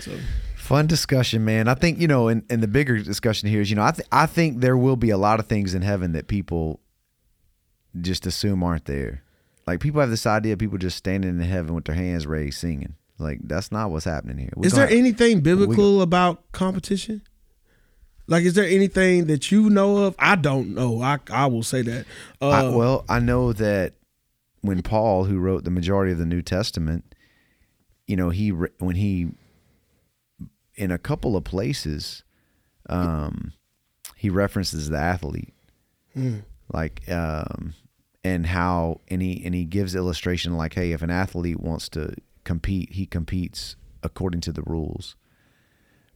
So 0.00 0.12
Fun 0.56 0.86
discussion, 0.86 1.44
man. 1.46 1.66
I 1.66 1.74
think 1.74 1.98
you 1.98 2.06
know, 2.06 2.28
and, 2.28 2.42
and 2.50 2.62
the 2.62 2.68
bigger 2.68 2.98
discussion 2.98 3.48
here 3.48 3.62
is, 3.62 3.70
you 3.70 3.76
know, 3.76 3.82
I 3.82 3.90
th- 3.92 4.06
I 4.12 4.26
think 4.26 4.60
there 4.60 4.76
will 4.76 4.96
be 4.96 5.08
a 5.10 5.16
lot 5.16 5.40
of 5.40 5.46
things 5.46 5.74
in 5.74 5.80
heaven 5.82 6.12
that 6.12 6.28
people 6.28 6.80
just 8.00 8.26
assume 8.26 8.62
aren't 8.62 8.84
there. 8.84 9.22
Like 9.68 9.80
people 9.80 10.00
have 10.00 10.08
this 10.08 10.24
idea 10.24 10.54
of 10.54 10.58
people 10.58 10.78
just 10.78 10.96
standing 10.96 11.28
in 11.28 11.40
heaven 11.40 11.74
with 11.74 11.84
their 11.84 11.94
hands 11.94 12.26
raised 12.26 12.58
singing. 12.58 12.94
Like 13.18 13.40
that's 13.42 13.70
not 13.70 13.90
what's 13.90 14.06
happening 14.06 14.38
here. 14.38 14.50
We're 14.56 14.66
Is 14.66 14.72
there 14.72 14.86
gonna- 14.86 14.98
anything 14.98 15.40
biblical 15.42 16.00
about 16.00 16.50
competition? 16.52 17.20
Like, 18.26 18.44
is 18.44 18.54
there 18.54 18.64
anything 18.64 19.26
that 19.26 19.50
you 19.52 19.68
know 19.68 19.98
of? 20.04 20.14
I 20.18 20.36
don't 20.36 20.74
know. 20.74 21.02
I 21.02 21.18
I 21.30 21.46
will 21.46 21.62
say 21.62 21.82
that. 21.82 22.06
Uh, 22.40 22.48
I, 22.48 22.68
well, 22.74 23.04
I 23.10 23.18
know 23.20 23.52
that 23.52 23.92
when 24.62 24.80
Paul, 24.82 25.24
who 25.24 25.38
wrote 25.38 25.64
the 25.64 25.70
majority 25.70 26.12
of 26.12 26.18
the 26.18 26.24
New 26.26 26.40
Testament, 26.42 27.14
you 28.06 28.16
know, 28.16 28.30
he 28.30 28.48
when 28.50 28.96
he 28.96 29.28
in 30.76 30.90
a 30.90 30.98
couple 30.98 31.36
of 31.36 31.44
places, 31.44 32.22
um, 32.88 33.52
he 34.16 34.30
references 34.30 34.88
the 34.88 34.98
athlete, 34.98 35.52
like, 36.72 37.02
um, 37.10 37.74
and 38.24 38.46
how 38.46 39.00
and 39.08 39.22
he 39.22 39.42
and 39.44 39.54
he 39.54 39.64
gives 39.64 39.94
illustration 39.94 40.56
like, 40.56 40.74
hey, 40.74 40.92
if 40.92 41.02
an 41.02 41.10
athlete 41.10 41.60
wants 41.60 41.88
to 41.90 42.14
compete, 42.44 42.92
he 42.92 43.06
competes 43.06 43.76
according 44.02 44.40
to 44.42 44.52
the 44.52 44.62
rules 44.62 45.16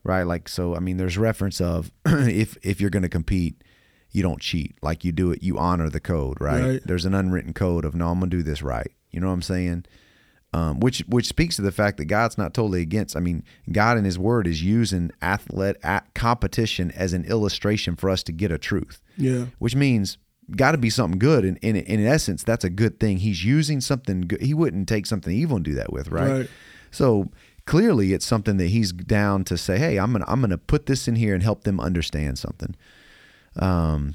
right? 0.04 0.24
Like 0.24 0.48
so, 0.48 0.74
I 0.74 0.80
mean, 0.80 0.96
there's 0.96 1.18
reference 1.18 1.60
of 1.60 1.90
if 2.06 2.56
if 2.62 2.80
you're 2.80 2.90
going 2.90 3.02
to 3.02 3.08
compete, 3.08 3.62
you 4.10 4.22
don't 4.22 4.40
cheat. 4.40 4.76
Like 4.82 5.04
you 5.04 5.12
do 5.12 5.30
it, 5.32 5.42
you 5.42 5.58
honor 5.58 5.88
the 5.88 6.00
code, 6.00 6.40
right? 6.40 6.62
Right. 6.62 6.80
There's 6.84 7.04
an 7.04 7.14
unwritten 7.14 7.52
code 7.52 7.84
of 7.84 7.94
no, 7.94 8.08
I'm 8.08 8.18
going 8.18 8.30
to 8.30 8.36
do 8.36 8.42
this 8.42 8.62
right. 8.62 8.90
You 9.10 9.20
know 9.20 9.28
what 9.28 9.34
I'm 9.34 9.42
saying? 9.42 9.84
Um, 10.54 10.80
which 10.80 11.00
which 11.08 11.26
speaks 11.26 11.56
to 11.56 11.62
the 11.62 11.72
fact 11.72 11.96
that 11.96 12.06
God's 12.06 12.36
not 12.36 12.52
totally 12.52 12.82
against. 12.82 13.16
I 13.16 13.20
mean, 13.20 13.42
God 13.70 13.96
in 13.96 14.04
His 14.04 14.18
Word 14.18 14.46
is 14.46 14.62
using 14.62 15.10
athlete 15.22 15.76
at 15.82 16.12
competition 16.14 16.90
as 16.90 17.14
an 17.14 17.24
illustration 17.24 17.96
for 17.96 18.10
us 18.10 18.22
to 18.24 18.32
get 18.32 18.52
a 18.52 18.58
truth 18.58 19.00
yeah, 19.16 19.46
which 19.58 19.74
means 19.74 20.18
got 20.50 20.72
to 20.72 20.78
be 20.78 20.90
something 20.90 21.18
good. 21.18 21.44
And 21.44 21.58
in, 21.58 21.76
in 21.76 22.04
essence, 22.04 22.42
that's 22.42 22.64
a 22.64 22.70
good 22.70 23.00
thing. 23.00 23.18
He's 23.18 23.44
using 23.44 23.80
something 23.80 24.22
good. 24.22 24.42
He 24.42 24.54
wouldn't 24.54 24.88
take 24.88 25.06
something 25.06 25.34
evil 25.34 25.56
and 25.56 25.64
do 25.64 25.74
that 25.74 25.92
with, 25.92 26.08
right? 26.08 26.30
Right. 26.30 26.50
So 26.90 27.30
clearly, 27.66 28.12
it's 28.12 28.26
something 28.26 28.56
that 28.58 28.68
he's 28.68 28.92
down 28.92 29.44
to 29.44 29.56
say, 29.56 29.78
"Hey, 29.78 29.98
I'm 29.98 30.12
gonna 30.12 30.24
I'm 30.28 30.40
gonna 30.40 30.58
put 30.58 30.86
this 30.86 31.08
in 31.08 31.16
here 31.16 31.34
and 31.34 31.42
help 31.42 31.64
them 31.64 31.80
understand 31.80 32.38
something." 32.38 32.74
Um, 33.56 34.14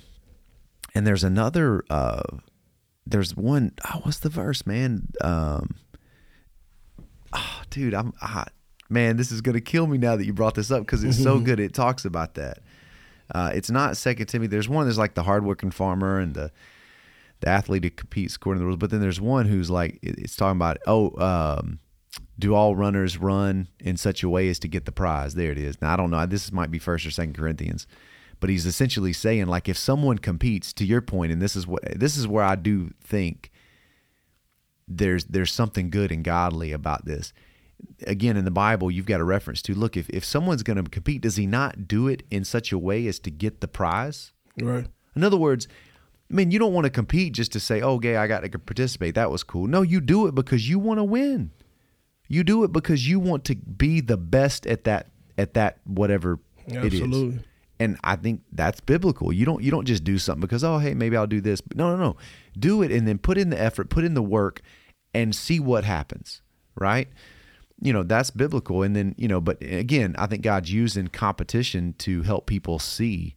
and 0.93 1.05
there's 1.05 1.23
another. 1.23 1.83
Uh, 1.89 2.23
there's 3.05 3.35
one. 3.35 3.71
Oh, 3.85 4.01
what's 4.03 4.19
the 4.19 4.29
verse, 4.29 4.65
man? 4.65 5.07
Um, 5.21 5.75
oh, 7.33 7.61
dude, 7.69 7.93
I'm. 7.93 8.13
I, 8.21 8.45
man, 8.89 9.17
this 9.17 9.31
is 9.31 9.41
to 9.55 9.61
kill 9.61 9.87
me 9.87 9.97
now 9.97 10.15
that 10.15 10.25
you 10.25 10.33
brought 10.33 10.55
this 10.55 10.71
up 10.71 10.81
because 10.81 11.03
it's 11.03 11.21
so 11.21 11.39
good. 11.39 11.59
It 11.59 11.73
talks 11.73 12.05
about 12.05 12.35
that. 12.35 12.59
Uh, 13.33 13.51
it's 13.53 13.69
not 13.69 13.97
Second 13.97 14.27
Timothy. 14.27 14.49
There's 14.49 14.69
one 14.69 14.85
that's 14.85 14.97
like 14.97 15.15
the 15.15 15.23
hardworking 15.23 15.71
farmer 15.71 16.19
and 16.19 16.33
the 16.33 16.51
the 17.39 17.49
athlete 17.49 17.83
who 17.83 17.89
competes 17.91 18.35
according 18.35 18.59
to 18.59 18.63
the 18.63 18.65
rules. 18.65 18.79
But 18.79 18.89
then 18.89 19.01
there's 19.01 19.21
one 19.21 19.45
who's 19.45 19.69
like 19.69 19.99
it's 20.01 20.35
talking 20.35 20.57
about 20.57 20.77
oh, 20.87 21.15
um, 21.17 21.79
do 22.39 22.55
all 22.55 22.75
runners 22.75 23.17
run 23.17 23.67
in 23.79 23.97
such 23.97 24.23
a 24.23 24.29
way 24.29 24.49
as 24.49 24.59
to 24.59 24.67
get 24.67 24.85
the 24.85 24.91
prize? 24.91 25.35
There 25.35 25.51
it 25.51 25.57
is. 25.57 25.81
Now 25.81 25.93
I 25.93 25.97
don't 25.97 26.09
know. 26.09 26.25
This 26.25 26.51
might 26.51 26.71
be 26.71 26.79
First 26.79 27.05
or 27.05 27.11
Second 27.11 27.33
Corinthians, 27.33 27.85
but 28.39 28.49
he's 28.49 28.65
essentially 28.65 29.13
saying 29.13 29.47
like 29.47 29.69
if 29.69 29.77
someone 29.77 30.17
competes, 30.17 30.73
to 30.73 30.85
your 30.85 31.01
point, 31.01 31.31
and 31.31 31.41
this 31.41 31.55
is 31.55 31.67
what 31.67 31.83
this 31.99 32.17
is 32.17 32.27
where 32.27 32.43
I 32.43 32.55
do 32.55 32.91
think 33.03 33.51
there's 34.87 35.25
there's 35.25 35.51
something 35.51 35.89
good 35.89 36.11
and 36.11 36.23
godly 36.23 36.71
about 36.71 37.05
this. 37.05 37.33
Again, 38.05 38.37
in 38.37 38.45
the 38.45 38.51
Bible, 38.51 38.91
you've 38.91 39.05
got 39.05 39.19
a 39.19 39.23
reference 39.23 39.61
to 39.63 39.73
look 39.73 39.97
if 39.97 40.09
if 40.09 40.23
someone's 40.23 40.63
going 40.63 40.83
to 40.83 40.89
compete, 40.89 41.21
does 41.21 41.35
he 41.35 41.47
not 41.47 41.87
do 41.87 42.07
it 42.07 42.23
in 42.29 42.43
such 42.43 42.71
a 42.71 42.77
way 42.77 43.07
as 43.07 43.19
to 43.19 43.31
get 43.31 43.61
the 43.61 43.67
prize? 43.67 44.33
Right. 44.61 44.87
In 45.15 45.23
other 45.23 45.37
words, 45.37 45.67
I 46.29 46.33
mean, 46.33 46.51
you 46.51 46.59
don't 46.59 46.73
want 46.73 46.85
to 46.85 46.89
compete 46.89 47.33
just 47.33 47.51
to 47.53 47.59
say, 47.59 47.81
"Oh, 47.81 47.95
okay, 47.95 48.17
I 48.17 48.27
got 48.27 48.41
to 48.41 48.59
participate. 48.59 49.15
That 49.15 49.31
was 49.31 49.43
cool." 49.43 49.67
No, 49.67 49.81
you 49.81 50.01
do 50.01 50.27
it 50.27 50.35
because 50.35 50.69
you 50.69 50.77
want 50.79 50.99
to 50.99 51.03
win. 51.03 51.51
You 52.27 52.43
do 52.43 52.63
it 52.63 52.71
because 52.71 53.07
you 53.07 53.19
want 53.19 53.45
to 53.45 53.55
be 53.55 54.01
the 54.01 54.17
best 54.17 54.67
at 54.67 54.83
that 54.83 55.07
at 55.37 55.53
that 55.53 55.79
whatever 55.85 56.39
it 56.67 56.93
is. 56.93 57.01
Absolutely. 57.01 57.39
And 57.79 57.97
I 58.03 58.15
think 58.15 58.41
that's 58.51 58.81
biblical. 58.81 59.31
You 59.31 59.45
don't 59.45 59.63
you 59.63 59.71
don't 59.71 59.85
just 59.85 60.03
do 60.03 60.17
something 60.17 60.41
because 60.41 60.63
oh 60.63 60.79
hey 60.79 60.93
maybe 60.93 61.15
I'll 61.15 61.27
do 61.27 61.41
this. 61.41 61.61
No 61.75 61.95
no 61.95 61.97
no, 61.97 62.17
do 62.57 62.81
it 62.81 62.91
and 62.91 63.07
then 63.07 63.17
put 63.17 63.37
in 63.37 63.49
the 63.49 63.59
effort, 63.59 63.89
put 63.89 64.03
in 64.03 64.13
the 64.13 64.21
work, 64.21 64.61
and 65.13 65.35
see 65.35 65.59
what 65.59 65.83
happens. 65.83 66.41
Right? 66.75 67.07
You 67.79 67.93
know 67.93 68.03
that's 68.03 68.31
biblical. 68.31 68.83
And 68.83 68.95
then 68.95 69.15
you 69.17 69.27
know, 69.27 69.39
but 69.39 69.61
again, 69.61 70.15
I 70.17 70.25
think 70.27 70.41
God's 70.41 70.71
using 70.71 71.07
competition 71.07 71.93
to 71.99 72.23
help 72.23 72.47
people 72.47 72.79
see 72.79 73.35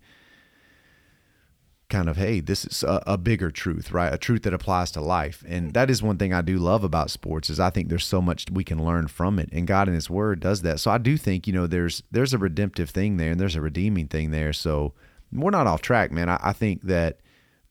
kind 1.91 2.09
of 2.09 2.17
hey 2.17 2.41
this 2.41 2.65
is 2.65 2.83
a, 2.85 3.03
a, 3.07 3.19
bigger 3.19 3.51
truth 3.51 3.91
right? 3.91 4.15
A 4.15 4.17
truth 4.17 4.45
that 4.45 4.55
applies 4.55 4.91
to 4.93 5.01
life. 5.01 5.45
And 5.47 5.75
that 5.75 5.91
is 5.91 6.03
one 6.03 6.17
thing 6.17 6.33
i 6.33 6.41
do 6.41 6.57
love 6.59 6.85
about 6.85 7.11
sports 7.11 7.51
is 7.51 7.61
i 7.61 7.69
think 7.69 7.89
there's 7.89 8.07
so 8.07 8.23
much 8.23 8.47
we 8.51 8.65
can 8.65 8.83
learn 8.83 9.09
from 9.09 9.39
it. 9.39 9.51
And 9.53 9.67
god 9.67 9.89
in 9.89 9.95
his 9.95 10.09
word 10.09 10.41
does 10.41 10.63
that. 10.63 10.81
So 10.81 10.91
i 10.91 10.97
do 10.97 11.19
think 11.19 11.47
you 11.47 11.53
know 11.53 11.67
there's 11.67 12.03
there's 12.11 12.33
a 12.33 12.39
redemptive 12.39 12.89
thing 12.89 13.19
there 13.19 13.33
and 13.33 13.41
there's 13.41 13.57
a 13.57 13.61
redeeming 13.61 14.07
thing 14.07 14.31
there. 14.31 14.53
So 14.55 14.95
we're 15.33 15.51
not 15.51 15.67
off 15.67 15.83
track 15.83 16.11
man. 16.13 16.29
I, 16.31 16.39
I 16.41 16.53
think 16.53 16.83
that 16.83 17.19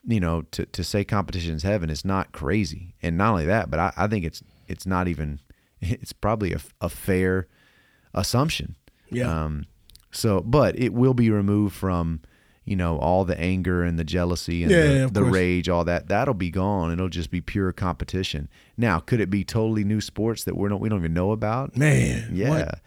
you 0.06 0.20
know 0.20 0.44
to, 0.52 0.66
to 0.66 0.84
say 0.84 1.04
competition 1.04 1.56
is 1.56 1.64
heaven 1.64 1.90
is 1.90 2.06
not 2.06 2.32
crazy. 2.34 2.94
And 3.02 3.18
not 3.18 3.32
only 3.32 3.46
that 3.46 3.72
but 3.72 3.80
i, 3.80 3.94
I 3.98 4.08
think 4.08 4.26
it's 4.26 4.44
it's 4.68 4.86
not 4.86 5.08
even 5.08 5.40
it's 5.82 6.14
probably 6.14 6.54
a, 6.54 6.60
a 6.82 6.90
fair 6.90 7.48
assumption. 8.14 8.76
Yeah. 9.12 9.44
um 9.46 9.66
so 10.12 10.42
but 10.42 10.78
it 10.78 10.94
will 10.94 11.14
be 11.14 11.30
removed 11.32 11.76
from 11.76 12.22
you 12.66 12.76
know 12.76 12.98
all 12.98 13.26
the 13.26 13.40
anger 13.40 13.84
and 13.84 13.98
the 13.98 14.04
jealousy 14.04 14.62
and 14.64 14.72
Yeah, 14.72 14.82
the, 14.82 14.94
yeah, 14.94 15.08
the 15.12 15.24
rage 15.24 15.68
all 15.70 15.84
that. 15.86 16.08
That'll 16.08 16.34
be 16.36 16.52
gone. 16.52 16.92
It'll 16.92 17.10
just 17.10 17.32
be 17.32 17.42
pure 17.42 17.72
competition. 17.72 18.50
Now 18.78 19.00
could 19.00 19.20
it 19.20 19.30
be 19.30 19.44
totally 19.44 19.84
new 19.84 20.02
sports 20.02 20.44
that 20.44 20.56
we're 20.56 20.70
not 20.70 20.80
we 20.80 20.90
don't 20.90 21.00
even 21.00 21.14
know 21.14 21.32
about? 21.32 21.76
Man. 21.76 22.30
yeah. 22.34 22.50
what? 22.50 22.80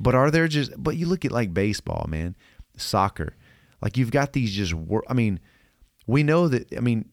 but 0.00 0.14
are 0.14 0.30
there 0.30 0.48
just 0.48 0.72
but 0.82 0.96
you 0.96 1.06
look 1.06 1.24
at 1.24 1.32
like 1.32 1.52
baseball 1.54 2.06
man 2.08 2.34
soccer. 2.76 3.34
Like 3.80 3.96
you've 3.96 4.10
got 4.10 4.32
these 4.32 4.52
just 4.52 4.74
wor- 4.74 5.04
i 5.08 5.12
mean 5.12 5.38
we 6.08 6.22
know 6.24 6.48
that 6.48 6.72
i 6.76 6.80
mean 6.80 7.08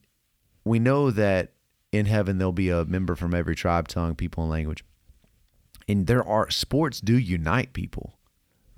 we 0.63 0.79
know 0.79 1.11
that 1.11 1.53
in 1.91 2.07
heaven 2.07 2.39
there'll 2.39 2.51
be 2.51 2.69
a 2.69 2.85
member 2.85 3.15
from 3.15 3.35
every 3.35 3.55
tribe 3.55 3.87
tongue 3.87 4.15
people 4.15 4.43
and 4.43 4.51
language 4.51 4.83
and 5.87 6.07
there 6.07 6.23
are 6.23 6.49
sports 6.49 6.99
do 7.01 7.17
unite 7.17 7.73
people 7.73 8.17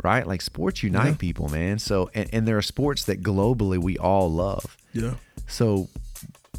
right 0.03 0.27
like 0.27 0.41
sports 0.41 0.83
unite 0.83 1.07
Yeah. 1.07 1.15
people 1.15 1.49
man 1.49 1.79
so 1.79 2.09
and, 2.13 2.29
and 2.33 2.47
there 2.47 2.57
are 2.57 2.61
sports 2.61 3.03
that 3.05 3.21
globally 3.23 3.77
we 3.81 3.97
all 3.97 4.31
love 4.31 4.77
Yeah. 4.93 5.15
so 5.47 5.87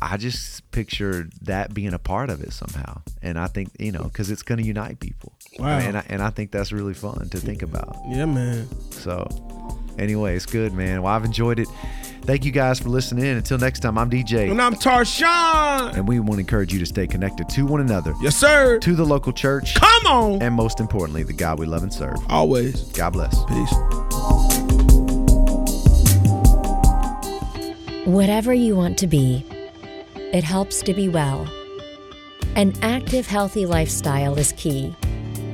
I 0.00 0.16
just 0.16 0.70
picture 0.70 1.28
that 1.42 1.74
being 1.74 1.92
a 1.92 1.98
part 1.98 2.30
of 2.30 2.40
it 2.40 2.52
somehow, 2.52 3.02
and 3.20 3.36
I 3.36 3.48
think 3.48 3.70
you 3.80 3.90
know 3.90 4.04
because 4.04 4.30
it's 4.30 4.44
going 4.44 4.58
to 4.60 4.64
unite 4.64 5.00
people. 5.00 5.32
Wow. 5.58 5.76
and 5.78 5.96
I, 5.98 6.04
and 6.08 6.22
I 6.22 6.30
think 6.30 6.52
that's 6.52 6.70
really 6.70 6.94
fun 6.94 7.28
to 7.30 7.38
think 7.38 7.62
about. 7.62 7.96
Yeah, 8.08 8.26
man. 8.26 8.68
So, 8.92 9.26
anyway, 9.98 10.36
it's 10.36 10.46
good, 10.46 10.72
man. 10.72 11.02
Well, 11.02 11.12
I've 11.12 11.24
enjoyed 11.24 11.58
it. 11.58 11.66
Thank 12.22 12.44
you 12.44 12.50
guys 12.52 12.78
for 12.78 12.90
listening 12.90 13.24
in. 13.24 13.36
Until 13.38 13.56
next 13.58 13.80
time, 13.80 13.96
I'm 13.96 14.10
DJ, 14.10 14.50
And 14.50 14.60
I'm 14.60 14.74
Tarshawn. 14.74 15.94
and 15.94 16.06
we 16.06 16.20
want 16.20 16.34
to 16.34 16.40
encourage 16.40 16.72
you 16.72 16.78
to 16.78 16.86
stay 16.86 17.06
connected 17.06 17.48
to 17.50 17.64
one 17.64 17.80
another, 17.80 18.12
Yes, 18.20 18.36
sir. 18.36 18.78
to 18.80 18.94
the 18.94 19.04
local 19.04 19.32
church, 19.32 19.74
Come 19.76 20.06
on. 20.06 20.42
and 20.42 20.54
most 20.54 20.78
importantly, 20.80 21.22
the 21.22 21.32
God 21.32 21.58
we 21.58 21.64
love 21.66 21.82
and 21.82 21.92
serve. 21.92 22.16
Always. 22.28 22.82
God 22.92 23.10
bless. 23.14 23.34
Peace. 23.46 23.72
Whatever 28.06 28.52
you 28.54 28.74
want 28.76 28.98
to 28.98 29.06
be, 29.06 29.44
it 30.32 30.44
helps 30.44 30.82
to 30.82 30.94
be 30.94 31.08
well. 31.08 31.46
An 32.56 32.74
active, 32.82 33.26
healthy 33.26 33.66
lifestyle 33.66 34.38
is 34.38 34.52
key. 34.52 34.94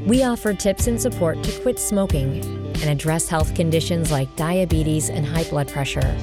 We 0.06 0.22
offer 0.22 0.54
tips 0.54 0.86
and 0.86 1.00
support 1.00 1.42
to 1.42 1.60
quit 1.60 1.78
smoking 1.78 2.44
and 2.82 2.84
address 2.84 3.28
health 3.28 3.54
conditions 3.54 4.10
like 4.10 4.34
diabetes 4.36 5.08
and 5.10 5.24
high 5.26 5.44
blood 5.44 5.68
pressure. 5.68 6.16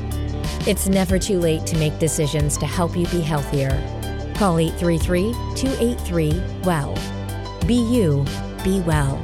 It's 0.67 0.87
never 0.87 1.17
too 1.17 1.39
late 1.39 1.65
to 1.67 1.77
make 1.77 1.97
decisions 1.97 2.55
to 2.59 2.67
help 2.67 2.95
you 2.95 3.07
be 3.07 3.19
healthier. 3.19 3.71
Call 4.35 4.59
833 4.59 5.33
283 5.55 6.43
WELL. 6.63 6.95
Be 7.65 7.73
you, 7.73 8.23
be 8.63 8.79
well. 8.81 9.19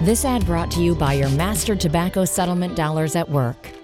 This 0.00 0.24
ad 0.24 0.46
brought 0.46 0.70
to 0.70 0.80
you 0.80 0.94
by 0.94 1.12
your 1.12 1.28
master 1.30 1.76
tobacco 1.76 2.24
settlement 2.24 2.76
dollars 2.76 3.14
at 3.14 3.28
work. 3.28 3.79